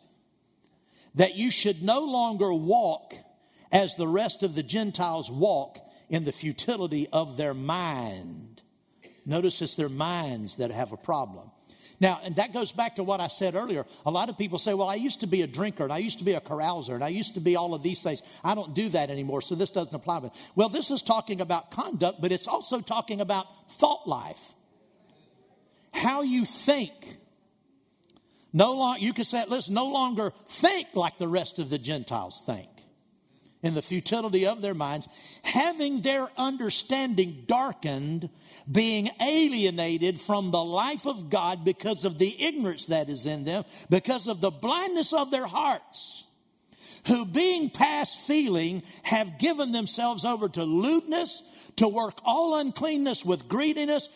that 1.14 1.34
you 1.34 1.50
should 1.50 1.82
no 1.82 2.00
longer 2.00 2.52
walk 2.52 3.14
as 3.70 3.94
the 3.96 4.08
rest 4.08 4.42
of 4.42 4.54
the 4.54 4.62
Gentiles 4.62 5.30
walk 5.30 5.78
in 6.08 6.24
the 6.24 6.32
futility 6.32 7.08
of 7.12 7.36
their 7.36 7.54
mind. 7.54 8.62
Notice 9.24 9.62
it's 9.62 9.74
their 9.74 9.88
minds 9.88 10.56
that 10.56 10.70
have 10.70 10.92
a 10.92 10.96
problem. 10.96 11.50
Now, 12.02 12.18
and 12.24 12.34
that 12.34 12.52
goes 12.52 12.72
back 12.72 12.96
to 12.96 13.04
what 13.04 13.20
I 13.20 13.28
said 13.28 13.54
earlier. 13.54 13.86
A 14.04 14.10
lot 14.10 14.28
of 14.28 14.36
people 14.36 14.58
say, 14.58 14.74
well, 14.74 14.88
I 14.88 14.96
used 14.96 15.20
to 15.20 15.28
be 15.28 15.42
a 15.42 15.46
drinker 15.46 15.84
and 15.84 15.92
I 15.92 15.98
used 15.98 16.18
to 16.18 16.24
be 16.24 16.32
a 16.32 16.40
carouser 16.40 16.96
and 16.96 17.04
I 17.04 17.08
used 17.08 17.34
to 17.34 17.40
be 17.40 17.54
all 17.54 17.74
of 17.74 17.84
these 17.84 18.02
things. 18.02 18.24
I 18.42 18.56
don't 18.56 18.74
do 18.74 18.88
that 18.88 19.08
anymore, 19.08 19.40
so 19.40 19.54
this 19.54 19.70
doesn't 19.70 19.94
apply. 19.94 20.18
But, 20.18 20.34
well, 20.56 20.68
this 20.68 20.90
is 20.90 21.00
talking 21.00 21.40
about 21.40 21.70
conduct, 21.70 22.20
but 22.20 22.32
it's 22.32 22.48
also 22.48 22.80
talking 22.80 23.20
about 23.20 23.46
thought 23.70 24.08
life. 24.08 24.40
How 25.94 26.22
you 26.22 26.44
think 26.44 26.92
no 28.52 28.72
longer, 28.72 29.00
you 29.00 29.12
can 29.12 29.24
say, 29.24 29.44
listen, 29.46 29.72
no 29.72 29.86
longer 29.86 30.32
think 30.48 30.88
like 30.94 31.18
the 31.18 31.28
rest 31.28 31.60
of 31.60 31.70
the 31.70 31.78
Gentiles 31.78 32.42
think 32.44 32.68
in 33.62 33.74
the 33.74 33.82
futility 33.82 34.44
of 34.44 34.60
their 34.60 34.74
minds, 34.74 35.06
having 35.44 36.00
their 36.00 36.28
understanding 36.36 37.44
darkened, 37.46 38.28
being 38.70 39.08
alienated 39.20 40.20
from 40.20 40.50
the 40.50 40.62
life 40.62 41.06
of 41.06 41.30
God 41.30 41.64
because 41.64 42.04
of 42.04 42.18
the 42.18 42.42
ignorance 42.42 42.86
that 42.86 43.08
is 43.08 43.26
in 43.26 43.44
them, 43.44 43.64
because 43.90 44.28
of 44.28 44.40
the 44.40 44.50
blindness 44.50 45.12
of 45.12 45.30
their 45.30 45.46
hearts, 45.46 46.24
who 47.06 47.24
being 47.24 47.70
past 47.70 48.18
feeling 48.18 48.82
have 49.02 49.38
given 49.38 49.72
themselves 49.72 50.24
over 50.24 50.48
to 50.48 50.64
lewdness, 50.64 51.42
to 51.76 51.88
work 51.88 52.20
all 52.24 52.58
uncleanness 52.58 53.24
with 53.24 53.48
greediness. 53.48 54.08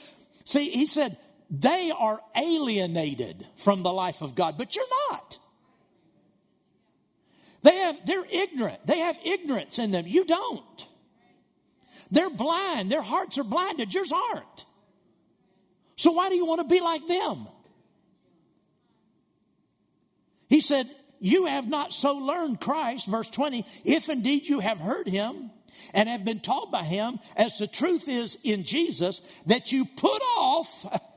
See, 0.44 0.70
he 0.70 0.86
said, 0.86 1.16
they 1.50 1.92
are 1.96 2.20
alienated 2.36 3.46
from 3.56 3.82
the 3.82 3.92
life 3.92 4.22
of 4.22 4.34
God, 4.34 4.56
but 4.58 4.76
you're 4.76 4.84
not. 5.10 5.38
They 7.62 7.74
have, 7.76 8.06
they're 8.06 8.26
ignorant. 8.30 8.86
They 8.86 8.98
have 9.00 9.18
ignorance 9.24 9.78
in 9.78 9.90
them. 9.90 10.04
You 10.06 10.24
don't. 10.24 10.86
They're 12.10 12.30
blind. 12.30 12.90
Their 12.90 13.02
hearts 13.02 13.38
are 13.38 13.44
blinded. 13.44 13.92
Yours 13.92 14.12
aren't. 14.12 14.64
So 15.96 16.12
why 16.12 16.28
do 16.28 16.34
you 16.34 16.46
want 16.46 16.60
to 16.68 16.74
be 16.74 16.80
like 16.80 17.06
them? 17.06 17.48
He 20.48 20.60
said, 20.60 20.86
You 21.20 21.46
have 21.46 21.68
not 21.68 21.92
so 21.92 22.16
learned 22.16 22.60
Christ, 22.60 23.06
verse 23.06 23.30
20, 23.30 23.64
if 23.84 24.08
indeed 24.08 24.46
you 24.46 24.60
have 24.60 24.78
heard 24.78 25.08
him 25.08 25.50
and 25.92 26.08
have 26.08 26.24
been 26.24 26.40
taught 26.40 26.70
by 26.70 26.84
him, 26.84 27.18
as 27.36 27.58
the 27.58 27.66
truth 27.66 28.08
is 28.08 28.38
in 28.44 28.62
Jesus, 28.62 29.20
that 29.46 29.72
you 29.72 29.84
put 29.84 30.22
off 30.38 30.86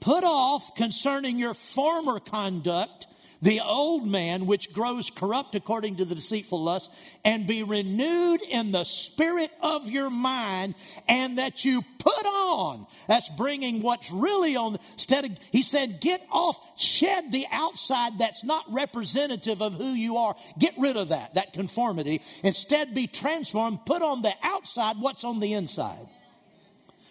Put 0.00 0.24
off 0.24 0.74
concerning 0.74 1.38
your 1.38 1.54
former 1.54 2.20
conduct 2.20 3.05
the 3.42 3.60
old 3.60 4.06
man 4.06 4.46
which 4.46 4.72
grows 4.72 5.10
corrupt 5.10 5.54
according 5.54 5.96
to 5.96 6.04
the 6.04 6.14
deceitful 6.14 6.62
lust, 6.62 6.90
and 7.24 7.46
be 7.46 7.62
renewed 7.62 8.40
in 8.42 8.72
the 8.72 8.84
spirit 8.84 9.50
of 9.60 9.90
your 9.90 10.10
mind, 10.10 10.74
and 11.08 11.38
that 11.38 11.64
you 11.64 11.82
put 11.98 12.26
on. 12.26 12.86
That's 13.08 13.28
bringing 13.30 13.82
what's 13.82 14.10
really 14.10 14.56
on. 14.56 14.78
Instead 14.92 15.24
of, 15.24 15.38
he 15.52 15.62
said, 15.62 16.00
get 16.00 16.22
off, 16.30 16.58
shed 16.80 17.32
the 17.32 17.46
outside 17.52 18.18
that's 18.18 18.44
not 18.44 18.64
representative 18.70 19.60
of 19.60 19.74
who 19.74 19.92
you 19.92 20.16
are. 20.16 20.34
Get 20.58 20.74
rid 20.78 20.96
of 20.96 21.08
that, 21.08 21.34
that 21.34 21.52
conformity. 21.52 22.22
Instead, 22.42 22.94
be 22.94 23.06
transformed. 23.06 23.84
Put 23.84 24.02
on 24.02 24.22
the 24.22 24.32
outside 24.42 24.96
what's 24.98 25.24
on 25.24 25.40
the 25.40 25.52
inside. 25.52 26.08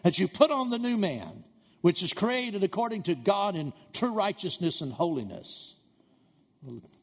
That 0.04 0.20
you 0.20 0.28
put 0.28 0.52
on 0.52 0.70
the 0.70 0.80
new 0.80 0.98
man 0.98 1.44
which 1.86 2.02
is 2.02 2.14
created 2.14 2.64
according 2.64 3.04
to 3.04 3.14
God 3.14 3.56
in 3.56 3.72
true 3.94 4.10
righteousness 4.10 4.82
and 4.82 4.92
holiness. 4.92 5.75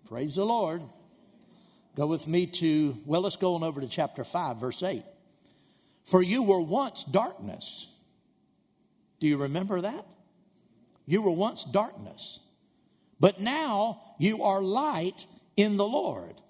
Praise 0.09 0.37
the 0.37 0.45
Lord. 0.45 0.83
Go 1.97 2.07
with 2.07 2.27
me 2.27 2.47
to, 2.47 2.97
well, 3.05 3.21
let's 3.21 3.37
go 3.37 3.55
on 3.55 3.63
over 3.63 3.81
to 3.81 3.87
chapter 3.87 4.25
5, 4.25 4.57
verse 4.59 4.83
8. 4.83 5.03
For 6.05 6.23
you 6.23 6.43
were 6.43 6.61
once 6.61 7.05
darkness. 7.05 7.89
Do 9.21 9.27
you 9.27 9.37
remember 9.37 9.81
that? 9.81 10.07
You 11.07 11.23
were 11.23 11.33
once 11.33 11.65
darkness. 11.65 12.41
But 13.21 13.41
now 13.41 14.01
you 14.19 14.43
are 14.43 14.63
light 14.63 15.27
in 15.57 15.77
the 15.77 15.87
Lord. 15.87 16.41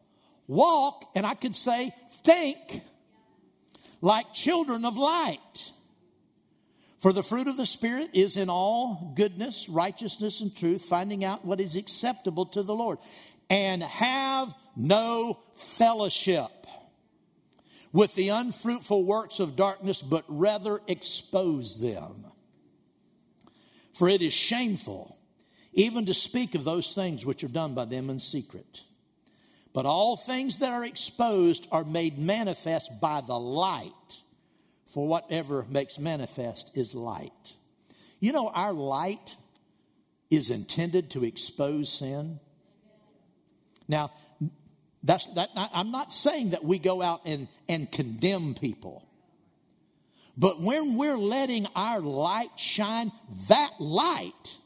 Walk, 0.47 1.05
and 1.15 1.27
I 1.27 1.35
could 1.35 1.57
say, 1.57 1.95
think 2.25 2.83
like 4.01 4.33
children 4.33 4.85
of 4.85 4.97
light. 4.97 5.72
For 7.03 7.13
the 7.13 7.25
fruit 7.25 7.49
of 7.49 7.57
the 7.57 7.67
Spirit 7.67 8.11
is 8.13 8.37
in 8.37 8.49
all 8.49 9.13
goodness, 9.17 9.69
righteousness, 9.69 10.41
and 10.41 10.55
truth, 10.55 10.83
finding 10.83 11.25
out 11.25 11.45
what 11.45 11.61
is 11.61 11.75
acceptable 11.75 12.47
to 12.47 12.63
the 12.63 12.77
Lord. 12.77 12.99
And 13.51 13.83
have 13.83 14.55
no 14.77 15.41
fellowship 15.57 16.53
with 17.93 18.15
the 18.15 18.29
unfruitful 18.29 19.03
works 19.03 19.41
of 19.41 19.57
darkness, 19.57 20.01
but 20.01 20.25
rather 20.29 20.81
expose 20.87 21.81
them. 21.81 22.25
For 23.95 24.09
it 24.09 24.23
is 24.23 24.33
shameful 24.33 25.19
even 25.73 26.07
to 26.07 26.15
speak 26.15 26.55
of 26.55 26.63
those 26.63 26.95
things 26.95 27.27
which 27.27 27.43
are 27.43 27.49
done 27.49 27.75
by 27.75 27.87
them 27.87 28.11
in 28.11 28.21
secret. 28.21 28.83
But 29.73 29.87
all 29.87 30.17
things 30.17 30.61
that 30.61 30.71
are 30.71 30.85
exposed 30.85 31.67
are 31.73 31.85
made 31.85 32.17
manifest 32.17 33.01
by 33.01 33.23
the 33.23 33.39
light 33.39 34.22
for 34.93 35.07
whatever 35.07 35.65
makes 35.69 35.99
manifest 35.99 36.71
is 36.75 36.95
light. 36.95 37.55
You 38.21 38.33
know, 38.33 38.49
our 38.49 38.73
light 38.73 39.37
is 40.31 40.51
intended 40.51 41.11
to 41.11 41.25
expose 41.25 41.91
sin. 41.93 42.41
Now, 43.89 44.13
that's 45.03 45.27
that, 45.35 45.51
I'm 45.57 45.91
not 45.91 46.13
saying 46.13 46.51
that 46.51 46.65
we 46.65 46.79
go 46.79 47.03
out 47.03 47.23
and, 47.25 47.49
and 47.69 47.91
condemn 47.91 48.55
people. 48.55 49.07
But 50.37 50.61
when 50.61 50.97
we're 50.97 51.19
letting 51.19 51.67
our 51.75 52.01
light 52.01 52.51
shine, 52.57 53.13
that 53.49 53.73
light 53.79 54.59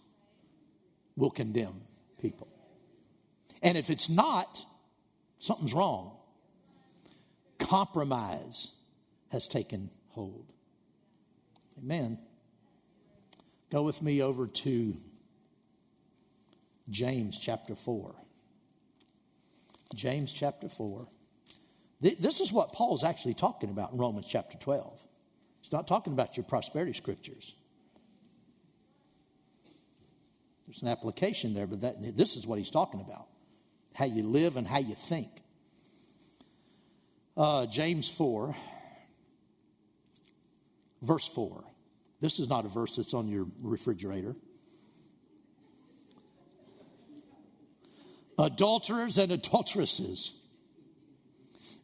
will 1.16 1.30
condemn 1.30 1.80
people. 2.20 2.48
And 3.62 3.76
if 3.76 3.90
it's 3.90 4.08
not, 4.08 4.64
Something's 5.38 5.74
wrong. 5.74 6.16
Compromise 7.58 8.72
has 9.30 9.46
taken 9.46 9.90
hold. 10.16 10.46
Amen. 11.78 12.18
Go 13.70 13.82
with 13.82 14.00
me 14.00 14.22
over 14.22 14.46
to 14.46 14.96
James 16.88 17.38
chapter 17.38 17.74
4. 17.74 18.14
James 19.94 20.32
chapter 20.32 20.70
4. 20.70 21.06
This 22.00 22.40
is 22.40 22.50
what 22.50 22.72
Paul's 22.72 23.04
actually 23.04 23.34
talking 23.34 23.68
about 23.68 23.92
in 23.92 23.98
Romans 23.98 24.26
chapter 24.26 24.56
12. 24.56 24.98
He's 25.60 25.72
not 25.72 25.86
talking 25.86 26.14
about 26.14 26.36
your 26.36 26.44
prosperity 26.44 26.94
scriptures. 26.94 27.54
There's 30.66 30.80
an 30.80 30.88
application 30.88 31.52
there, 31.52 31.66
but 31.66 31.82
that, 31.82 32.16
this 32.16 32.36
is 32.36 32.46
what 32.46 32.58
he's 32.58 32.70
talking 32.70 33.00
about 33.00 33.26
how 33.94 34.04
you 34.04 34.22
live 34.22 34.56
and 34.56 34.66
how 34.66 34.78
you 34.78 34.94
think. 34.94 35.30
Uh, 37.36 37.66
James 37.66 38.08
4, 38.08 38.54
verse 41.06 41.26
4. 41.28 41.64
This 42.20 42.38
is 42.38 42.48
not 42.48 42.64
a 42.64 42.68
verse 42.68 42.96
that's 42.96 43.14
on 43.14 43.28
your 43.28 43.46
refrigerator. 43.62 44.34
Adulterers 48.38 49.16
and 49.16 49.32
adulteresses. 49.32 50.32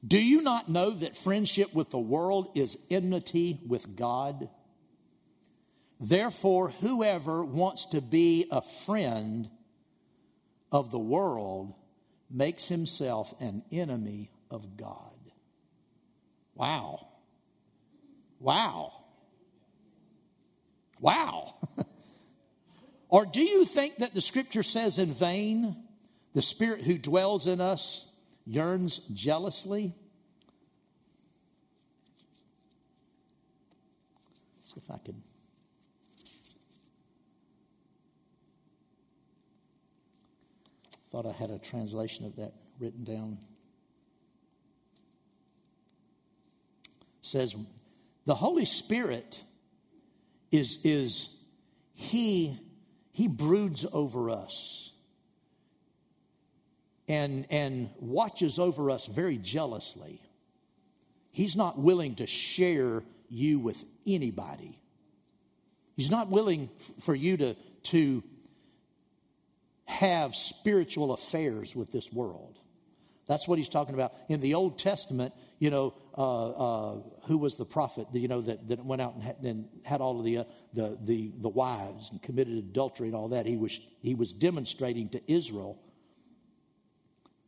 Do 0.07 0.18
you 0.18 0.43
not 0.43 0.68
know 0.68 0.91
that 0.91 1.16
friendship 1.16 1.73
with 1.73 1.91
the 1.91 1.99
world 1.99 2.51
is 2.55 2.77
enmity 2.91 3.61
with 3.66 3.95
God? 3.97 4.49
Therefore, 6.01 6.70
whoever 6.70 7.45
wants 7.45 7.87
to 7.87 8.01
be 8.01 8.47
a 8.51 8.61
friend 8.61 9.49
of 10.73 10.91
the 10.91 10.99
world 10.99 11.75
makes 12.29 12.68
himself 12.68 13.33
an 13.41 13.62
enemy 13.70 14.31
of 14.51 14.77
God. 14.77 15.12
Wow. 16.55 17.07
Wow. 18.41 19.01
Wow. 21.03 21.57
or 23.11 23.26
do 23.26 23.42
you 23.42 23.66
think 23.66 23.98
that 23.98 24.14
the 24.14 24.22
scripture 24.22 24.62
says 24.62 24.98
in 24.98 25.12
vain, 25.12 25.76
the 26.32 26.40
spirit 26.40 26.82
who 26.82 26.96
dwells 26.96 27.46
in 27.46 27.61
us 27.61 28.09
yearns 28.46 29.00
jealously? 29.12 29.94
See 34.64 34.80
if 34.82 34.90
I 34.90 34.96
could. 35.05 35.20
Thought 41.11 41.26
I 41.26 41.32
had 41.32 41.50
a 41.50 41.59
translation 41.59 42.24
of 42.24 42.36
that 42.36 42.55
written 42.78 43.05
down. 43.05 43.36
says 47.22 47.57
the 48.26 48.34
Holy 48.34 48.66
Spirit 48.66 49.42
is, 50.53 50.78
is 50.84 51.30
he, 51.94 52.57
he 53.11 53.26
broods 53.26 53.84
over 53.92 54.30
us 54.30 54.92
and, 57.09 57.46
and 57.50 57.90
watches 57.98 58.59
over 58.59 58.90
us 58.90 59.07
very 59.07 59.38
jealously. 59.38 60.20
He's 61.32 61.57
not 61.57 61.78
willing 61.78 62.16
to 62.16 62.26
share 62.26 63.03
you 63.28 63.59
with 63.59 63.82
anybody. 64.07 64.78
He's 65.96 66.11
not 66.11 66.28
willing 66.28 66.68
f- 66.78 67.05
for 67.05 67.14
you 67.14 67.38
to, 67.38 67.57
to 67.84 68.22
have 69.86 70.34
spiritual 70.34 71.12
affairs 71.12 71.74
with 71.74 71.90
this 71.92 72.12
world. 72.12 72.59
That's 73.26 73.48
what 73.48 73.59
he's 73.59 73.68
talking 73.68 73.94
about. 73.94 74.12
In 74.28 74.40
the 74.40 74.55
Old 74.55 74.78
Testament, 74.78 75.32
you 75.63 75.71
know, 75.71 75.95
uh, 76.19 76.51
uh, 76.51 76.97
who 77.29 77.39
was 77.39 77.55
the 77.55 77.65
prophet, 77.65 78.09
you 78.15 78.27
know, 78.27 78.41
that, 78.41 78.67
that 78.67 78.85
went 78.85 79.01
out 79.01 79.15
and 79.15 79.23
had, 79.23 79.37
and 79.45 79.69
had 79.85 80.01
all 80.01 80.19
of 80.19 80.25
the, 80.25 80.39
uh, 80.39 80.45
the, 80.75 80.99
the, 81.01 81.31
the 81.39 81.49
wives 81.49 82.11
and 82.11 82.21
committed 82.21 82.55
adultery 82.55 83.07
and 83.07 83.15
all 83.15 83.29
that? 83.29 83.47
He 83.47 83.57
was, 83.57 83.81
he 84.01 84.17
was 84.17 84.33
demonstrating 84.33 85.09
to 85.11 85.33
Israel 85.33 85.81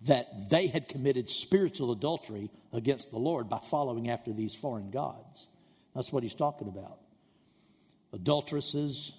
that 0.03 0.49
they 0.49 0.69
had 0.69 0.87
committed 0.87 1.29
spiritual 1.29 1.91
adultery 1.91 2.53
against 2.73 3.11
the 3.11 3.19
Lord 3.19 3.49
by 3.49 3.59
following 3.69 4.09
after 4.09 4.33
these 4.33 4.55
foreign 4.55 4.93
gods. 4.93 5.49
That's 5.97 6.13
what 6.13 6.23
he's 6.23 6.35
talking 6.35 6.69
about. 6.69 7.01
Adulteresses, 8.13 9.11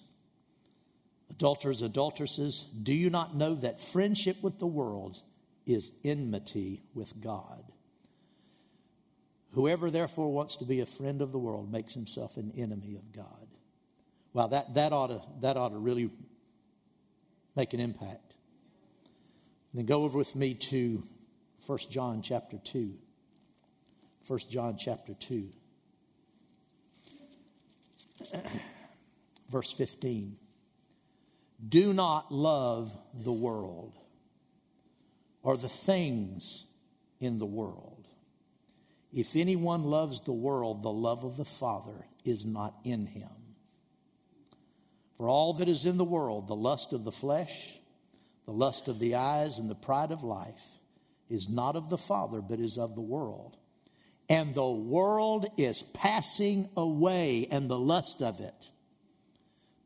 adulterers, 1.30 1.82
adulteresses, 1.82 2.66
do 2.82 2.93
you 2.93 3.10
not 3.10 3.36
know 3.36 3.56
that 3.56 3.82
friendship 3.82 4.41
with 4.41 4.58
the 4.60 4.68
world 4.68 5.22
is 5.66 5.91
enmity 6.06 6.82
with 6.93 7.20
God? 7.20 7.74
Whoever 9.56 9.89
therefore 9.89 10.34
wants 10.34 10.58
to 10.58 10.66
be 10.66 10.82
a 10.82 10.86
friend 10.86 11.22
of 11.22 11.32
the 11.32 11.39
world 11.39 11.72
makes 11.72 11.93
himself 11.93 12.36
an 12.36 12.51
enemy 12.58 12.97
of 12.97 13.14
God. 13.14 13.47
Wow, 14.34 14.47
that, 14.47 14.74
that, 14.74 14.91
ought, 14.91 15.08
to, 15.08 15.22
that 15.39 15.56
ought 15.56 15.70
to 15.70 15.78
really 15.78 16.10
make 17.56 17.74
an 17.74 17.80
impact. 17.80 18.34
then 19.74 19.86
go 19.86 20.03
over 20.03 20.18
with 20.18 20.36
me 20.36 20.56
to 20.56 21.08
1 21.66 21.80
John 21.89 22.22
chapter 22.22 22.58
2. 22.58 22.95
1 24.28 24.39
John 24.49 24.76
chapter 24.78 25.14
2. 25.14 25.47
Verse 29.49 29.72
15. 29.72 30.36
Do 31.70 31.93
not 31.93 32.30
love 32.30 32.93
the 33.14 33.32
world 33.32 33.97
or 35.43 35.56
the 35.56 35.70
things 35.70 36.66
in 37.22 37.39
the 37.39 37.45
world. 37.45 37.95
If 39.16 39.38
anyone 39.38 39.86
loves 39.86 40.20
the 40.20 40.34
world, 40.34 40.84
the 40.84 40.91
love 40.91 41.24
of 41.24 41.38
the 41.38 41.45
Father 41.45 42.05
is 42.26 42.43
not 42.43 42.76
in 42.84 43.05
him. 43.05 43.30
For 45.16 45.30
all 45.30 45.53
that 45.53 45.70
is 45.70 45.86
in 45.86 45.95
the 45.95 46.03
world, 46.03 46.49
the 46.49 46.55
lust 46.55 46.91
of 46.91 47.05
the 47.05 47.13
flesh, 47.13 47.80
the 48.45 48.51
lust 48.51 48.89
of 48.89 48.99
the 48.99 49.16
eyes, 49.16 49.57
and 49.57 49.70
the 49.70 49.74
pride 49.74 50.11
of 50.11 50.22
life, 50.22 50.61
is 51.30 51.47
not 51.47 51.78
of 51.78 51.89
the 51.89 51.97
Father, 51.97 52.41
but 52.41 52.59
is 52.59 52.78
of 52.78 52.93
the 52.93 53.01
world. 53.01 53.55
And 54.28 54.53
the 54.53 54.70
world 54.70 55.45
is 55.57 55.82
passing 55.82 56.68
away, 56.76 57.47
and 57.49 57.70
the 57.70 57.80
lust 57.80 58.22
of 58.22 58.41
it. 58.41 58.70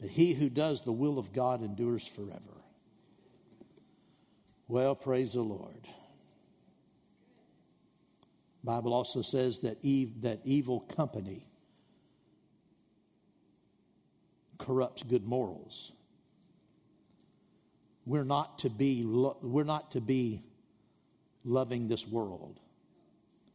But 0.02 0.10
he 0.10 0.34
who 0.34 0.50
does 0.50 0.82
the 0.82 0.92
will 0.92 1.20
of 1.20 1.34
God 1.34 1.62
endures 1.62 2.08
forever. 2.08 2.64
Well, 4.68 4.96
praise 4.96 5.34
the 5.34 5.42
Lord. 5.42 5.88
Bible 8.64 8.94
also 8.94 9.22
says 9.22 9.60
that, 9.60 9.78
Eve, 9.82 10.22
that 10.22 10.40
evil 10.44 10.82
company 10.82 11.46
corrupts 14.58 15.04
good 15.04 15.26
morals. 15.26 15.94
We're 18.06 18.26
not 18.26 18.60
to 18.60 18.70
be, 18.70 19.04
we're 19.06 19.64
not 19.64 19.92
to 19.92 20.02
be 20.02 20.44
loving 21.46 21.88
this 21.88 22.06
world 22.08 22.60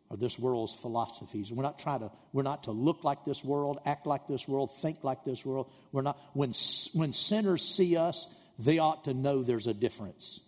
or 0.08 0.16
this 0.16 0.38
world's 0.38 0.74
philosophies. 0.74 1.52
We're 1.52 1.62
not 1.62 1.78
trying 1.78 2.00
to, 2.00 2.10
we're 2.32 2.42
not 2.42 2.64
to 2.64 2.70
look 2.70 3.04
like 3.04 3.24
this 3.24 3.44
world, 3.44 3.80
act 3.84 4.06
like 4.06 4.26
this 4.26 4.46
world, 4.48 4.70
think 4.80 5.02
like 5.02 5.24
this 5.24 5.44
world. 5.44 5.70
We're 5.92 6.02
not, 6.02 6.18
when, 6.32 6.54
when 6.94 7.12
sinners 7.12 7.62
see 7.62 7.96
us, 7.96 8.28
they 8.58 8.78
ought 8.78 9.04
to 9.04 9.14
know 9.14 9.42
there's 9.42 9.66
a 9.66 9.74
difference. 9.74 10.40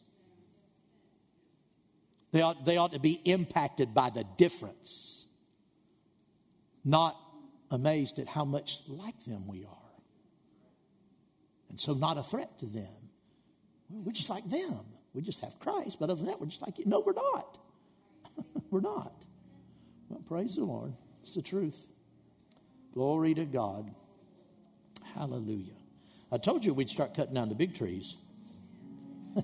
They 2.33 2.43
ought, 2.43 2.65
they 2.65 2.77
ought 2.77 2.93
to 2.93 2.99
be 2.99 3.21
impacted 3.25 3.95
by 3.95 4.11
the 4.11 4.25
difference, 4.37 5.25
not 6.85 7.17
amazed 7.71 8.19
at 8.19 8.29
how 8.29 8.45
much 8.45 8.81
like 8.89 9.25
them 9.25 9.47
we 9.47 9.65
are. 9.65 9.73
And 11.71 11.81
so, 11.81 11.95
not 11.95 12.19
a 12.19 12.23
threat 12.23 12.59
to 12.61 12.67
them. 12.67 12.87
We're 13.91 14.13
just 14.13 14.31
like 14.31 14.49
them. 14.49 14.81
We 15.15 15.23
just 15.23 15.41
have 15.41 15.59
Christ, 15.59 15.99
but 15.99 16.11
other 16.11 16.17
than 16.17 16.27
that, 16.27 16.41
we're 16.41 16.47
just 16.47 16.63
like 16.63 16.79
you. 16.79 16.85
No, 16.87 17.01
we're 17.01 17.13
not. 17.13 17.59
we're 18.71 18.81
not. 18.81 19.25
Well, 20.09 20.21
praise 20.27 20.57
the 20.57 20.65
Lord. 20.65 20.93
It's 21.23 21.35
the 21.35 21.43
truth. 21.43 21.87
Glory 22.93 23.35
to 23.35 23.45
God. 23.45 23.95
Hallelujah. 25.15 25.75
I 26.31 26.39
told 26.39 26.65
you 26.65 26.75
we'd 26.75 26.91
start 26.91 27.15
cutting 27.15 27.35
down 27.35 27.49
the 27.49 27.55
big 27.55 27.75
trees. 27.75 28.17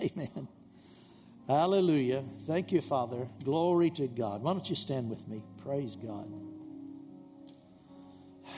Amen. 0.00 0.48
Hallelujah. 1.48 2.24
Thank 2.46 2.72
you, 2.72 2.80
Father. 2.80 3.28
Glory 3.44 3.90
to 3.90 4.08
God. 4.08 4.42
Why 4.42 4.52
don't 4.52 4.68
you 4.68 4.74
stand 4.74 5.08
with 5.08 5.26
me? 5.28 5.42
Praise 5.64 5.94
God. 5.94 6.28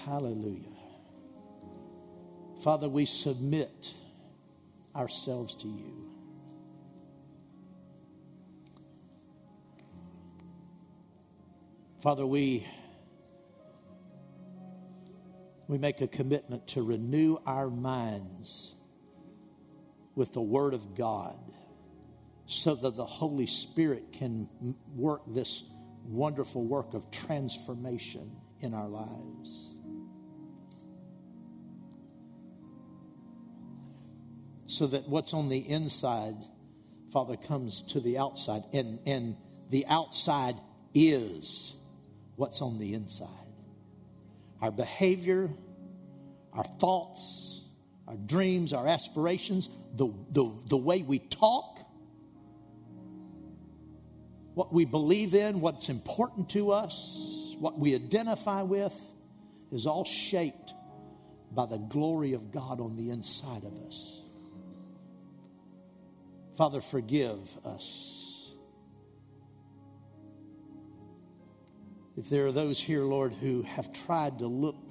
Hallelujah. 0.06 0.62
Father, 2.62 2.88
we 2.88 3.04
submit 3.04 3.92
ourselves 4.96 5.54
to 5.56 5.68
you. 5.68 6.08
Father, 12.00 12.26
we, 12.26 12.66
we 15.66 15.76
make 15.76 16.00
a 16.00 16.06
commitment 16.06 16.66
to 16.68 16.82
renew 16.82 17.36
our 17.44 17.68
minds 17.68 18.72
with 20.14 20.32
the 20.32 20.40
Word 20.40 20.72
of 20.72 20.94
God 20.94 21.36
so 22.48 22.74
that 22.74 22.96
the 22.96 23.04
Holy 23.04 23.46
Spirit 23.46 24.10
can 24.10 24.48
work 24.96 25.20
this 25.28 25.64
wonderful 26.04 26.64
work 26.64 26.94
of 26.94 27.10
transformation 27.10 28.34
in 28.60 28.72
our 28.72 28.88
lives. 28.88 29.68
So 34.66 34.86
that 34.86 35.08
what's 35.08 35.34
on 35.34 35.50
the 35.50 35.58
inside, 35.58 36.36
Father, 37.12 37.36
comes 37.36 37.82
to 37.88 38.00
the 38.00 38.16
outside, 38.16 38.62
and, 38.72 38.98
and 39.04 39.36
the 39.68 39.84
outside 39.86 40.54
is 40.94 41.74
what's 42.36 42.62
on 42.62 42.78
the 42.78 42.94
inside. 42.94 43.28
Our 44.62 44.70
behavior, 44.70 45.50
our 46.54 46.64
thoughts, 46.64 47.60
our 48.06 48.16
dreams, 48.16 48.72
our 48.72 48.88
aspirations, 48.88 49.68
the, 49.94 50.14
the, 50.30 50.50
the 50.68 50.78
way 50.78 51.02
we 51.02 51.18
talk, 51.18 51.77
what 54.58 54.72
we 54.72 54.84
believe 54.84 55.36
in, 55.36 55.60
what's 55.60 55.88
important 55.88 56.50
to 56.50 56.72
us, 56.72 57.54
what 57.60 57.78
we 57.78 57.94
identify 57.94 58.60
with, 58.60 58.92
is 59.70 59.86
all 59.86 60.04
shaped 60.04 60.74
by 61.52 61.64
the 61.64 61.76
glory 61.76 62.32
of 62.32 62.50
God 62.50 62.80
on 62.80 62.96
the 62.96 63.10
inside 63.10 63.62
of 63.62 63.72
us. 63.86 64.20
Father, 66.56 66.80
forgive 66.80 67.38
us. 67.64 68.50
If 72.16 72.28
there 72.28 72.46
are 72.46 72.52
those 72.52 72.80
here, 72.80 73.04
Lord, 73.04 73.34
who 73.34 73.62
have 73.62 73.92
tried 73.92 74.40
to 74.40 74.48
look 74.48 74.90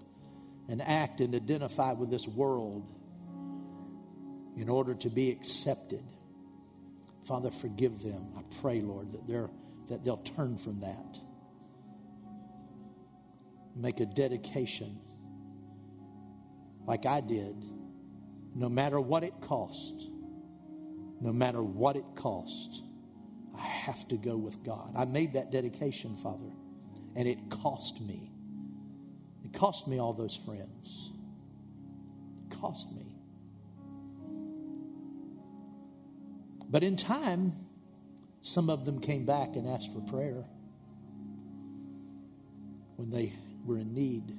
and 0.70 0.82
act 0.82 1.20
and 1.20 1.36
identify 1.36 1.92
with 1.92 2.10
this 2.10 2.26
world 2.26 2.90
in 4.56 4.70
order 4.70 4.94
to 4.94 5.10
be 5.10 5.30
accepted, 5.30 6.06
Father, 7.28 7.52
forgive 7.52 8.02
them. 8.02 8.28
I 8.38 8.42
pray, 8.62 8.82
Lord, 8.82 9.12
that, 9.12 9.28
they're, 9.28 9.50
that 9.90 10.06
they'll 10.06 10.18
turn 10.18 10.58
from 10.58 10.80
that. 10.82 11.18
Make 13.76 14.00
a 14.00 14.06
dedication 14.06 15.02
like 16.86 17.06
I 17.06 17.22
did, 17.22 17.56
no 18.56 18.70
matter 18.70 19.00
what 19.00 19.24
it 19.24 19.34
cost. 19.42 20.10
No 21.20 21.34
matter 21.34 21.64
what 21.64 21.96
it 21.96 22.06
cost, 22.16 22.84
I 23.58 23.66
have 23.66 24.08
to 24.10 24.18
go 24.18 24.38
with 24.38 24.64
God. 24.64 24.94
I 24.96 25.06
made 25.06 25.34
that 25.34 25.52
dedication, 25.52 26.16
Father, 26.16 26.52
and 27.16 27.28
it 27.28 27.50
cost 27.50 28.00
me. 28.02 28.32
It 29.44 29.52
cost 29.52 29.88
me 29.88 29.98
all 29.98 30.14
those 30.14 30.36
friends. 30.36 31.10
It 32.46 32.60
cost 32.60 32.92
me. 32.92 33.07
But 36.70 36.84
in 36.84 36.98
time, 36.98 37.54
some 38.42 38.70
of 38.70 38.86
them 38.86 39.00
came 39.00 39.26
back 39.26 39.56
and 39.56 39.68
asked 39.68 39.94
for 39.94 40.02
prayer 40.02 40.44
when 42.98 43.10
they 43.10 43.34
were 43.66 43.78
in 43.78 43.94
need. 43.94 44.36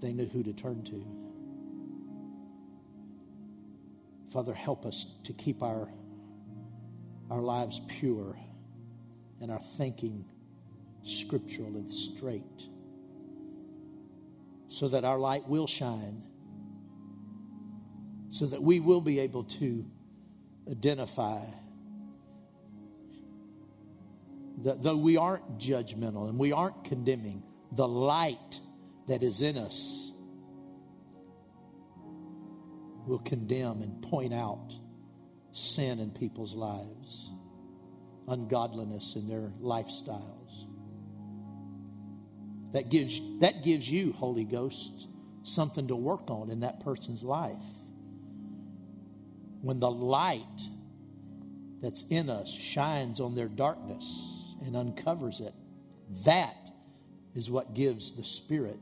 They 0.00 0.12
knew 0.12 0.26
who 0.26 0.42
to 0.42 0.52
turn 0.52 0.84
to. 0.84 1.06
Father, 4.32 4.54
help 4.54 4.84
us 4.84 5.06
to 5.24 5.32
keep 5.32 5.62
our, 5.62 5.88
our 7.30 7.40
lives 7.40 7.80
pure 7.86 8.36
and 9.40 9.50
our 9.50 9.60
thinking 9.76 10.24
scriptural 11.04 11.76
and 11.76 11.92
straight 11.92 12.68
so 14.68 14.88
that 14.88 15.04
our 15.04 15.18
light 15.18 15.48
will 15.48 15.68
shine, 15.68 16.24
so 18.28 18.46
that 18.46 18.60
we 18.60 18.80
will 18.80 19.00
be 19.00 19.20
able 19.20 19.44
to 19.44 19.84
identify 20.70 21.40
that 24.62 24.82
though 24.82 24.96
we 24.96 25.16
aren't 25.16 25.58
judgmental 25.58 26.28
and 26.28 26.38
we 26.38 26.52
aren't 26.52 26.84
condemning, 26.84 27.42
the 27.72 27.86
light 27.86 28.60
that 29.08 29.22
is 29.22 29.42
in 29.42 29.58
us 29.58 30.12
will 33.06 33.18
condemn 33.18 33.82
and 33.82 34.02
point 34.02 34.32
out 34.32 34.74
sin 35.52 36.00
in 36.00 36.10
people's 36.10 36.54
lives, 36.54 37.30
ungodliness 38.28 39.16
in 39.16 39.28
their 39.28 39.50
lifestyles. 39.60 40.64
That 42.72 42.88
gives, 42.88 43.20
that 43.40 43.62
gives 43.62 43.88
you, 43.90 44.12
Holy 44.12 44.44
Ghost, 44.44 45.08
something 45.42 45.88
to 45.88 45.96
work 45.96 46.30
on 46.30 46.50
in 46.50 46.60
that 46.60 46.80
person's 46.80 47.22
life 47.22 47.62
when 49.64 49.80
the 49.80 49.90
light 49.90 50.60
that's 51.80 52.04
in 52.10 52.28
us 52.28 52.50
shines 52.50 53.18
on 53.18 53.34
their 53.34 53.48
darkness 53.48 54.04
and 54.62 54.76
uncovers 54.76 55.40
it, 55.40 55.54
that 56.26 56.70
is 57.34 57.50
what 57.50 57.74
gives 57.74 58.12
the 58.12 58.24
Spirit 58.24 58.78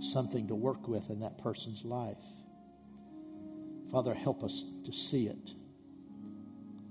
something 0.00 0.46
to 0.48 0.54
work 0.54 0.86
with 0.86 1.08
in 1.08 1.20
that 1.20 1.38
person's 1.38 1.86
life. 1.86 2.22
Father, 3.90 4.12
help 4.12 4.44
us 4.44 4.62
to 4.84 4.92
see 4.92 5.26
it 5.26 5.54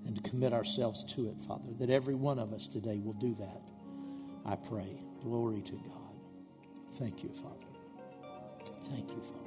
and 0.07 0.15
to 0.15 0.29
commit 0.29 0.51
ourselves 0.51 1.03
to 1.13 1.27
it, 1.27 1.35
Father, 1.47 1.73
that 1.79 1.91
every 1.91 2.15
one 2.15 2.39
of 2.39 2.51
us 2.51 2.67
today 2.67 2.97
will 2.97 3.13
do 3.13 3.35
that. 3.39 3.61
I 4.43 4.55
pray. 4.55 5.03
Glory 5.21 5.61
to 5.61 5.73
God. 5.73 6.15
Thank 6.95 7.23
you, 7.23 7.29
Father. 7.29 7.67
Thank 8.89 9.11
you, 9.11 9.21
Father. 9.21 9.46